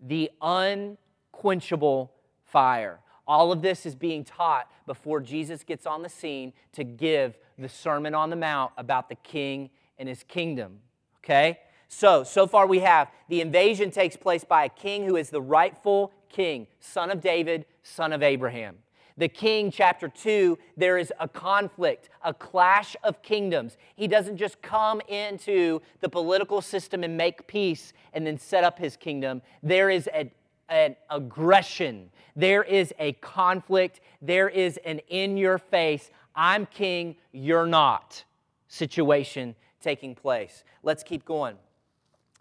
The 0.00 0.30
unquenchable 0.40 2.13
fire. 2.54 3.00
All 3.26 3.50
of 3.50 3.62
this 3.62 3.84
is 3.84 3.96
being 3.96 4.22
taught 4.22 4.70
before 4.86 5.20
Jesus 5.20 5.64
gets 5.64 5.86
on 5.86 6.02
the 6.02 6.08
scene 6.08 6.52
to 6.74 6.84
give 6.84 7.36
the 7.58 7.68
Sermon 7.68 8.14
on 8.14 8.30
the 8.30 8.36
Mount 8.36 8.70
about 8.78 9.08
the 9.08 9.16
king 9.16 9.70
and 9.98 10.08
his 10.08 10.22
kingdom. 10.22 10.78
Okay? 11.18 11.58
So, 11.88 12.22
so 12.22 12.46
far 12.46 12.68
we 12.68 12.78
have 12.78 13.10
the 13.28 13.40
invasion 13.40 13.90
takes 13.90 14.16
place 14.16 14.44
by 14.44 14.66
a 14.66 14.68
king 14.68 15.04
who 15.04 15.16
is 15.16 15.30
the 15.30 15.42
rightful 15.42 16.12
king, 16.28 16.68
son 16.78 17.10
of 17.10 17.20
David, 17.20 17.66
son 17.82 18.12
of 18.12 18.22
Abraham. 18.22 18.76
The 19.16 19.28
king, 19.28 19.72
chapter 19.72 20.08
2, 20.08 20.56
there 20.76 20.96
is 20.96 21.12
a 21.18 21.28
conflict, 21.28 22.08
a 22.22 22.34
clash 22.34 22.94
of 23.02 23.22
kingdoms. 23.22 23.76
He 23.96 24.06
doesn't 24.06 24.36
just 24.36 24.62
come 24.62 25.00
into 25.08 25.80
the 26.00 26.08
political 26.08 26.60
system 26.60 27.02
and 27.02 27.16
make 27.16 27.48
peace 27.48 27.92
and 28.12 28.24
then 28.24 28.38
set 28.38 28.62
up 28.62 28.78
his 28.78 28.96
kingdom. 28.96 29.42
There 29.62 29.90
is 29.90 30.08
a, 30.12 30.32
an 30.68 30.96
aggression, 31.10 32.10
there 32.36 32.62
is 32.62 32.92
a 32.98 33.12
conflict, 33.14 34.00
there 34.22 34.48
is 34.48 34.78
an 34.84 35.00
in 35.08 35.36
your 35.36 35.58
face, 35.58 36.10
I'm 36.34 36.66
king, 36.66 37.16
you're 37.32 37.66
not 37.66 38.24
situation 38.68 39.54
taking 39.80 40.14
place. 40.14 40.64
Let's 40.82 41.02
keep 41.02 41.24
going. 41.24 41.56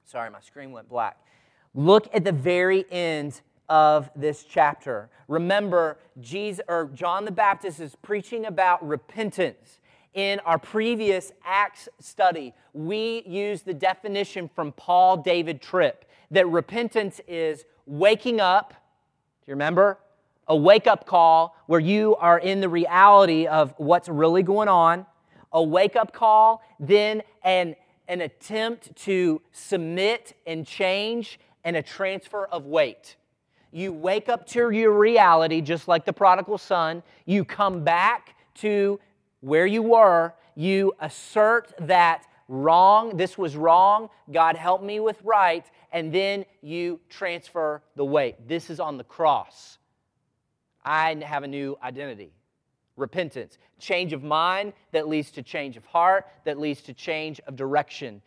Sorry, 0.06 0.30
my 0.30 0.42
screen 0.42 0.72
went 0.72 0.90
black. 0.90 1.18
Look 1.76 2.08
at 2.14 2.24
the 2.24 2.32
very 2.32 2.86
end 2.92 3.42
of 3.70 4.10
this 4.16 4.44
chapter. 4.44 5.10
Remember, 5.28 5.98
Jesus 6.20 6.64
or 6.68 6.90
John 6.94 7.26
the 7.26 7.32
Baptist 7.32 7.80
is 7.80 7.96
preaching 8.02 8.46
about 8.46 8.86
repentance. 8.86 9.80
In 10.14 10.40
our 10.42 10.60
previous 10.60 11.32
Acts 11.44 11.90
study, 12.00 12.54
we 12.74 13.24
used 13.26 13.66
the 13.66 13.74
definition 13.74 14.50
from 14.54 14.72
Paul 14.74 15.18
David 15.18 15.62
Tripp 15.62 16.06
that 16.30 16.48
repentance 16.48 17.20
is 17.28 17.66
waking 17.86 18.40
up. 18.40 18.70
Do 18.70 19.52
you 19.52 19.54
remember? 19.54 20.00
A 20.48 20.56
wake 20.56 20.88
up 20.88 21.06
call 21.06 21.56
where 21.68 21.80
you 21.80 22.16
are 22.18 22.40
in 22.40 22.60
the 22.60 22.70
reality 22.70 23.48
of 23.48 23.74
what's 23.78 24.10
really 24.10 24.44
going 24.44 24.68
on. 24.68 25.06
A 25.52 25.64
wake 25.64 25.96
up 25.96 26.14
call, 26.14 26.62
then 26.80 27.22
an 27.44 27.76
an 28.08 28.22
attempt 28.22 28.96
to 28.96 29.42
submit 29.52 30.36
and 30.46 30.66
change 30.68 31.40
and 31.64 31.76
a 31.76 31.82
transfer 31.82 32.46
of 32.46 32.66
weight. 32.66 33.16
You 33.72 33.94
wake 33.94 34.30
up 34.30 34.46
to 34.48 34.70
your 34.70 34.92
reality, 34.92 35.62
just 35.62 35.88
like 35.88 36.06
the 36.06 36.14
prodigal 36.14 36.58
son. 36.58 37.02
You 37.26 37.46
come 37.46 37.84
back 37.84 38.36
to 38.56 39.00
where 39.42 39.66
you 39.66 39.82
were. 39.82 40.34
You 40.56 40.94
assert 41.00 41.74
that 41.80 42.28
wrong, 42.48 43.18
this 43.18 43.38
was 43.38 43.56
wrong, 43.56 44.10
God 44.32 44.56
help 44.56 44.84
me 44.84 45.00
with 45.00 45.20
right, 45.24 45.66
and 45.94 46.12
then 46.12 46.44
you 46.62 47.00
transfer 47.08 47.82
the 47.96 48.04
weight. 48.04 48.48
This 48.48 48.70
is 48.70 48.82
on 48.82 48.98
the 48.98 49.04
cross. 49.04 49.78
I 50.84 51.16
have 51.24 51.44
a 51.44 51.48
new 51.48 51.78
identity 51.82 52.34
repentance. 52.96 53.58
Change 53.80 54.14
of 54.14 54.24
mind 54.24 54.74
that 54.92 55.08
leads 55.08 55.32
to 55.32 55.42
change 55.42 55.78
of 55.78 55.86
heart, 55.86 56.28
that 56.46 56.60
leads 56.60 56.82
to 56.82 56.94
change 56.94 57.40
of 57.48 57.56
direction. 57.56 58.22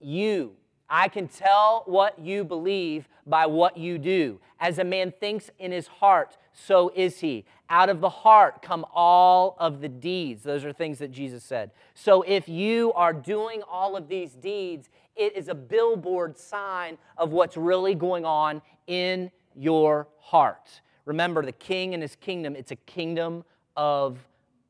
You, 0.00 0.54
I 0.90 1.08
can 1.08 1.28
tell 1.28 1.82
what 1.86 2.18
you 2.18 2.44
believe 2.44 3.08
by 3.26 3.46
what 3.46 3.76
you 3.76 3.98
do. 3.98 4.40
As 4.58 4.78
a 4.78 4.84
man 4.84 5.12
thinks 5.20 5.50
in 5.58 5.70
his 5.70 5.86
heart, 5.86 6.36
so 6.52 6.90
is 6.94 7.20
he. 7.20 7.44
Out 7.70 7.90
of 7.90 8.00
the 8.00 8.08
heart 8.08 8.62
come 8.62 8.86
all 8.92 9.56
of 9.58 9.80
the 9.80 9.88
deeds. 9.88 10.42
Those 10.42 10.64
are 10.64 10.72
things 10.72 10.98
that 10.98 11.12
Jesus 11.12 11.44
said. 11.44 11.70
So 11.94 12.22
if 12.22 12.48
you 12.48 12.92
are 12.94 13.12
doing 13.12 13.62
all 13.70 13.96
of 13.96 14.08
these 14.08 14.32
deeds, 14.32 14.88
it 15.18 15.36
is 15.36 15.48
a 15.48 15.54
billboard 15.54 16.38
sign 16.38 16.96
of 17.16 17.32
what's 17.32 17.56
really 17.56 17.94
going 17.94 18.24
on 18.24 18.62
in 18.86 19.30
your 19.54 20.06
heart. 20.20 20.80
Remember, 21.04 21.44
the 21.44 21.52
king 21.52 21.92
and 21.94 22.02
his 22.02 22.14
kingdom, 22.16 22.54
it's 22.54 22.70
a 22.70 22.76
kingdom 22.76 23.44
of 23.76 24.18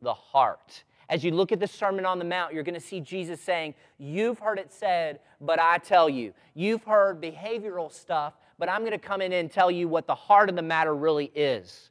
the 0.00 0.14
heart. 0.14 0.84
As 1.10 1.24
you 1.24 1.30
look 1.30 1.52
at 1.52 1.60
the 1.60 1.66
Sermon 1.66 2.04
on 2.04 2.18
the 2.18 2.24
Mount, 2.24 2.52
you're 2.52 2.62
going 2.62 2.74
to 2.74 2.80
see 2.80 3.00
Jesus 3.00 3.40
saying, 3.40 3.74
You've 3.98 4.38
heard 4.38 4.58
it 4.58 4.72
said, 4.72 5.20
but 5.40 5.58
I 5.58 5.78
tell 5.78 6.08
you. 6.08 6.32
You've 6.54 6.84
heard 6.84 7.20
behavioral 7.20 7.92
stuff, 7.92 8.34
but 8.58 8.68
I'm 8.68 8.80
going 8.80 8.92
to 8.92 8.98
come 8.98 9.20
in 9.20 9.32
and 9.32 9.50
tell 9.50 9.70
you 9.70 9.88
what 9.88 10.06
the 10.06 10.14
heart 10.14 10.48
of 10.48 10.56
the 10.56 10.62
matter 10.62 10.94
really 10.94 11.30
is. 11.34 11.90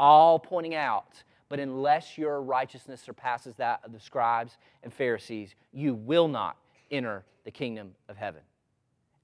All 0.00 0.38
pointing 0.38 0.74
out, 0.74 1.22
but 1.48 1.60
unless 1.60 2.16
your 2.16 2.40
righteousness 2.42 3.00
surpasses 3.00 3.54
that 3.56 3.80
of 3.84 3.92
the 3.92 4.00
scribes 4.00 4.56
and 4.82 4.92
Pharisees, 4.92 5.54
you 5.72 5.94
will 5.94 6.28
not 6.28 6.56
enter 6.90 7.24
the 7.44 7.50
kingdom 7.50 7.94
of 8.08 8.16
heaven. 8.16 8.42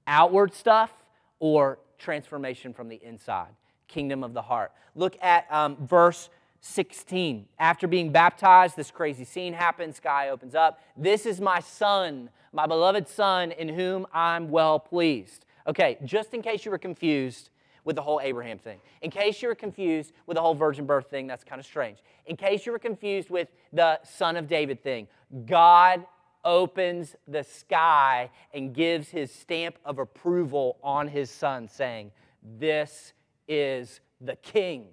Outward 0.06 0.54
stuff 0.54 0.92
or 1.38 1.78
transformation 1.98 2.72
from 2.72 2.88
the 2.88 3.00
inside, 3.02 3.54
kingdom 3.88 4.22
of 4.22 4.34
the 4.34 4.42
heart. 4.42 4.72
Look 4.94 5.16
at 5.22 5.46
um, 5.50 5.76
verse 5.86 6.30
16. 6.60 7.46
After 7.58 7.86
being 7.86 8.10
baptized, 8.10 8.76
this 8.76 8.90
crazy 8.90 9.24
scene 9.24 9.52
happens. 9.52 9.96
Sky 9.96 10.30
opens 10.30 10.54
up. 10.54 10.80
This 10.96 11.26
is 11.26 11.40
my 11.40 11.60
son, 11.60 12.30
my 12.52 12.66
beloved 12.66 13.06
son, 13.06 13.52
in 13.52 13.68
whom 13.68 14.06
I'm 14.12 14.50
well 14.50 14.78
pleased. 14.78 15.44
Okay, 15.66 15.98
just 16.04 16.32
in 16.32 16.40
case 16.40 16.64
you 16.64 16.70
were 16.70 16.78
confused 16.78 17.50
with 17.84 17.96
the 17.96 18.02
whole 18.02 18.20
Abraham 18.22 18.58
thing, 18.58 18.80
in 19.02 19.10
case 19.10 19.42
you 19.42 19.48
were 19.48 19.54
confused 19.54 20.12
with 20.26 20.36
the 20.36 20.40
whole 20.40 20.54
virgin 20.54 20.86
birth 20.86 21.10
thing, 21.10 21.26
that's 21.26 21.44
kind 21.44 21.60
of 21.60 21.66
strange. 21.66 21.98
In 22.24 22.36
case 22.36 22.64
you 22.64 22.72
were 22.72 22.78
confused 22.78 23.28
with 23.28 23.48
the 23.72 24.00
son 24.02 24.36
of 24.36 24.48
David 24.48 24.82
thing, 24.82 25.06
God 25.44 26.06
opens 26.45 27.16
the 27.26 27.42
sky 27.42 28.30
and 28.53 28.74
gives 28.74 29.09
his 29.09 29.32
stamp 29.32 29.76
of 29.84 29.99
approval 29.99 30.78
on 30.82 31.09
his 31.09 31.30
son, 31.30 31.68
saying, 31.68 32.11
This 32.59 33.12
is 33.49 34.01
the 34.20 34.36
king. 34.36 34.86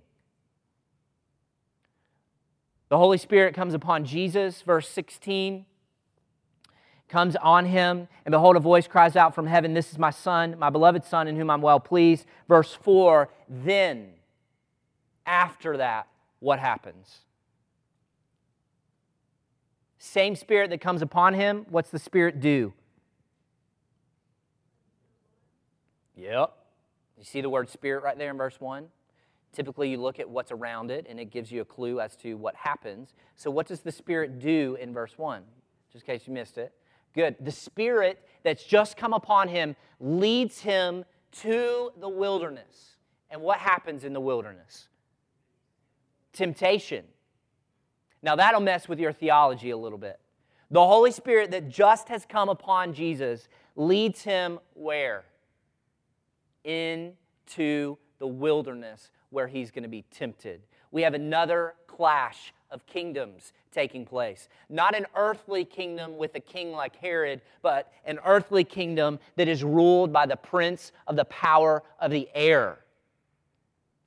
The 2.89 2.97
Holy 2.97 3.17
Spirit 3.17 3.55
comes 3.55 3.73
upon 3.73 4.05
Jesus, 4.05 4.61
verse 4.61 4.87
16 4.89 5.65
comes 7.11 7.35
on 7.35 7.65
him, 7.65 8.07
and 8.25 8.31
behold, 8.31 8.55
a 8.55 8.59
voice 8.59 8.87
cries 8.87 9.15
out 9.15 9.35
from 9.35 9.45
heaven, 9.45 9.73
This 9.73 9.91
is 9.91 9.99
my 9.99 10.09
son, 10.09 10.55
my 10.57 10.69
beloved 10.71 11.03
son, 11.03 11.27
in 11.27 11.35
whom 11.35 11.49
I'm 11.49 11.61
well 11.61 11.79
pleased. 11.79 12.25
Verse 12.47 12.73
4 12.73 13.29
Then, 13.47 14.13
after 15.25 15.77
that, 15.77 16.07
what 16.39 16.57
happens? 16.57 17.19
Same 20.03 20.35
spirit 20.35 20.71
that 20.71 20.81
comes 20.81 21.03
upon 21.03 21.35
him, 21.35 21.63
what's 21.69 21.91
the 21.91 21.99
spirit 21.99 22.39
do? 22.39 22.73
Yep. 26.15 26.51
You 27.19 27.23
see 27.23 27.39
the 27.39 27.51
word 27.51 27.69
spirit 27.69 28.03
right 28.03 28.17
there 28.17 28.31
in 28.31 28.37
verse 28.37 28.59
1? 28.59 28.87
Typically, 29.53 29.91
you 29.91 29.97
look 29.97 30.19
at 30.19 30.27
what's 30.27 30.51
around 30.51 30.89
it 30.89 31.05
and 31.07 31.19
it 31.19 31.25
gives 31.25 31.51
you 31.51 31.61
a 31.61 31.65
clue 31.65 31.99
as 31.99 32.15
to 32.15 32.33
what 32.33 32.55
happens. 32.55 33.13
So, 33.35 33.51
what 33.51 33.67
does 33.67 33.81
the 33.81 33.91
Spirit 33.91 34.39
do 34.39 34.75
in 34.81 34.91
verse 34.91 35.19
1? 35.19 35.43
Just 35.93 36.07
in 36.07 36.15
case 36.15 36.27
you 36.27 36.33
missed 36.33 36.57
it. 36.57 36.73
Good. 37.13 37.35
The 37.39 37.51
Spirit 37.51 38.27
that's 38.41 38.63
just 38.63 38.97
come 38.97 39.13
upon 39.13 39.49
him 39.49 39.75
leads 39.99 40.61
him 40.61 41.05
to 41.43 41.91
the 41.99 42.09
wilderness. 42.09 42.95
And 43.29 43.39
what 43.39 43.59
happens 43.59 44.03
in 44.03 44.13
the 44.13 44.19
wilderness? 44.19 44.87
Temptation. 46.33 47.05
Now, 48.23 48.35
that'll 48.35 48.61
mess 48.61 48.87
with 48.87 48.99
your 48.99 49.11
theology 49.11 49.71
a 49.71 49.77
little 49.77 49.97
bit. 49.97 50.19
The 50.69 50.85
Holy 50.85 51.11
Spirit 51.11 51.51
that 51.51 51.69
just 51.69 52.07
has 52.09 52.25
come 52.25 52.47
upon 52.47 52.93
Jesus 52.93 53.47
leads 53.75 54.21
him 54.21 54.59
where? 54.73 55.25
Into 56.63 57.97
the 58.19 58.27
wilderness 58.27 59.11
where 59.31 59.47
he's 59.47 59.71
going 59.71 59.83
to 59.83 59.89
be 59.89 60.03
tempted. 60.11 60.61
We 60.91 61.01
have 61.01 61.13
another 61.13 61.73
clash 61.87 62.53
of 62.69 62.85
kingdoms 62.85 63.53
taking 63.71 64.05
place. 64.05 64.49
Not 64.69 64.95
an 64.95 65.05
earthly 65.15 65.65
kingdom 65.65 66.17
with 66.17 66.35
a 66.35 66.39
king 66.39 66.71
like 66.71 66.95
Herod, 66.95 67.41
but 67.61 67.91
an 68.05 68.19
earthly 68.25 68.63
kingdom 68.63 69.19
that 69.35 69.47
is 69.47 69.63
ruled 69.63 70.13
by 70.13 70.25
the 70.25 70.35
prince 70.35 70.91
of 71.07 71.15
the 71.15 71.25
power 71.25 71.83
of 71.99 72.11
the 72.11 72.29
air. 72.33 72.79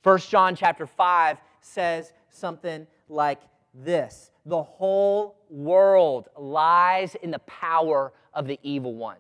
1 0.03 0.19
John 0.19 0.55
chapter 0.55 0.87
5 0.87 1.39
says 1.61 2.13
something 2.31 2.87
like 3.09 3.41
this 3.75 4.31
The 4.47 4.63
whole 4.63 5.37
world 5.51 6.29
lies 6.39 7.15
in 7.17 7.31
the 7.31 7.39
power 7.41 8.13
of 8.33 8.47
the 8.47 8.59
evil 8.63 8.95
one. 8.95 9.19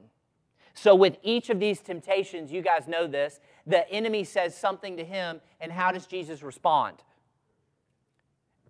So, 0.74 0.94
with 0.94 1.18
each 1.22 1.50
of 1.50 1.60
these 1.60 1.80
temptations, 1.80 2.50
you 2.50 2.60
guys 2.60 2.88
know 2.88 3.06
this, 3.06 3.38
the 3.66 3.88
enemy 3.90 4.24
says 4.24 4.56
something 4.56 4.96
to 4.96 5.04
him, 5.04 5.40
and 5.60 5.70
how 5.70 5.92
does 5.92 6.06
Jesus 6.06 6.42
respond? 6.42 6.96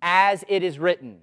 As 0.01 0.43
it 0.47 0.63
is 0.63 0.77
written. 0.77 1.21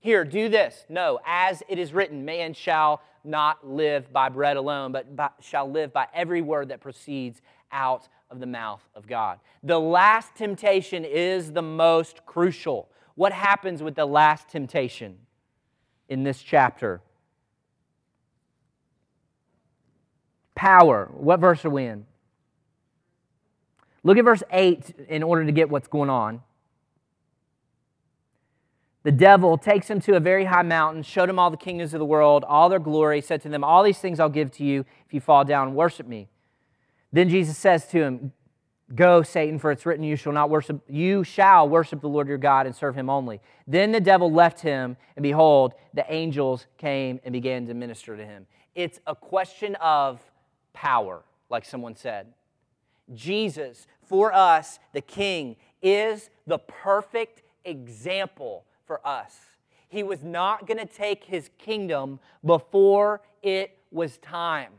Here, 0.00 0.22
do 0.22 0.50
this. 0.50 0.84
No, 0.90 1.18
as 1.24 1.62
it 1.66 1.78
is 1.78 1.94
written, 1.94 2.26
man 2.26 2.52
shall 2.52 3.00
not 3.24 3.66
live 3.66 4.12
by 4.12 4.28
bread 4.28 4.58
alone, 4.58 4.92
but 4.92 5.16
by, 5.16 5.30
shall 5.40 5.70
live 5.70 5.94
by 5.94 6.06
every 6.12 6.42
word 6.42 6.68
that 6.68 6.82
proceeds 6.82 7.40
out 7.72 8.06
of 8.30 8.38
the 8.38 8.46
mouth 8.46 8.86
of 8.94 9.06
God. 9.06 9.40
The 9.62 9.80
last 9.80 10.34
temptation 10.34 11.06
is 11.06 11.52
the 11.52 11.62
most 11.62 12.26
crucial. 12.26 12.90
What 13.14 13.32
happens 13.32 13.82
with 13.82 13.94
the 13.94 14.06
last 14.06 14.48
temptation 14.48 15.18
in 16.08 16.24
this 16.24 16.42
chapter? 16.42 17.00
Power. 20.54 21.10
What 21.12 21.40
verse 21.40 21.64
are 21.64 21.70
we 21.70 21.86
in? 21.86 22.06
Look 24.02 24.18
at 24.18 24.24
verse 24.24 24.42
8 24.50 25.06
in 25.08 25.22
order 25.22 25.44
to 25.44 25.52
get 25.52 25.70
what's 25.70 25.88
going 25.88 26.10
on. 26.10 26.42
The 29.02 29.12
devil 29.12 29.58
takes 29.58 29.88
him 29.88 30.00
to 30.02 30.16
a 30.16 30.20
very 30.20 30.46
high 30.46 30.62
mountain, 30.62 31.02
showed 31.02 31.28
him 31.28 31.38
all 31.38 31.50
the 31.50 31.58
kingdoms 31.58 31.92
of 31.92 31.98
the 31.98 32.06
world, 32.06 32.42
all 32.44 32.70
their 32.70 32.78
glory, 32.78 33.20
said 33.20 33.42
to 33.42 33.48
them, 33.50 33.62
All 33.62 33.82
these 33.82 33.98
things 33.98 34.18
I'll 34.18 34.30
give 34.30 34.50
to 34.52 34.64
you 34.64 34.86
if 35.06 35.12
you 35.12 35.20
fall 35.20 35.44
down 35.44 35.68
and 35.68 35.76
worship 35.76 36.06
me. 36.06 36.28
Then 37.12 37.28
Jesus 37.28 37.56
says 37.56 37.86
to 37.88 38.02
him, 38.02 38.32
Go, 38.94 39.22
Satan, 39.22 39.58
for 39.58 39.70
it's 39.70 39.86
written, 39.86 40.04
You 40.04 40.16
shall 40.16 40.32
not 40.32 40.50
worship, 40.50 40.82
you 40.88 41.24
shall 41.24 41.68
worship 41.68 42.00
the 42.00 42.08
Lord 42.08 42.28
your 42.28 42.38
God 42.38 42.66
and 42.66 42.76
serve 42.76 42.94
him 42.94 43.08
only. 43.08 43.40
Then 43.66 43.92
the 43.92 44.00
devil 44.00 44.30
left 44.30 44.60
him, 44.60 44.96
and 45.16 45.22
behold, 45.22 45.74
the 45.94 46.04
angels 46.12 46.66
came 46.76 47.18
and 47.24 47.32
began 47.32 47.66
to 47.66 47.74
minister 47.74 48.16
to 48.16 48.24
him. 48.24 48.46
It's 48.74 49.00
a 49.06 49.14
question 49.14 49.74
of 49.76 50.20
power, 50.74 51.22
like 51.48 51.64
someone 51.64 51.96
said. 51.96 52.26
Jesus, 53.14 53.86
for 54.02 54.34
us, 54.34 54.78
the 54.92 55.00
King, 55.00 55.56
is 55.82 56.28
the 56.46 56.58
perfect 56.58 57.42
example 57.64 58.64
for 58.86 59.06
us. 59.06 59.38
He 59.88 60.02
was 60.02 60.22
not 60.22 60.66
going 60.66 60.78
to 60.78 60.86
take 60.86 61.24
his 61.24 61.50
kingdom 61.56 62.20
before 62.44 63.22
it 63.42 63.78
was 63.90 64.18
time. 64.18 64.72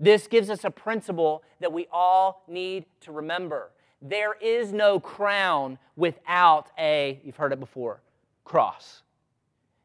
This 0.00 0.26
gives 0.26 0.50
us 0.50 0.64
a 0.64 0.70
principle 0.70 1.42
that 1.60 1.72
we 1.72 1.86
all 1.92 2.44
need 2.48 2.86
to 3.02 3.12
remember. 3.12 3.70
There 4.02 4.34
is 4.40 4.72
no 4.72 5.00
crown 5.00 5.78
without 5.96 6.68
a, 6.78 7.20
you've 7.24 7.36
heard 7.36 7.52
it 7.52 7.60
before, 7.60 8.00
cross. 8.44 9.02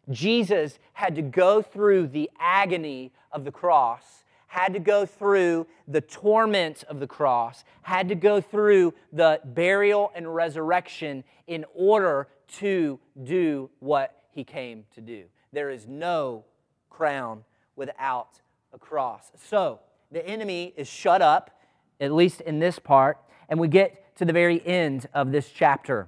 Jesus 0.09 0.79
had 0.93 1.15
to 1.15 1.21
go 1.21 1.61
through 1.61 2.07
the 2.07 2.29
agony 2.39 3.11
of 3.31 3.45
the 3.45 3.51
cross 3.51 4.23
had 4.49 4.73
to 4.73 4.79
go 4.79 5.05
through 5.05 5.67
the 5.87 6.01
torment 6.01 6.83
of 6.89 6.99
the 6.99 7.05
cross, 7.05 7.63
had 7.83 8.09
to 8.09 8.15
go 8.15 8.41
through 8.41 8.91
the 9.13 9.39
burial 9.45 10.11
and 10.15 10.33
resurrection 10.33 11.23
in 11.45 11.63
order 11.75 12.27
to 12.47 12.99
do 13.23 13.69
what 13.79 14.23
he 14.31 14.43
came 14.43 14.85
to 14.95 15.01
do. 15.01 15.25
There 15.53 15.69
is 15.69 15.87
no 15.87 16.45
crown 16.89 17.43
without 17.75 18.41
a 18.73 18.79
cross. 18.79 19.31
So 19.37 19.79
the 20.11 20.25
enemy 20.27 20.73
is 20.75 20.87
shut 20.87 21.21
up, 21.21 21.59
at 21.99 22.11
least 22.11 22.41
in 22.41 22.59
this 22.59 22.79
part, 22.79 23.17
and 23.47 23.59
we 23.59 23.67
get 23.67 24.15
to 24.17 24.25
the 24.25 24.33
very 24.33 24.65
end 24.65 25.07
of 25.13 25.31
this 25.31 25.49
chapter. 25.49 26.07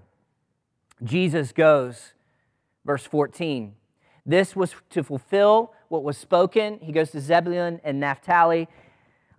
Jesus 1.03 1.51
goes, 1.51 2.13
verse 2.85 3.05
14. 3.05 3.75
This 4.25 4.55
was 4.55 4.75
to 4.91 5.03
fulfill 5.03 5.73
what 5.89 6.03
was 6.03 6.17
spoken. 6.17 6.79
He 6.81 6.91
goes 6.91 7.11
to 7.11 7.19
Zebulun 7.19 7.81
and 7.83 7.99
Naphtali. 7.99 8.67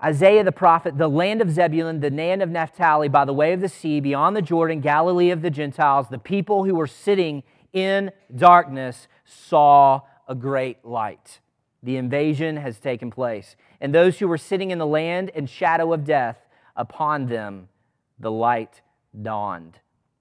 Isaiah 0.02 0.42
the 0.42 0.52
prophet, 0.52 0.98
the 0.98 1.08
land 1.08 1.40
of 1.40 1.50
Zebulun, 1.50 2.00
the 2.00 2.10
land 2.10 2.42
of 2.42 2.50
Naphtali, 2.50 3.08
by 3.08 3.24
the 3.24 3.32
way 3.32 3.52
of 3.52 3.60
the 3.60 3.68
sea, 3.68 4.00
beyond 4.00 4.34
the 4.34 4.42
Jordan, 4.42 4.80
Galilee 4.80 5.30
of 5.30 5.42
the 5.42 5.50
Gentiles, 5.50 6.08
the 6.08 6.18
people 6.18 6.64
who 6.64 6.74
were 6.74 6.88
sitting 6.88 7.44
in 7.72 8.10
darkness 8.34 9.06
saw 9.24 10.00
a 10.26 10.34
great 10.34 10.84
light. 10.84 11.38
The 11.84 11.96
invasion 11.96 12.56
has 12.56 12.78
taken 12.78 13.10
place. 13.10 13.56
And 13.82 13.92
those 13.92 14.20
who 14.20 14.28
were 14.28 14.38
sitting 14.38 14.70
in 14.70 14.78
the 14.78 14.86
land 14.86 15.32
and 15.34 15.50
shadow 15.50 15.92
of 15.92 16.04
death, 16.04 16.38
upon 16.76 17.26
them 17.26 17.68
the 18.18 18.30
light 18.30 18.80
dawned. 19.20 19.80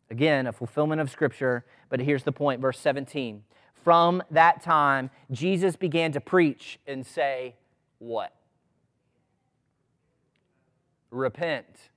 Again, 0.10 0.48
a 0.48 0.52
fulfillment 0.52 1.00
of 1.00 1.12
Scripture, 1.12 1.64
but 1.88 2.00
here's 2.00 2.24
the 2.24 2.32
point, 2.32 2.60
verse 2.60 2.80
17. 2.80 3.44
From 3.84 4.24
that 4.32 4.64
time, 4.64 5.12
Jesus 5.30 5.76
began 5.76 6.12
to 6.12 6.20
preach 6.20 6.80
and 6.88 7.06
say, 7.06 7.56
What? 8.00 8.36
Repent, 11.12 11.90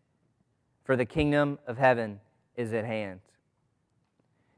for 0.85 0.97
the 0.97 1.07
kingdom 1.07 1.59
of 1.67 1.79
heaven 1.79 2.21
is 2.57 2.75
at 2.75 2.85
hand. 2.85 3.21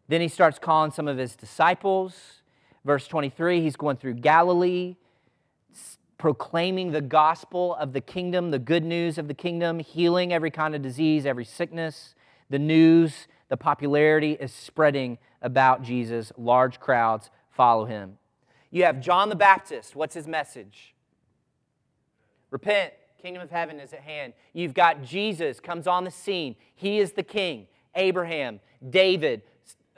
Then 0.09 0.21
he 0.21 0.29
starts 0.29 0.59
calling 0.59 0.91
some 0.91 1.07
of 1.07 1.19
his 1.19 1.37
disciples. 1.37 2.43
Verse 2.85 3.07
23, 3.07 3.63
he's 3.63 3.77
going 3.77 3.97
through 3.97 4.15
Galilee, 4.15 4.97
proclaiming 6.19 6.93
the 6.93 7.01
gospel 7.01 7.75
of 7.77 7.93
the 7.93 8.01
kingdom, 8.01 8.51
the 8.51 8.59
good 8.59 8.85
news 8.85 9.19
of 9.19 9.29
the 9.29 9.35
kingdom, 9.35 9.79
healing 9.79 10.33
every 10.33 10.51
kind 10.51 10.75
of 10.75 10.83
disease, 10.83 11.27
every 11.27 11.45
sickness. 11.45 12.15
The 12.49 12.59
news, 12.59 13.29
the 13.49 13.57
popularity 13.57 14.33
is 14.33 14.53
spreading 14.53 15.19
about 15.43 15.83
Jesus. 15.83 16.33
Large 16.37 16.81
crowds 16.81 17.31
follow 17.51 17.85
him. 17.85 18.19
You 18.71 18.85
have 18.85 19.01
John 19.01 19.29
the 19.29 19.37
Baptist. 19.37 19.95
What's 19.95 20.15
his 20.15 20.27
message? 20.27 20.95
Repent. 22.51 22.93
Kingdom 23.21 23.43
of 23.43 23.51
heaven 23.51 23.81
is 23.81 23.93
at 23.93 24.01
hand. 24.01 24.35
You've 24.53 24.75
got 24.75 25.03
Jesus 25.03 25.59
comes 25.59 25.87
on 25.87 26.05
the 26.05 26.11
scene. 26.11 26.55
He 26.75 26.99
is 26.99 27.13
the 27.13 27.23
king. 27.23 27.67
Abraham, 27.95 28.61
David, 28.89 29.43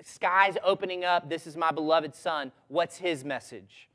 skies 0.02 0.56
opening 0.64 1.04
up. 1.04 1.28
This 1.28 1.46
is 1.46 1.56
my 1.56 1.70
beloved 1.70 2.14
son. 2.14 2.52
What's 2.68 2.96
his 2.96 3.24
message? 3.24 3.87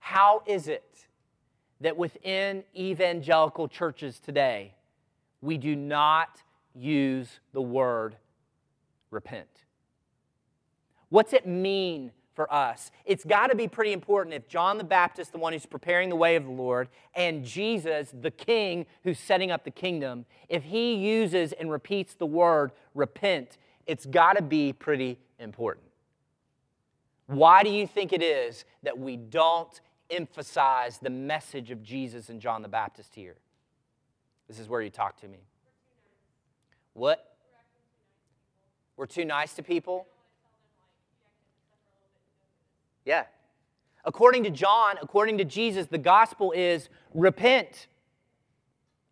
How 0.00 0.42
is 0.46 0.66
it 0.68 1.06
that 1.80 1.96
within 1.96 2.64
evangelical 2.76 3.68
churches 3.68 4.18
today, 4.18 4.74
we 5.40 5.56
do 5.56 5.74
not 5.74 6.42
use 6.74 7.40
the 7.52 7.62
word 7.62 8.16
repent. 9.10 9.48
What's 11.08 11.32
it 11.32 11.46
mean 11.46 12.12
for 12.34 12.52
us? 12.52 12.90
It's 13.04 13.24
got 13.24 13.48
to 13.48 13.56
be 13.56 13.66
pretty 13.66 13.92
important 13.92 14.34
if 14.34 14.46
John 14.48 14.78
the 14.78 14.84
Baptist, 14.84 15.32
the 15.32 15.38
one 15.38 15.52
who's 15.52 15.66
preparing 15.66 16.08
the 16.08 16.16
way 16.16 16.36
of 16.36 16.44
the 16.44 16.50
Lord, 16.50 16.88
and 17.14 17.44
Jesus, 17.44 18.12
the 18.20 18.30
king 18.30 18.86
who's 19.02 19.18
setting 19.18 19.50
up 19.50 19.64
the 19.64 19.70
kingdom, 19.70 20.26
if 20.48 20.64
he 20.64 20.94
uses 20.94 21.52
and 21.52 21.70
repeats 21.70 22.14
the 22.14 22.26
word 22.26 22.72
repent, 22.94 23.56
it's 23.86 24.06
got 24.06 24.36
to 24.36 24.42
be 24.42 24.72
pretty 24.72 25.18
important. 25.38 25.86
Why 27.26 27.62
do 27.62 27.70
you 27.70 27.86
think 27.86 28.12
it 28.12 28.22
is 28.22 28.64
that 28.82 28.98
we 28.98 29.16
don't 29.16 29.80
emphasize 30.10 30.98
the 30.98 31.10
message 31.10 31.70
of 31.70 31.82
Jesus 31.82 32.28
and 32.28 32.40
John 32.40 32.62
the 32.62 32.68
Baptist 32.68 33.14
here? 33.14 33.36
This 34.48 34.58
is 34.58 34.68
where 34.68 34.82
you 34.82 34.90
talk 34.90 35.20
to 35.20 35.28
me. 35.28 35.38
What? 36.94 37.36
We're 38.96 39.06
too 39.06 39.24
nice 39.24 39.54
to 39.54 39.62
people? 39.62 40.06
Yeah. 43.04 43.24
According 44.04 44.44
to 44.44 44.50
John, 44.50 44.96
according 45.00 45.38
to 45.38 45.44
Jesus, 45.44 45.86
the 45.86 45.98
gospel 45.98 46.52
is 46.52 46.88
repent. 47.14 47.86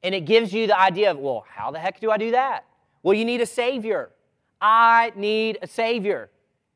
And 0.02 0.14
it 0.14 0.22
gives 0.22 0.52
you 0.52 0.66
the 0.66 0.78
idea 0.78 1.10
of, 1.10 1.18
well, 1.18 1.44
how 1.48 1.70
the 1.70 1.78
heck 1.78 2.00
do 2.00 2.10
I 2.10 2.18
do 2.18 2.32
that? 2.32 2.64
Well, 3.02 3.14
you 3.14 3.24
need 3.24 3.40
a 3.40 3.46
Savior. 3.46 4.10
I 4.60 5.12
need 5.16 5.58
a 5.62 5.66
Savior. 5.66 6.30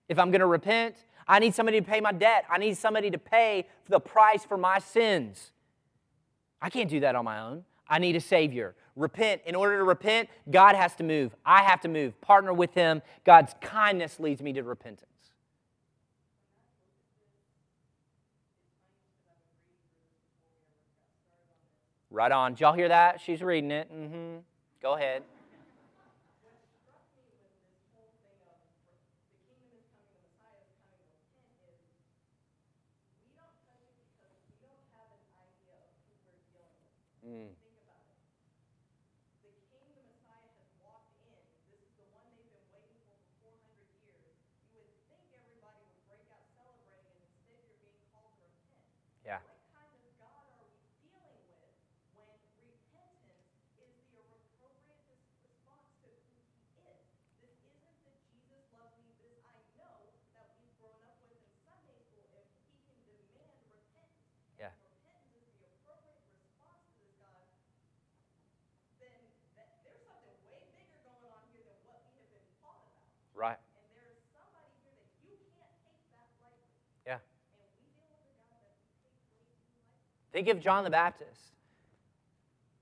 If 0.08 0.18
I'm 0.18 0.30
going 0.30 0.40
to 0.40 0.46
repent, 0.46 0.96
I 1.26 1.38
need 1.38 1.54
somebody 1.54 1.80
to 1.80 1.86
pay 1.86 2.00
my 2.00 2.12
debt. 2.12 2.44
I 2.50 2.58
need 2.58 2.76
somebody 2.76 3.10
to 3.10 3.18
pay 3.18 3.66
the 3.88 4.00
price 4.00 4.44
for 4.44 4.56
my 4.56 4.78
sins. 4.78 5.52
I 6.60 6.70
can't 6.70 6.88
do 6.88 7.00
that 7.00 7.14
on 7.14 7.24
my 7.24 7.40
own. 7.40 7.64
I 7.88 7.98
need 7.98 8.16
a 8.16 8.20
Savior. 8.20 8.74
Repent. 8.94 9.42
In 9.46 9.54
order 9.54 9.78
to 9.78 9.84
repent, 9.84 10.28
God 10.50 10.74
has 10.76 10.94
to 10.96 11.04
move. 11.04 11.34
I 11.44 11.62
have 11.62 11.80
to 11.82 11.88
move. 11.88 12.20
Partner 12.20 12.52
with 12.52 12.74
Him. 12.74 13.02
God's 13.24 13.54
kindness 13.60 14.20
leads 14.20 14.42
me 14.42 14.52
to 14.52 14.62
repentance. 14.62 15.06
Right 22.10 22.30
on. 22.30 22.52
Did 22.52 22.60
y'all 22.60 22.74
hear 22.74 22.88
that? 22.88 23.20
She's 23.20 23.42
reading 23.42 23.70
it. 23.70 23.90
Mm-hmm. 23.90 24.38
Go 24.82 24.94
ahead. 24.94 25.22
Mm. 37.26 37.46
Right. 73.42 73.56
Yeah. 77.04 77.18
Think 80.32 80.48
of 80.48 80.60
John 80.60 80.84
the 80.84 80.90
Baptist. 80.90 81.52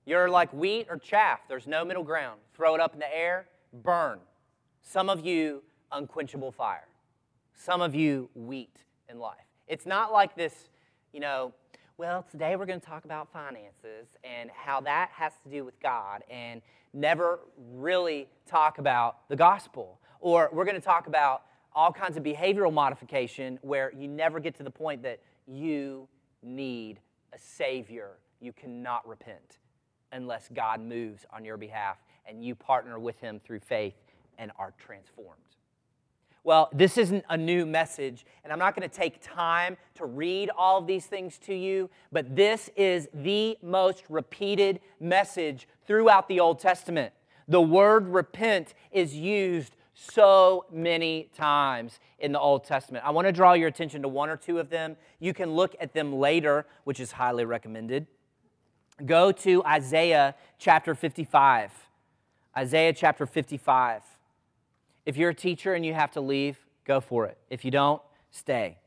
You're 0.07 0.31
like 0.31 0.53
wheat 0.53 0.87
or 0.89 0.97
chaff. 0.97 1.41
There's 1.49 1.67
no 1.67 1.85
middle 1.85 2.05
ground. 2.05 2.41
Throw 2.55 2.75
it 2.75 2.81
up 2.81 2.95
in 2.95 3.01
the 3.01 3.17
air, 3.17 3.47
burn. 3.73 4.19
Some 4.83 5.09
of 5.09 5.25
you, 5.25 5.63
unquenchable 5.93 6.53
fire. 6.53 6.87
Some 7.55 7.81
of 7.81 7.95
you, 7.95 8.31
wheat 8.35 8.77
in 9.09 9.19
life. 9.19 9.37
It's 9.69 9.87
not 9.87 10.13
like 10.13 10.35
this, 10.37 10.71
you 11.13 11.21
know, 11.21 11.53
well, 11.99 12.25
today 12.31 12.57
we're 12.57 12.67
going 12.67 12.81
to 12.81 12.87
talk 12.87 13.05
about 13.05 13.31
finances 13.33 14.09
and 14.25 14.51
how 14.51 14.81
that 14.83 15.11
has 15.13 15.33
to 15.45 15.51
do 15.51 15.65
with 15.65 15.79
God 15.81 16.23
and 16.31 16.63
never 16.95 17.41
really 17.75 18.27
talk 18.47 18.79
about 18.79 19.29
the 19.29 19.37
gospel 19.37 19.99
or 20.21 20.51
we're 20.53 20.65
going 20.65 20.77
to 20.77 20.81
talk 20.81 21.07
about 21.07 21.43
all 21.75 21.93
kinds 21.93 22.17
of 22.17 22.23
behavioral 22.23 22.73
modification 22.73 23.59
where 23.63 23.93
you 23.97 24.09
never 24.09 24.41
get 24.41 24.55
to 24.57 24.63
the 24.63 24.71
point 24.71 25.03
that 25.03 25.21
you 25.47 26.09
need 26.43 26.99
a 27.33 27.39
Savior. 27.39 28.19
You 28.41 28.53
cannot 28.53 29.07
repent 29.07 29.59
unless 30.13 30.49
God 30.53 30.81
moves 30.81 31.25
on 31.33 31.45
your 31.45 31.57
behalf 31.57 31.99
and 32.27 32.45
you 32.45 32.55
partner 32.55 32.99
with 32.99 33.19
Him 33.21 33.41
through 33.45 33.61
faith 33.61 33.95
and 34.39 34.51
are 34.59 34.73
transformed. 34.79 35.41
Well, 36.43 36.71
this 36.73 36.97
isn't 36.97 37.25
a 37.29 37.37
new 37.37 37.67
message, 37.67 38.25
and 38.43 38.53
I'm 38.53 38.59
not 38.59 38.75
going 38.75 38.89
to 38.89 38.95
take 38.95 39.21
time 39.21 39.77
to 39.97 40.07
read 40.07 40.51
all 40.57 40.79
of 40.79 40.87
these 40.87 41.05
things 41.05 41.37
to 41.41 41.55
you, 41.55 41.91
but 42.11 42.35
this 42.35 42.71
is 42.77 43.09
the 43.13 43.59
most 43.63 44.05
repeated 44.09 44.81
message 45.01 45.69
throughout 45.87 46.29
the 46.29 46.41
Old 46.41 46.59
Testament. 46.59 47.13
The 47.47 47.61
word 47.61 48.09
repent 48.09 48.73
is 48.91 49.15
used 49.15 49.77
so 50.09 50.65
many 50.73 51.29
times 51.37 52.01
in 52.19 52.33
the 52.33 52.41
Old 52.41 52.65
Testament. 52.65 53.05
I 53.05 53.11
want 53.11 53.27
to 53.27 53.33
draw 53.33 53.53
your 53.53 53.69
attention 53.69 54.01
to 54.03 54.09
one 54.09 54.31
or 54.31 54.37
two 54.37 54.59
of 54.59 54.71
them. 54.71 54.97
You 55.19 55.35
can 55.35 55.53
look 55.53 55.77
at 55.79 55.93
them 55.93 56.15
later, 56.15 56.67
which 56.85 57.01
is 57.01 57.13
highly 57.13 57.45
recommended. 57.45 58.07
Go 59.05 59.31
to 59.33 59.63
Isaiah 59.65 60.35
chapter 60.59 60.95
55. 60.95 61.73
Isaiah 62.57 62.93
chapter 62.95 63.27
55. 63.27 64.03
If 65.05 65.17
you're 65.17 65.31
a 65.31 65.35
teacher 65.35 65.75
and 65.75 65.85
you 65.85 65.93
have 65.95 66.11
to 66.13 66.21
leave, 66.21 66.59
go 66.87 67.01
for 67.01 67.27
it. 67.27 67.37
If 67.51 67.65
you 67.65 67.71
don't, 67.71 68.01
stay. 68.31 68.79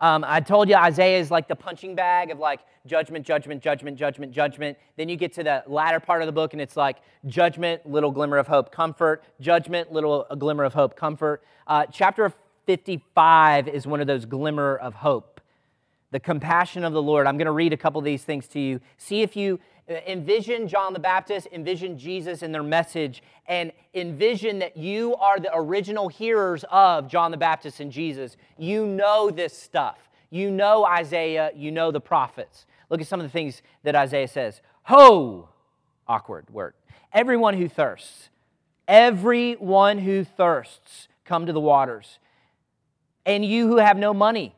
Um, 0.00 0.24
I 0.26 0.40
told 0.40 0.68
you 0.68 0.76
Isaiah 0.76 1.18
is 1.18 1.30
like 1.30 1.48
the 1.48 1.56
punching 1.56 1.94
bag 1.94 2.30
of 2.30 2.38
like 2.38 2.60
judgment, 2.86 3.26
judgment, 3.26 3.62
judgment, 3.62 3.96
judgment, 3.98 4.32
judgment. 4.32 4.78
Then 4.96 5.08
you 5.08 5.16
get 5.16 5.32
to 5.34 5.42
the 5.42 5.64
latter 5.66 6.00
part 6.00 6.22
of 6.22 6.26
the 6.26 6.32
book 6.32 6.52
and 6.52 6.60
it's 6.60 6.76
like 6.76 6.98
judgment, 7.26 7.86
little 7.86 8.10
glimmer 8.10 8.38
of 8.38 8.46
hope, 8.46 8.70
comfort, 8.70 9.24
judgment, 9.40 9.92
little 9.92 10.26
glimmer 10.38 10.64
of 10.64 10.74
hope, 10.74 10.96
comfort. 10.96 11.42
Uh, 11.66 11.86
chapter 11.90 12.32
55 12.66 13.68
is 13.68 13.86
one 13.86 14.00
of 14.00 14.06
those 14.06 14.24
glimmer 14.24 14.76
of 14.76 14.94
hope. 14.94 15.40
The 16.10 16.20
compassion 16.20 16.84
of 16.84 16.92
the 16.92 17.02
Lord. 17.02 17.26
I'm 17.26 17.36
going 17.36 17.46
to 17.46 17.52
read 17.52 17.72
a 17.72 17.76
couple 17.76 17.98
of 17.98 18.04
these 18.04 18.22
things 18.22 18.46
to 18.48 18.60
you. 18.60 18.80
See 18.96 19.22
if 19.22 19.36
you 19.36 19.58
Uh, 19.88 19.94
envision 20.08 20.66
John 20.66 20.92
the 20.92 20.98
Baptist, 20.98 21.46
envision 21.52 21.96
Jesus 21.96 22.42
and 22.42 22.52
their 22.52 22.64
message, 22.64 23.22
and 23.46 23.70
envision 23.94 24.58
that 24.58 24.76
you 24.76 25.14
are 25.14 25.38
the 25.38 25.50
original 25.54 26.08
hearers 26.08 26.64
of 26.72 27.06
John 27.06 27.30
the 27.30 27.36
Baptist 27.36 27.78
and 27.78 27.92
Jesus. 27.92 28.36
You 28.58 28.84
know 28.84 29.30
this 29.30 29.56
stuff. 29.56 29.98
You 30.30 30.50
know 30.50 30.84
Isaiah, 30.84 31.52
you 31.54 31.70
know 31.70 31.92
the 31.92 32.00
prophets. 32.00 32.66
Look 32.90 33.00
at 33.00 33.06
some 33.06 33.20
of 33.20 33.26
the 33.26 33.30
things 33.30 33.62
that 33.84 33.94
Isaiah 33.94 34.26
says. 34.26 34.60
Ho, 34.84 35.48
awkward 36.08 36.50
word. 36.50 36.74
Everyone 37.12 37.56
who 37.56 37.68
thirsts, 37.68 38.28
everyone 38.88 39.98
who 39.98 40.24
thirsts, 40.24 41.06
come 41.24 41.46
to 41.46 41.52
the 41.52 41.60
waters. 41.60 42.18
And 43.24 43.44
you 43.44 43.68
who 43.68 43.76
have 43.76 43.96
no 43.96 44.12
money, 44.12 44.54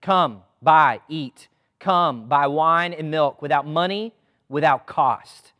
come, 0.00 0.42
buy, 0.62 1.00
eat. 1.08 1.48
Come, 1.80 2.28
buy 2.28 2.46
wine 2.46 2.94
and 2.94 3.10
milk 3.10 3.42
without 3.42 3.66
money 3.66 4.14
without 4.48 4.86
cost? 4.86 5.52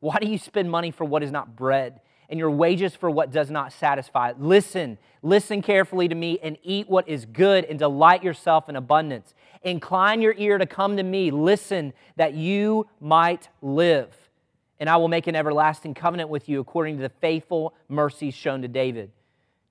Why 0.00 0.18
do 0.18 0.26
you 0.26 0.38
spend 0.38 0.70
money 0.70 0.90
for 0.90 1.04
what 1.04 1.22
is 1.22 1.30
not 1.30 1.56
bread 1.56 2.00
and 2.28 2.38
your 2.38 2.50
wages 2.50 2.94
for 2.94 3.10
what 3.10 3.30
does 3.30 3.50
not 3.50 3.72
satisfy? 3.72 4.32
Listen, 4.38 4.98
listen 5.22 5.62
carefully 5.62 6.08
to 6.08 6.14
me 6.14 6.38
and 6.42 6.58
eat 6.62 6.88
what 6.88 7.08
is 7.08 7.24
good 7.24 7.64
and 7.64 7.78
delight 7.78 8.22
yourself 8.22 8.68
in 8.68 8.76
abundance. 8.76 9.34
Incline 9.62 10.20
your 10.20 10.34
ear 10.36 10.58
to 10.58 10.66
come 10.66 10.96
to 10.98 11.02
me. 11.02 11.30
Listen 11.30 11.94
that 12.16 12.34
you 12.34 12.86
might 13.00 13.48
live. 13.62 14.14
And 14.78 14.90
I 14.90 14.96
will 14.96 15.08
make 15.08 15.26
an 15.26 15.36
everlasting 15.36 15.94
covenant 15.94 16.28
with 16.28 16.48
you 16.48 16.60
according 16.60 16.96
to 16.96 17.02
the 17.02 17.08
faithful 17.08 17.74
mercies 17.88 18.34
shown 18.34 18.60
to 18.62 18.68
David. 18.68 19.10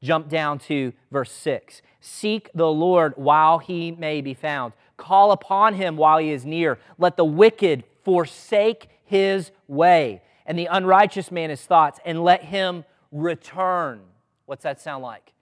Jump 0.02 0.30
down 0.30 0.60
to 0.60 0.94
verse 1.12 1.32
6. 1.32 1.82
Seek 2.02 2.50
the 2.54 2.70
Lord 2.70 3.14
while 3.16 3.60
he 3.60 3.92
may 3.92 4.22
be 4.22 4.34
found. 4.34 4.74
Call 4.98 5.32
upon 5.32 5.76
him 5.76 5.96
while 5.96 6.18
he 6.18 6.32
is 6.32 6.44
near. 6.44 6.80
Let 6.98 7.18
the 7.18 7.26
wicked 7.26 7.84
forsake 8.04 8.90
his 9.06 9.52
way, 9.68 10.22
and 10.46 10.58
the 10.58 10.68
unrighteous 10.68 11.32
man 11.32 11.50
his 11.50 11.62
thoughts, 11.62 12.00
and 12.06 12.24
let 12.24 12.44
him 12.44 12.86
return. 13.12 14.02
What's 14.46 14.64
that 14.64 14.82
sound 14.82 15.04
like? 15.04 15.34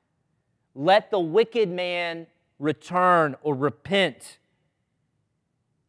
Let 0.76 1.12
the 1.12 1.20
wicked 1.20 1.70
man 1.70 2.28
return 2.60 3.36
or 3.42 3.56
repent 3.56 4.38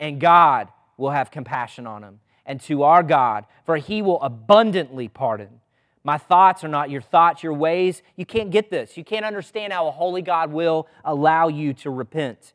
and 0.03 0.20
God 0.20 0.68
will 0.97 1.11
have 1.11 1.31
compassion 1.31 1.87
on 1.87 2.03
him, 2.03 2.18
and 2.45 2.61
to 2.62 2.83
our 2.83 3.05
God, 3.05 3.47
for 3.64 3.77
he 3.77 4.03
will 4.03 4.20
abundantly 4.20 5.07
pardon. 5.07 5.61
My 6.03 6.18
thoughts 6.18 6.64
are 6.64 6.68
not 6.68 6.91
your 6.91 7.01
thoughts, 7.01 7.45
your 7.45 7.55
ways. 7.55 8.03
You 8.16 8.27
can't 8.27 8.51
get 8.51 8.68
this. 8.68 8.97
You 8.97 9.05
can't 9.05 9.25
understand 9.25 9.73
how 9.73 9.87
a 9.87 9.93
holy 9.93 10.20
God 10.20 10.51
will 10.51 10.89
allow 11.05 11.47
you 11.47 11.73
to 11.75 11.91
repent. 11.91 12.53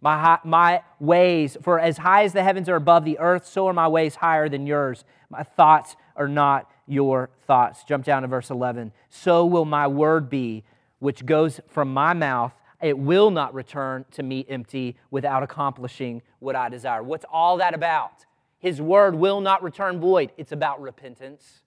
My, 0.00 0.38
my 0.44 0.82
ways, 1.00 1.56
for 1.62 1.80
as 1.80 1.96
high 1.98 2.24
as 2.24 2.32
the 2.32 2.42
heavens 2.42 2.68
are 2.68 2.76
above 2.76 3.04
the 3.04 3.18
earth, 3.18 3.46
so 3.46 3.66
are 3.68 3.72
my 3.72 3.88
ways 3.88 4.16
higher 4.16 4.48
than 4.48 4.66
yours. 4.66 5.04
My 5.30 5.42
thoughts 5.42 5.96
are 6.16 6.28
not 6.28 6.70
your 6.86 7.30
thoughts. 7.46 7.84
Jump 7.84 8.04
down 8.04 8.22
to 8.22 8.28
verse 8.28 8.50
11. 8.50 8.92
So 9.08 9.46
will 9.46 9.64
my 9.64 9.86
word 9.86 10.28
be, 10.28 10.64
which 10.98 11.24
goes 11.24 11.60
from 11.68 11.92
my 11.92 12.12
mouth. 12.12 12.52
It 12.82 12.98
will 12.98 13.30
not 13.30 13.54
return 13.54 14.04
to 14.12 14.22
me 14.22 14.44
empty 14.48 14.96
without 15.10 15.42
accomplishing 15.42 16.20
what 16.38 16.54
I 16.54 16.68
desire. 16.68 17.02
What's 17.02 17.24
all 17.32 17.56
that 17.58 17.74
about? 17.74 18.26
His 18.58 18.80
word 18.80 19.14
will 19.14 19.40
not 19.40 19.62
return 19.62 20.00
void. 20.00 20.32
It's 20.36 20.52
about 20.52 20.80
repentance. 20.82 21.62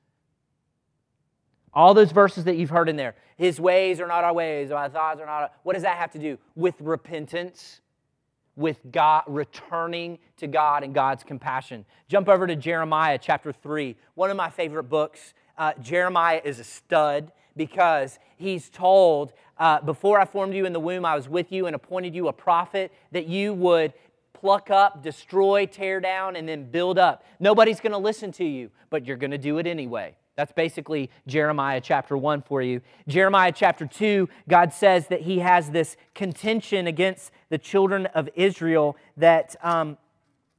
All 1.73 1.93
those 1.93 2.11
verses 2.11 2.43
that 2.45 2.57
you've 2.57 2.69
heard 2.69 2.89
in 2.89 2.95
there, 2.95 3.15
his 3.35 3.59
ways 3.59 3.99
are 3.99 4.07
not 4.07 4.23
our 4.23 4.33
ways, 4.33 4.69
my 4.69 4.89
thoughts 4.89 5.19
are 5.21 5.25
not. 5.25 5.43
Our, 5.43 5.49
what 5.63 5.73
does 5.73 5.83
that 5.83 5.97
have 5.97 6.11
to 6.11 6.19
do 6.19 6.37
with 6.55 6.75
repentance? 6.79 7.81
With 8.57 8.79
God 8.91 9.23
returning 9.27 10.19
to 10.37 10.47
God 10.47 10.83
and 10.83 10.93
God's 10.93 11.23
compassion. 11.23 11.85
Jump 12.09 12.27
over 12.27 12.45
to 12.45 12.55
Jeremiah 12.57 13.17
chapter 13.17 13.53
3, 13.53 13.95
one 14.15 14.29
of 14.29 14.35
my 14.35 14.49
favorite 14.49 14.89
books. 14.89 15.33
Uh, 15.57 15.71
Jeremiah 15.81 16.41
is 16.43 16.59
a 16.59 16.65
stud 16.65 17.31
because 17.55 18.19
he's 18.35 18.69
told, 18.69 19.31
uh, 19.57 19.79
Before 19.81 20.19
I 20.19 20.25
formed 20.25 20.53
you 20.53 20.65
in 20.65 20.73
the 20.73 20.79
womb, 20.79 21.05
I 21.05 21.15
was 21.15 21.29
with 21.29 21.51
you 21.53 21.67
and 21.67 21.75
appointed 21.75 22.13
you 22.13 22.27
a 22.27 22.33
prophet 22.33 22.91
that 23.11 23.27
you 23.27 23.53
would 23.53 23.93
pluck 24.33 24.69
up, 24.69 25.01
destroy, 25.01 25.65
tear 25.65 25.99
down, 25.99 26.35
and 26.35 26.47
then 26.47 26.69
build 26.69 26.99
up. 26.99 27.23
Nobody's 27.39 27.79
going 27.79 27.93
to 27.93 27.97
listen 27.97 28.31
to 28.33 28.45
you, 28.45 28.69
but 28.89 29.05
you're 29.05 29.17
going 29.17 29.31
to 29.31 29.37
do 29.37 29.57
it 29.57 29.65
anyway. 29.65 30.15
That's 30.37 30.51
basically 30.51 31.09
Jeremiah 31.25 31.81
chapter 31.81 32.15
1 32.15 32.43
for 32.43 32.61
you. 32.61 32.81
Jeremiah 33.07 33.51
chapter 33.51 33.87
2, 33.87 34.29
God 34.47 34.71
says 34.71 35.07
that 35.07 35.21
he 35.21 35.39
has 35.39 35.71
this 35.71 35.97
contention 36.13 36.85
against 36.85 37.31
the 37.49 37.57
children 37.57 38.05
of 38.05 38.29
Israel, 38.35 38.95
that 39.17 39.55
um, 39.63 39.97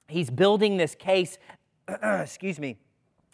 he's 0.08 0.30
building 0.30 0.78
this 0.78 0.96
case, 0.96 1.38
excuse 2.02 2.58
me, 2.58 2.76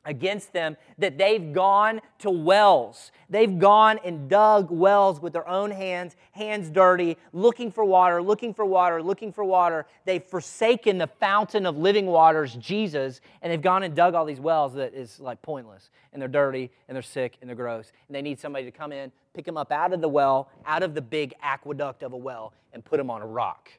against 0.05 0.53
them 0.53 0.77
that 0.99 1.19
they've 1.19 1.53
gone 1.53 2.01
to 2.19 2.31
wells. 2.31 3.13
They've 3.31 3.59
gone 3.59 3.99
and 4.05 4.29
dug 4.29 4.71
wells 4.71 5.21
with 5.21 5.33
their 5.33 5.49
own 5.49 5.71
hands, 5.71 6.17
hands 6.33 6.71
dirty, 6.71 7.17
looking 7.33 7.71
for 7.71 7.85
water, 7.85 8.23
looking 8.23 8.55
for 8.55 8.65
water, 8.65 9.03
looking 9.03 9.33
for 9.33 9.45
water. 9.45 9.87
They've 10.05 10.23
forsaken 10.23 10.99
the 10.99 11.07
fountain 11.07 11.67
of 11.67 11.77
living 11.79 12.07
waters, 12.07 12.55
Jesus, 12.55 13.21
and 13.43 13.53
they've 13.53 13.63
gone 13.63 13.83
and 13.83 13.95
dug 13.95 14.15
all 14.15 14.25
these 14.25 14.41
wells 14.41 14.75
that 14.75 14.95
is 14.95 15.21
like 15.21 15.41
pointless. 15.43 15.91
And 16.13 16.21
they're 16.21 16.29
dirty 16.29 16.71
and 16.89 16.95
they're 16.95 17.03
sick 17.03 17.37
and 17.41 17.49
they're 17.49 17.57
gross. 17.57 17.93
And 18.09 18.15
they 18.15 18.23
need 18.23 18.39
somebody 18.39 18.65
to 18.65 18.71
come 18.71 18.93
in, 18.93 19.11
pick 19.35 19.45
them 19.45 19.57
up 19.57 19.73
out 19.73 19.93
of 19.93 20.01
the 20.01 20.09
well, 20.09 20.49
out 20.67 20.83
of 20.83 20.95
the 20.95 21.03
big 21.03 21.35
aqueduct 21.43 22.03
of 22.03 22.13
a 22.13 22.17
well, 22.17 22.53
and 22.73 22.85
put 22.85 22.99
them 22.99 23.11
on 23.11 23.23
a 23.23 23.27
rock. 23.27 23.71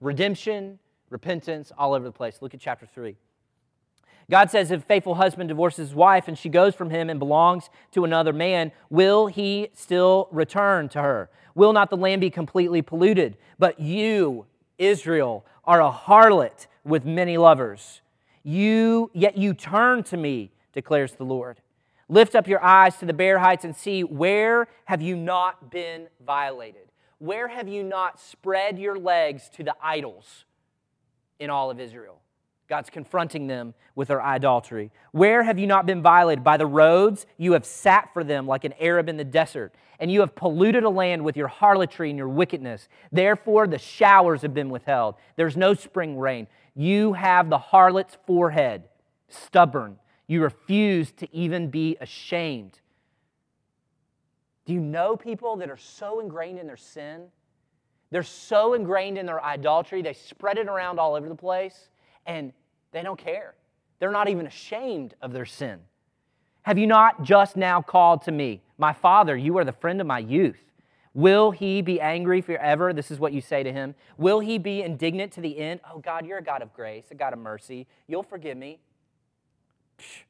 Redemption, 0.00 0.78
repentance, 1.10 1.72
all 1.76 1.92
over 1.92 2.04
the 2.04 2.12
place. 2.12 2.38
Look 2.40 2.54
at 2.54 2.60
chapter 2.60 2.86
3. 2.86 3.16
God 4.30 4.50
says 4.50 4.70
if 4.70 4.82
a 4.82 4.84
faithful 4.84 5.16
husband 5.16 5.48
divorces 5.48 5.88
his 5.88 5.94
wife 5.94 6.28
and 6.28 6.38
she 6.38 6.48
goes 6.48 6.74
from 6.74 6.90
him 6.90 7.10
and 7.10 7.18
belongs 7.18 7.68
to 7.90 8.04
another 8.04 8.32
man, 8.32 8.70
will 8.88 9.26
he 9.26 9.70
still 9.74 10.28
return 10.30 10.88
to 10.90 11.02
her? 11.02 11.28
Will 11.56 11.72
not 11.72 11.90
the 11.90 11.96
land 11.96 12.20
be 12.20 12.30
completely 12.30 12.80
polluted? 12.80 13.36
But 13.58 13.80
you, 13.80 14.46
Israel, 14.78 15.44
are 15.64 15.82
a 15.82 15.90
harlot 15.90 16.68
with 16.84 17.04
many 17.04 17.36
lovers. 17.38 18.02
You 18.44 19.10
yet 19.12 19.36
you 19.36 19.52
turn 19.52 20.04
to 20.04 20.16
me, 20.16 20.52
declares 20.72 21.12
the 21.12 21.24
Lord. 21.24 21.60
Lift 22.08 22.36
up 22.36 22.46
your 22.46 22.62
eyes 22.62 22.96
to 22.98 23.06
the 23.06 23.12
bare 23.12 23.38
heights 23.40 23.64
and 23.64 23.74
see 23.74 24.04
where 24.04 24.68
have 24.84 25.02
you 25.02 25.16
not 25.16 25.70
been 25.70 26.06
violated? 26.24 26.88
Where 27.18 27.48
have 27.48 27.68
you 27.68 27.82
not 27.82 28.20
spread 28.20 28.78
your 28.78 28.98
legs 28.98 29.48
to 29.56 29.64
the 29.64 29.74
idols 29.82 30.44
in 31.38 31.50
all 31.50 31.70
of 31.70 31.80
Israel? 31.80 32.19
God's 32.70 32.88
confronting 32.88 33.48
them 33.48 33.74
with 33.96 34.08
their 34.08 34.22
idolatry. 34.22 34.92
Where 35.10 35.42
have 35.42 35.58
you 35.58 35.66
not 35.66 35.86
been 35.86 36.02
violated? 36.02 36.44
By 36.44 36.56
the 36.56 36.66
roads 36.66 37.26
you 37.36 37.52
have 37.54 37.66
sat 37.66 38.10
for 38.14 38.22
them 38.22 38.46
like 38.46 38.62
an 38.64 38.74
Arab 38.78 39.08
in 39.08 39.16
the 39.16 39.24
desert, 39.24 39.74
and 39.98 40.10
you 40.10 40.20
have 40.20 40.36
polluted 40.36 40.84
a 40.84 40.88
land 40.88 41.24
with 41.24 41.36
your 41.36 41.48
harlotry 41.48 42.10
and 42.10 42.16
your 42.16 42.28
wickedness. 42.28 42.88
Therefore, 43.10 43.66
the 43.66 43.76
showers 43.76 44.42
have 44.42 44.54
been 44.54 44.70
withheld. 44.70 45.16
There's 45.34 45.56
no 45.56 45.74
spring 45.74 46.16
rain. 46.16 46.46
You 46.76 47.14
have 47.14 47.50
the 47.50 47.58
harlot's 47.58 48.16
forehead, 48.24 48.84
stubborn. 49.28 49.96
You 50.28 50.40
refuse 50.40 51.10
to 51.14 51.34
even 51.34 51.70
be 51.70 51.96
ashamed. 52.00 52.78
Do 54.64 54.72
you 54.74 54.80
know 54.80 55.16
people 55.16 55.56
that 55.56 55.70
are 55.70 55.76
so 55.76 56.20
ingrained 56.20 56.60
in 56.60 56.68
their 56.68 56.76
sin? 56.76 57.22
They're 58.12 58.22
so 58.22 58.74
ingrained 58.74 59.18
in 59.18 59.26
their 59.26 59.42
idolatry, 59.42 60.02
they 60.02 60.12
spread 60.12 60.56
it 60.56 60.68
around 60.68 61.00
all 61.00 61.16
over 61.16 61.28
the 61.28 61.34
place. 61.34 61.88
And 62.26 62.52
they 62.92 63.02
don't 63.02 63.18
care. 63.18 63.54
They're 63.98 64.10
not 64.10 64.28
even 64.28 64.46
ashamed 64.46 65.14
of 65.20 65.32
their 65.32 65.46
sin. 65.46 65.80
Have 66.62 66.78
you 66.78 66.86
not 66.86 67.22
just 67.22 67.56
now 67.56 67.80
called 67.82 68.22
to 68.22 68.32
me, 68.32 68.62
My 68.78 68.92
Father, 68.92 69.36
you 69.36 69.56
are 69.58 69.64
the 69.64 69.72
friend 69.72 70.00
of 70.00 70.06
my 70.06 70.18
youth? 70.18 70.60
Will 71.12 71.50
he 71.50 71.82
be 71.82 72.00
angry 72.00 72.40
forever? 72.40 72.92
This 72.92 73.10
is 73.10 73.18
what 73.18 73.32
you 73.32 73.40
say 73.40 73.62
to 73.62 73.72
him. 73.72 73.94
Will 74.16 74.40
he 74.40 74.58
be 74.58 74.82
indignant 74.82 75.32
to 75.32 75.40
the 75.40 75.58
end? 75.58 75.80
Oh, 75.90 75.98
God, 75.98 76.24
you're 76.24 76.38
a 76.38 76.42
God 76.42 76.62
of 76.62 76.72
grace, 76.72 77.06
a 77.10 77.14
God 77.14 77.32
of 77.32 77.40
mercy. 77.40 77.86
You'll 78.06 78.22
forgive 78.22 78.56
me. 78.56 78.78
Psh, 79.98 80.22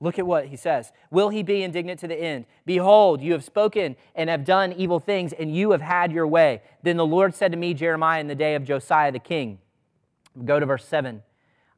look 0.00 0.18
at 0.18 0.26
what 0.26 0.46
he 0.46 0.56
says. 0.56 0.90
Will 1.10 1.28
he 1.28 1.42
be 1.42 1.62
indignant 1.62 2.00
to 2.00 2.08
the 2.08 2.16
end? 2.16 2.46
Behold, 2.64 3.20
you 3.20 3.32
have 3.32 3.44
spoken 3.44 3.94
and 4.14 4.30
have 4.30 4.44
done 4.44 4.72
evil 4.72 5.00
things, 5.00 5.34
and 5.34 5.54
you 5.54 5.72
have 5.72 5.82
had 5.82 6.12
your 6.12 6.26
way. 6.26 6.62
Then 6.82 6.96
the 6.96 7.06
Lord 7.06 7.34
said 7.34 7.52
to 7.52 7.58
me, 7.58 7.74
Jeremiah, 7.74 8.20
in 8.20 8.28
the 8.28 8.34
day 8.34 8.54
of 8.54 8.64
Josiah 8.64 9.12
the 9.12 9.18
king, 9.18 9.58
Go 10.44 10.58
to 10.58 10.66
verse 10.66 10.86
7. 10.86 11.22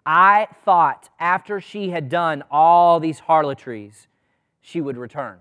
I 0.06 0.48
thought 0.64 1.08
after 1.18 1.60
she 1.60 1.90
had 1.90 2.08
done 2.08 2.42
all 2.50 3.00
these 3.00 3.20
harlotries, 3.20 4.08
she 4.60 4.80
would 4.80 4.96
return. 4.96 5.38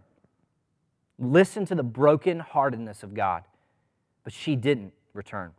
Listen 1.19 1.65
to 1.65 1.75
the 1.75 1.83
brokenheartedness 1.83 3.03
of 3.03 3.13
God. 3.13 3.43
But 4.23 4.33
she 4.33 4.55
didn't 4.55 4.93
return. 5.13 5.51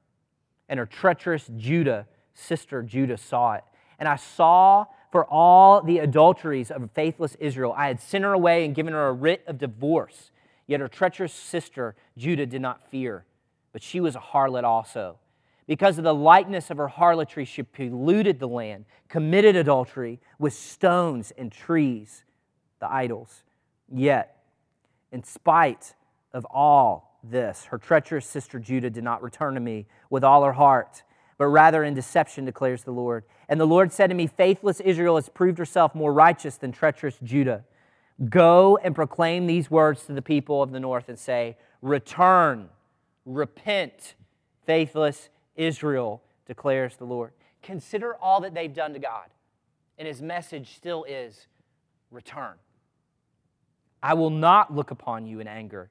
And 0.68 0.78
her 0.78 0.86
treacherous 0.86 1.50
Judah, 1.56 2.06
sister 2.32 2.82
Judah, 2.82 3.18
saw 3.18 3.54
it. 3.54 3.64
And 3.98 4.08
I 4.08 4.16
saw 4.16 4.86
for 5.12 5.24
all 5.26 5.80
the 5.82 5.98
adulteries 5.98 6.70
of 6.70 6.90
faithless 6.92 7.36
Israel, 7.38 7.72
I 7.76 7.86
had 7.86 8.00
sent 8.00 8.24
her 8.24 8.32
away 8.32 8.64
and 8.64 8.74
given 8.74 8.94
her 8.94 9.08
a 9.08 9.12
writ 9.12 9.44
of 9.46 9.58
divorce. 9.58 10.32
Yet 10.66 10.80
her 10.80 10.88
treacherous 10.88 11.32
sister 11.32 11.94
Judah 12.16 12.46
did 12.46 12.62
not 12.62 12.90
fear, 12.90 13.24
but 13.72 13.82
she 13.82 14.00
was 14.00 14.16
a 14.16 14.20
harlot 14.20 14.64
also. 14.64 15.18
Because 15.66 15.96
of 15.96 16.04
the 16.04 16.14
lightness 16.14 16.70
of 16.70 16.76
her 16.76 16.88
harlotry, 16.88 17.44
she 17.44 17.62
polluted 17.62 18.38
the 18.38 18.48
land, 18.48 18.84
committed 19.08 19.56
adultery 19.56 20.20
with 20.38 20.52
stones 20.52 21.32
and 21.38 21.50
trees, 21.50 22.24
the 22.80 22.92
idols. 22.92 23.44
Yet, 23.90 24.42
in 25.10 25.22
spite 25.22 25.94
of 26.32 26.44
all 26.50 27.18
this, 27.22 27.64
her 27.66 27.78
treacherous 27.78 28.26
sister 28.26 28.58
Judah 28.58 28.90
did 28.90 29.04
not 29.04 29.22
return 29.22 29.54
to 29.54 29.60
me 29.60 29.86
with 30.10 30.22
all 30.22 30.44
her 30.44 30.52
heart, 30.52 31.02
but 31.38 31.46
rather 31.46 31.82
in 31.82 31.94
deception, 31.94 32.44
declares 32.44 32.84
the 32.84 32.92
Lord. 32.92 33.24
And 33.48 33.58
the 33.58 33.66
Lord 33.66 33.90
said 33.92 34.08
to 34.08 34.14
me, 34.14 34.26
Faithless 34.26 34.80
Israel 34.80 35.16
has 35.16 35.30
proved 35.30 35.58
herself 35.58 35.94
more 35.94 36.12
righteous 36.12 36.56
than 36.56 36.72
treacherous 36.72 37.18
Judah. 37.22 37.64
Go 38.28 38.78
and 38.82 38.94
proclaim 38.94 39.46
these 39.46 39.70
words 39.70 40.04
to 40.06 40.12
the 40.12 40.22
people 40.22 40.62
of 40.62 40.72
the 40.72 40.80
north 40.80 41.08
and 41.08 41.18
say, 41.18 41.56
Return, 41.80 42.68
repent, 43.24 44.14
faithless 44.66 45.30
Israel, 45.56 46.22
declares 46.46 46.96
the 46.96 47.04
Lord. 47.04 47.32
Consider 47.62 48.14
all 48.16 48.40
that 48.42 48.54
they've 48.54 48.72
done 48.72 48.92
to 48.92 48.98
God. 48.98 49.28
And 49.98 50.08
his 50.08 50.20
message 50.20 50.74
still 50.74 51.04
is 51.04 51.46
return. 52.10 52.54
I 54.02 54.14
will 54.14 54.30
not 54.30 54.74
look 54.74 54.90
upon 54.90 55.26
you 55.26 55.40
in 55.40 55.46
anger, 55.46 55.88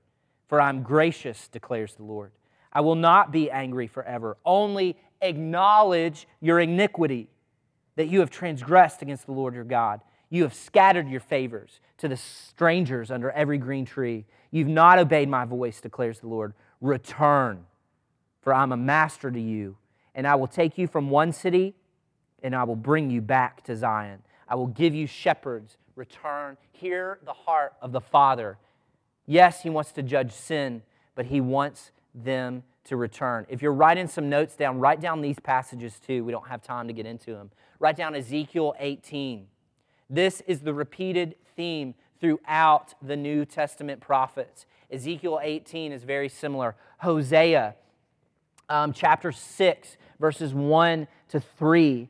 for 0.47 0.61
I'm 0.61 0.83
gracious, 0.83 1.47
declares 1.47 1.95
the 1.95 2.03
Lord. 2.03 2.31
I 2.71 2.81
will 2.81 2.95
not 2.95 3.31
be 3.31 3.49
angry 3.49 3.87
forever. 3.87 4.37
Only 4.45 4.97
acknowledge 5.21 6.27
your 6.41 6.59
iniquity, 6.59 7.29
that 7.95 8.07
you 8.07 8.19
have 8.19 8.29
transgressed 8.29 9.01
against 9.01 9.25
the 9.25 9.31
Lord 9.31 9.55
your 9.55 9.63
God. 9.63 10.01
You 10.29 10.43
have 10.43 10.53
scattered 10.53 11.09
your 11.09 11.19
favors 11.19 11.79
to 11.99 12.07
the 12.07 12.17
strangers 12.17 13.11
under 13.11 13.31
every 13.31 13.57
green 13.57 13.85
tree. 13.85 14.25
You've 14.51 14.67
not 14.67 14.99
obeyed 14.99 15.29
my 15.29 15.45
voice, 15.45 15.79
declares 15.79 16.19
the 16.19 16.27
Lord. 16.27 16.53
Return 16.81 17.65
for 18.43 18.53
I'm 18.53 18.71
a 18.71 18.77
master 18.77 19.31
to 19.31 19.39
you, 19.39 19.77
and 20.13 20.27
I 20.27 20.35
will 20.35 20.47
take 20.47 20.77
you 20.77 20.87
from 20.87 21.09
one 21.09 21.31
city, 21.31 21.75
and 22.43 22.53
I 22.53 22.65
will 22.65 22.75
bring 22.75 23.09
you 23.09 23.21
back 23.21 23.63
to 23.63 23.75
Zion. 23.75 24.19
I 24.47 24.55
will 24.55 24.67
give 24.67 24.93
you 24.93 25.07
shepherds. 25.07 25.77
Return. 25.95 26.57
Hear 26.73 27.19
the 27.25 27.33
heart 27.33 27.73
of 27.81 27.91
the 27.91 28.01
Father. 28.01 28.57
Yes, 29.25 29.63
He 29.63 29.69
wants 29.69 29.93
to 29.93 30.03
judge 30.03 30.33
sin, 30.33 30.81
but 31.15 31.27
He 31.27 31.39
wants 31.39 31.91
them 32.13 32.63
to 32.85 32.97
return. 32.97 33.45
If 33.47 33.61
you're 33.61 33.73
writing 33.73 34.07
some 34.07 34.29
notes 34.29 34.55
down, 34.55 34.79
write 34.79 34.99
down 34.99 35.21
these 35.21 35.39
passages 35.39 35.99
too. 36.05 36.25
We 36.25 36.33
don't 36.33 36.47
have 36.49 36.61
time 36.61 36.87
to 36.87 36.93
get 36.93 37.05
into 37.05 37.31
them. 37.31 37.49
Write 37.79 37.95
down 37.95 38.13
Ezekiel 38.13 38.75
18. 38.77 39.47
This 40.09 40.41
is 40.41 40.59
the 40.61 40.73
repeated 40.73 41.35
theme 41.55 41.95
throughout 42.19 42.93
the 43.01 43.15
New 43.15 43.45
Testament 43.45 44.01
prophets. 44.01 44.65
Ezekiel 44.91 45.39
18 45.41 45.91
is 45.91 46.03
very 46.03 46.29
similar. 46.29 46.75
Hosea 46.99 47.75
um, 48.73 48.91
chapter 48.91 49.31
6, 49.31 49.97
verses 50.19 50.51
1 50.51 51.07
to 51.29 51.39
3. 51.39 52.09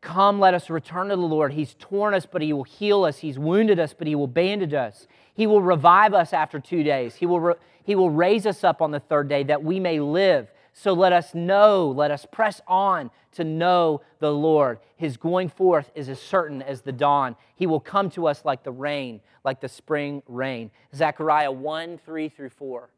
Come, 0.00 0.38
let 0.38 0.54
us 0.54 0.70
return 0.70 1.08
to 1.08 1.16
the 1.16 1.22
Lord. 1.22 1.52
He's 1.52 1.74
torn 1.74 2.14
us, 2.14 2.24
but 2.24 2.40
He 2.40 2.52
will 2.52 2.62
heal 2.62 3.04
us. 3.04 3.18
He's 3.18 3.36
wounded 3.36 3.80
us, 3.80 3.92
but 3.94 4.06
He 4.06 4.14
will 4.14 4.28
bandage 4.28 4.74
us. 4.74 5.08
He 5.34 5.48
will 5.48 5.60
revive 5.60 6.14
us 6.14 6.32
after 6.32 6.60
two 6.60 6.84
days. 6.84 7.16
He 7.16 7.26
will, 7.26 7.40
re- 7.40 7.54
he 7.82 7.96
will 7.96 8.10
raise 8.10 8.46
us 8.46 8.62
up 8.62 8.80
on 8.80 8.92
the 8.92 9.00
third 9.00 9.28
day 9.28 9.42
that 9.44 9.64
we 9.64 9.80
may 9.80 9.98
live. 9.98 10.52
So 10.72 10.92
let 10.92 11.12
us 11.12 11.34
know, 11.34 11.88
let 11.88 12.12
us 12.12 12.26
press 12.30 12.60
on 12.68 13.10
to 13.32 13.42
know 13.42 14.02
the 14.20 14.32
Lord. 14.32 14.78
His 14.96 15.16
going 15.16 15.48
forth 15.48 15.90
is 15.96 16.08
as 16.08 16.20
certain 16.20 16.62
as 16.62 16.82
the 16.82 16.92
dawn. 16.92 17.34
He 17.56 17.66
will 17.66 17.80
come 17.80 18.08
to 18.10 18.28
us 18.28 18.44
like 18.44 18.62
the 18.62 18.70
rain, 18.70 19.20
like 19.44 19.60
the 19.60 19.68
spring 19.68 20.22
rain. 20.28 20.70
Zechariah 20.94 21.50
1 21.50 21.98
3 21.98 22.28
through 22.28 22.50
4. 22.50 22.90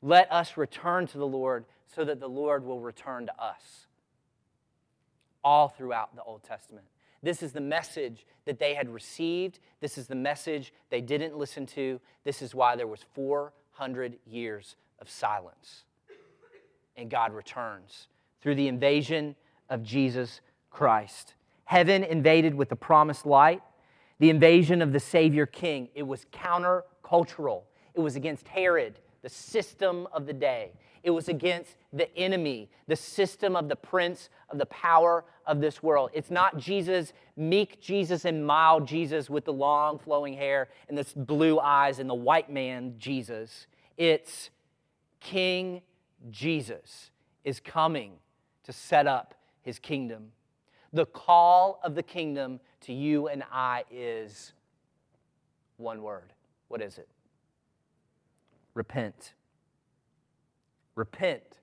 Let 0.00 0.32
us 0.32 0.56
return 0.56 1.06
to 1.08 1.18
the 1.18 1.26
Lord 1.26 1.66
so 1.94 2.04
that 2.04 2.20
the 2.20 2.28
Lord 2.28 2.64
will 2.64 2.80
return 2.80 3.26
to 3.26 3.42
us. 3.42 3.86
All 5.42 5.68
throughout 5.68 6.14
the 6.14 6.22
Old 6.22 6.42
Testament. 6.42 6.86
This 7.22 7.42
is 7.42 7.52
the 7.52 7.60
message 7.60 8.24
that 8.44 8.58
they 8.58 8.74
had 8.74 8.88
received. 8.88 9.58
This 9.80 9.98
is 9.98 10.06
the 10.06 10.14
message 10.14 10.72
they 10.90 11.00
didn't 11.00 11.36
listen 11.36 11.66
to. 11.66 12.00
This 12.24 12.42
is 12.42 12.54
why 12.54 12.76
there 12.76 12.86
was 12.86 13.04
400 13.14 14.18
years 14.26 14.76
of 14.98 15.10
silence. 15.10 15.84
And 16.96 17.10
God 17.10 17.32
returns 17.32 18.08
through 18.40 18.54
the 18.54 18.68
invasion 18.68 19.34
of 19.68 19.82
Jesus 19.82 20.40
Christ. 20.70 21.34
Heaven 21.64 22.04
invaded 22.04 22.54
with 22.54 22.68
the 22.68 22.76
promised 22.76 23.26
light, 23.26 23.62
the 24.18 24.30
invasion 24.30 24.82
of 24.82 24.92
the 24.92 25.00
Savior 25.00 25.46
King. 25.46 25.88
It 25.94 26.02
was 26.02 26.26
countercultural, 26.32 27.62
it 27.94 28.00
was 28.00 28.16
against 28.16 28.48
Herod, 28.48 28.98
the 29.22 29.28
system 29.28 30.06
of 30.12 30.26
the 30.26 30.32
day. 30.32 30.72
It 31.02 31.10
was 31.10 31.28
against 31.28 31.76
the 31.92 32.14
enemy, 32.16 32.70
the 32.86 32.96
system 32.96 33.56
of 33.56 33.68
the 33.68 33.76
prince 33.76 34.28
of 34.50 34.58
the 34.58 34.66
power 34.66 35.24
of 35.46 35.60
this 35.60 35.82
world. 35.82 36.10
It's 36.12 36.30
not 36.30 36.58
Jesus, 36.58 37.12
meek 37.36 37.80
Jesus 37.80 38.24
and 38.24 38.46
mild 38.46 38.86
Jesus 38.86 39.30
with 39.30 39.44
the 39.44 39.52
long 39.52 39.98
flowing 39.98 40.34
hair 40.34 40.68
and 40.88 40.98
the 40.98 41.06
blue 41.16 41.58
eyes 41.58 41.98
and 41.98 42.08
the 42.08 42.14
white 42.14 42.50
man 42.50 42.94
Jesus. 42.98 43.66
It's 43.96 44.50
King 45.20 45.82
Jesus 46.30 47.10
is 47.44 47.60
coming 47.60 48.12
to 48.64 48.72
set 48.72 49.06
up 49.06 49.34
his 49.62 49.78
kingdom. 49.78 50.32
The 50.92 51.06
call 51.06 51.80
of 51.82 51.94
the 51.94 52.02
kingdom 52.02 52.60
to 52.82 52.92
you 52.92 53.28
and 53.28 53.44
I 53.50 53.84
is 53.90 54.52
one 55.76 56.02
word. 56.02 56.32
What 56.68 56.82
is 56.82 56.98
it? 56.98 57.08
Repent. 58.74 59.34
Repent, 61.00 61.60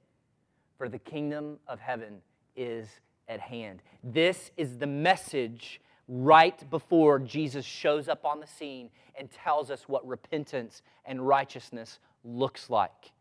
for 0.80 0.90
the 0.90 0.98
kingdom 0.98 1.60
of 1.68 1.80
heaven 1.80 2.24
is 2.56 2.88
at 3.28 3.40
hand. 3.40 3.84
This 4.04 4.50
is 4.58 4.80
the 4.80 4.88
message 4.88 5.80
right 6.08 6.68
before 6.72 7.20
Jesus 7.20 7.64
shows 7.64 8.10
up 8.10 8.26
on 8.26 8.40
the 8.40 8.48
scene 8.48 8.90
and 9.16 9.30
tells 9.30 9.70
us 9.70 9.84
what 9.88 10.08
repentance 10.08 10.82
and 11.06 11.28
righteousness 11.28 12.00
looks 12.24 12.72
like. 12.72 13.12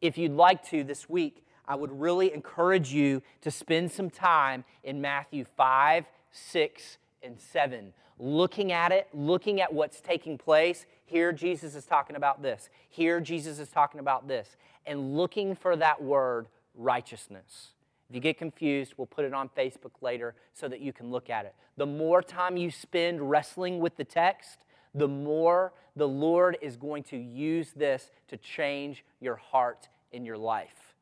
If 0.00 0.16
you'd 0.16 0.32
like 0.32 0.66
to 0.70 0.84
this 0.84 1.06
week, 1.06 1.44
I 1.68 1.74
would 1.74 1.92
really 1.92 2.32
encourage 2.32 2.90
you 2.90 3.20
to 3.42 3.50
spend 3.50 3.92
some 3.92 4.08
time 4.08 4.64
in 4.82 5.02
Matthew 5.02 5.44
5, 5.54 6.06
6, 6.30 6.98
and 7.22 7.38
7 7.38 7.92
looking 8.22 8.70
at 8.72 8.92
it, 8.92 9.08
looking 9.12 9.60
at 9.60 9.72
what's 9.72 10.00
taking 10.00 10.38
place. 10.38 10.86
Here, 11.12 11.30
Jesus 11.30 11.74
is 11.74 11.84
talking 11.84 12.16
about 12.16 12.40
this. 12.40 12.70
Here, 12.88 13.20
Jesus 13.20 13.58
is 13.58 13.68
talking 13.68 14.00
about 14.00 14.28
this. 14.28 14.56
And 14.86 15.14
looking 15.14 15.54
for 15.54 15.76
that 15.76 16.02
word, 16.02 16.46
righteousness. 16.74 17.72
If 18.08 18.14
you 18.14 18.22
get 18.22 18.38
confused, 18.38 18.94
we'll 18.96 19.08
put 19.08 19.26
it 19.26 19.34
on 19.34 19.50
Facebook 19.50 19.90
later 20.00 20.34
so 20.54 20.68
that 20.68 20.80
you 20.80 20.90
can 20.90 21.10
look 21.10 21.28
at 21.28 21.44
it. 21.44 21.54
The 21.76 21.84
more 21.84 22.22
time 22.22 22.56
you 22.56 22.70
spend 22.70 23.28
wrestling 23.28 23.78
with 23.78 23.98
the 23.98 24.04
text, 24.04 24.64
the 24.94 25.06
more 25.06 25.74
the 25.96 26.08
Lord 26.08 26.56
is 26.62 26.78
going 26.78 27.02
to 27.04 27.18
use 27.18 27.72
this 27.76 28.10
to 28.28 28.38
change 28.38 29.04
your 29.20 29.36
heart 29.36 29.90
in 30.12 30.24
your 30.24 30.38
life. 30.38 30.94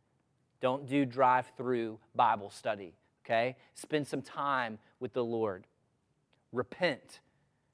Don't 0.60 0.88
do 0.88 1.04
drive 1.04 1.52
through 1.56 2.00
Bible 2.16 2.50
study, 2.50 2.94
okay? 3.24 3.54
Spend 3.74 4.08
some 4.08 4.22
time 4.22 4.80
with 4.98 5.12
the 5.12 5.24
Lord. 5.24 5.68
Repent, 6.52 7.20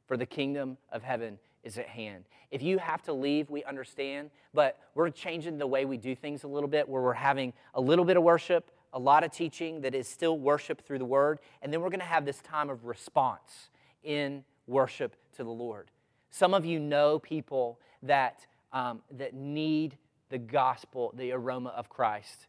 for 0.07 0.19
the 0.19 0.27
kingdom 0.27 0.77
of 0.93 1.03
heaven 1.03 1.39
is 1.67 1.77
at 1.77 1.89
hand. 1.89 2.25
If 2.51 2.63
you 2.63 2.79
have 2.79 3.03
to 3.03 3.13
leave, 3.13 3.51
we 3.51 3.65
understand, 3.65 4.31
but 4.55 4.79
we're 4.95 5.11
changing 5.11 5.59
the 5.59 5.67
way 5.67 5.85
we 5.85 5.97
do 5.97 6.15
things 6.15 6.45
a 6.45 6.49
little 6.49 6.69
bit, 6.69 6.89
where 6.89 7.03
we're 7.03 7.13
having 7.13 7.53
a 7.75 7.81
little 7.81 8.05
bit 8.05 8.17
of 8.17 8.23
worship, 8.23 8.71
a 8.93 8.99
lot 8.99 9.25
of 9.25 9.33
teaching 9.33 9.81
that 9.81 9.95
is 9.95 10.07
still 10.07 10.39
worship 10.39 10.87
through 10.87 10.99
the 10.99 11.05
word, 11.05 11.41
and 11.61 11.73
then 11.73 11.81
we're 11.81 11.91
going 11.91 12.01
to 12.01 12.07
have 12.07 12.25
this 12.25 12.39
time 12.39 12.71
of 12.71 12.85
response 12.85 13.71
in 14.05 14.45
worship 14.67 15.17
to 15.37 15.43
the 15.43 15.51
Lord. 15.51 15.91
Some 16.31 16.55
of 16.55 16.65
you 16.65 16.79
know 16.79 17.19
people 17.19 17.81
that, 18.03 18.47
um, 18.73 19.03
that 19.11 19.35
need 19.35 19.99
the 20.29 20.39
gospel, 20.39 21.13
the 21.17 21.33
aroma 21.33 21.71
of 21.71 21.89
Christ. 21.89 22.47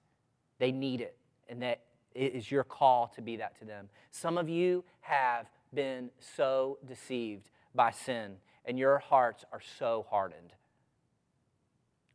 They 0.60 0.72
need 0.72 1.02
it, 1.02 1.18
and 1.50 1.62
that 1.64 1.82
it 2.14 2.34
is 2.34 2.52
your 2.52 2.64
call 2.64 3.12
to 3.16 3.22
be 3.22 3.38
that 3.38 3.58
to 3.60 3.66
them. 3.66 3.90
Some 4.12 4.38
of 4.38 4.48
you 4.48 4.84
have 5.02 5.48
been 5.74 6.10
so 6.20 6.78
deceived 6.88 7.50
by 7.76 7.92
sin, 7.92 8.38
and 8.68 8.78
your 8.78 9.00
hearts 9.00 9.46
are 9.52 9.62
so 9.80 10.06
hardened. 10.10 10.54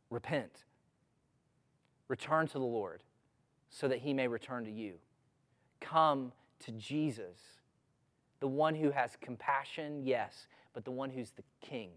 Repent. 0.09 0.63
Return 2.07 2.47
to 2.47 2.53
the 2.53 2.59
Lord 2.59 3.01
so 3.69 3.87
that 3.87 3.99
he 3.99 4.13
may 4.13 4.27
return 4.27 4.63
to 4.65 4.71
you. 4.71 4.93
Come 5.81 6.31
to 6.59 6.71
Jesus, 6.71 7.39
the 8.39 8.47
one 8.47 8.75
who 8.75 8.91
has 8.91 9.17
compassion, 9.19 10.05
yes, 10.05 10.47
but 10.73 10.85
the 10.85 10.91
one 10.91 11.09
who's 11.09 11.31
the 11.31 11.43
king. 11.59 11.89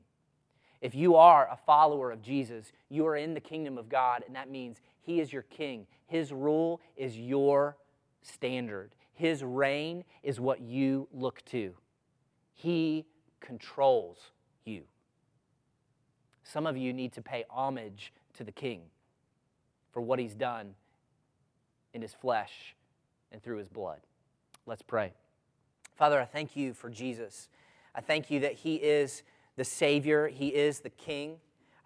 If 0.81 0.95
you 0.95 1.17
are 1.17 1.49
a 1.51 1.59
follower 1.67 2.11
of 2.11 2.23
Jesus, 2.23 2.73
you 2.89 3.07
are 3.07 3.17
in 3.17 3.35
the 3.35 3.41
kingdom 3.41 3.77
of 3.77 3.89
God, 3.89 4.25
and 4.27 4.35
that 4.35 4.51
means 4.51 4.81
he 5.03 5.21
is 5.21 5.33
your 5.33 5.43
king. 5.43 5.87
His 6.07 6.33
rule 6.33 6.81
is 6.97 7.19
your 7.19 7.77
standard. 8.23 8.95
His 9.13 9.45
reign 9.45 10.05
is 10.23 10.41
what 10.41 10.61
you 10.61 11.09
look 11.13 11.45
to. 11.47 11.75
He 12.55 13.07
controls 13.41 14.31
you. 14.67 14.83
Some 16.45 16.67
of 16.67 16.77
you 16.77 16.93
need 16.93 17.13
to 17.15 17.23
pay 17.23 17.45
homage 17.51 18.13
to 18.35 18.45
the 18.45 18.53
King 18.53 18.83
for 19.93 20.01
what 20.01 20.19
he's 20.19 20.35
done 20.35 20.75
in 21.95 22.03
his 22.03 22.13
flesh 22.13 22.75
and 23.33 23.43
through 23.43 23.59
his 23.59 23.69
blood. 23.69 24.01
Let's 24.67 24.83
pray. 24.83 25.13
Father, 25.97 26.21
I 26.21 26.25
thank 26.25 26.57
you 26.57 26.75
for 26.75 26.91
Jesus. 26.91 27.49
I 27.95 28.01
thank 28.01 28.31
you 28.31 28.41
that 28.41 28.53
he 28.53 28.77
is 28.77 29.23
the 29.57 29.65
Savior, 29.65 30.29
he 30.29 30.49
is 30.49 30.81
the 30.81 30.91
King. 30.91 31.37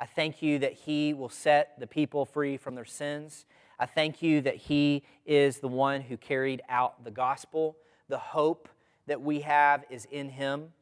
I 0.01 0.07
thank 0.07 0.43
you 0.43 0.59
that 0.59 0.72
he 0.72 1.14
will 1.14 1.28
set 1.28 1.78
the 1.78 1.87
people 1.87 2.24
free 2.24 2.57
from 2.57 2.74
their 2.74 2.85
sins. 2.85 3.45
I 3.81 3.87
thank 3.87 4.20
you 4.20 4.43
that 4.43 4.57
He 4.57 5.03
is 5.24 5.59
the 5.59 5.68
one 5.68 6.03
who 6.03 6.18
carried 6.18 6.61
out 6.68 7.03
the 7.03 7.11
gospel. 7.11 7.78
The 8.09 8.18
hope 8.18 8.68
that 9.07 9.22
we 9.22 9.41
have 9.41 9.85
is 9.89 10.07
in 10.11 10.28
Him. 10.28 10.74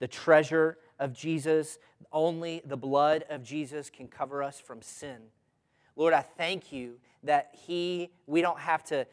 The 0.00 0.06
treasure 0.06 0.76
of 1.02 1.12
Jesus, 1.12 1.78
only 2.12 2.62
the 2.64 2.76
blood 2.76 3.24
of 3.28 3.42
Jesus 3.42 3.90
can 3.90 4.06
cover 4.06 4.40
us 4.42 4.60
from 4.60 4.80
sin. 4.80 5.18
Lord, 5.96 6.14
I 6.14 6.22
thank 6.22 6.72
you 6.72 6.94
that 7.24 7.50
He, 7.52 8.10
we 8.26 8.40
don't 8.40 8.60
have 8.60 8.84
to 8.84 9.06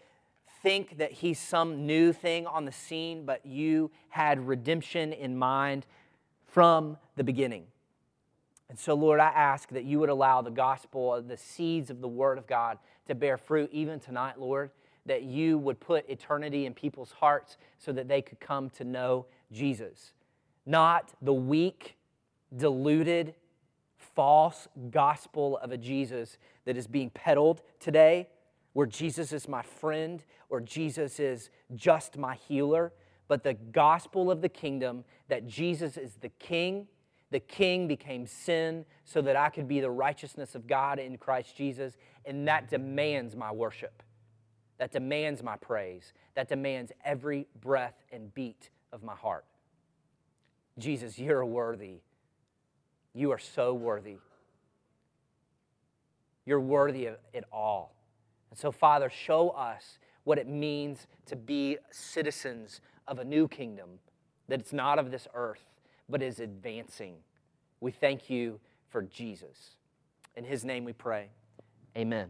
think 0.62 1.00
that 1.00 1.12
He's 1.12 1.40
some 1.40 1.88
new 1.88 2.14
thing 2.14 2.46
on 2.46 2.66
the 2.66 2.72
scene, 2.72 3.26
but 3.26 3.44
you 3.44 3.90
had 4.10 4.48
redemption 4.48 5.14
in 5.14 5.36
mind 5.36 5.88
from 6.46 6.98
the 7.16 7.24
beginning. 7.24 7.66
And 8.70 8.78
so, 8.78 8.94
Lord, 8.94 9.20
I 9.20 9.30
ask 9.30 9.70
that 9.70 9.84
you 9.84 10.00
would 10.00 10.10
allow 10.10 10.44
the 10.44 10.52
gospel, 10.52 11.20
the 11.24 11.38
seeds 11.38 11.90
of 11.90 12.02
the 12.02 12.08
Word 12.08 12.38
of 12.38 12.46
God, 12.46 12.78
to 13.08 13.16
bear 13.16 13.36
fruit 13.36 13.72
even 13.74 14.00
tonight, 14.00 14.40
Lord, 14.40 14.70
that 15.08 15.24
you 15.24 15.58
would 15.58 15.80
put 15.80 16.08
eternity 16.08 16.68
in 16.68 16.76
people's 16.76 17.14
hearts 17.14 17.58
so 17.80 17.92
that 17.94 18.08
they 18.08 18.22
could 18.22 18.40
come 18.40 18.70
to 18.72 18.84
know 18.84 19.26
Jesus. 19.52 20.12
Not 20.70 21.14
the 21.20 21.34
weak, 21.34 21.98
deluded, 22.56 23.34
false 23.98 24.68
gospel 24.92 25.58
of 25.58 25.72
a 25.72 25.78
Jesus 25.78 26.38
that 26.66 26.78
is 26.78 26.86
being 26.86 27.10
peddled 27.10 27.64
today, 27.80 28.30
where 28.74 28.86
Jesus 28.86 29.34
is 29.34 29.48
my 29.48 29.64
friend 29.64 30.24
or 30.48 30.62
Jesus 30.62 31.20
is 31.20 31.50
just 31.76 32.18
my 32.18 32.36
healer, 32.36 32.94
but 33.28 33.44
the 33.44 33.56
gospel 33.56 34.30
of 34.30 34.42
the 34.42 34.50
kingdom 34.50 35.06
that 35.28 35.48
Jesus 35.48 35.98
is 35.98 36.18
the 36.22 36.30
King 36.30 36.88
The 37.32 37.40
king 37.40 37.88
became 37.88 38.26
sin 38.26 38.86
so 39.06 39.22
that 39.22 39.36
I 39.36 39.50
could 39.50 39.68
be 39.68 39.80
the 39.80 39.92
righteousness 39.92 40.56
of 40.56 40.66
God 40.68 41.00
in 41.00 41.18
Christ 41.18 41.56
Jesus, 41.56 41.96
and 42.26 42.48
that 42.48 42.70
demands 42.70 43.36
my 43.36 43.52
worship. 43.52 44.02
That 44.80 44.92
demands 44.92 45.44
my 45.44 45.56
praise. 45.58 46.14
That 46.36 46.48
demands 46.48 46.92
every 47.04 47.48
breath 47.62 48.04
and 48.12 48.34
beat 48.34 48.70
of 48.92 49.04
my 49.04 49.16
heart. 49.16 49.46
Jesus, 50.80 51.20
you're 51.20 51.46
worthy. 51.46 52.02
You 53.14 53.32
are 53.32 53.40
so 53.40 53.74
worthy. 53.74 54.18
You're 56.46 56.60
worthy 56.60 57.06
of 57.06 57.18
it 57.34 57.44
all. 57.52 57.96
And 58.50 58.58
so, 58.58 58.72
Father, 58.72 59.10
show 59.10 59.50
us 59.50 60.00
what 60.24 60.38
it 60.38 60.48
means 60.48 61.08
to 61.28 61.36
be 61.36 61.78
citizens 61.92 62.82
of 63.08 63.20
a 63.20 63.24
new 63.24 63.48
kingdom, 63.48 64.00
that 64.48 64.60
it's 64.60 64.74
not 64.74 65.00
of 65.00 65.12
this 65.12 65.28
earth, 65.34 65.66
but 66.08 66.22
is 66.22 66.40
advancing. 66.40 67.16
We 67.82 67.92
thank 67.92 68.30
you 68.30 68.60
for 68.90 69.04
Jesus. 69.04 69.76
In 70.36 70.44
his 70.44 70.66
name 70.66 70.86
we 70.86 70.94
pray. 70.94 71.30
Amen. 71.98 72.30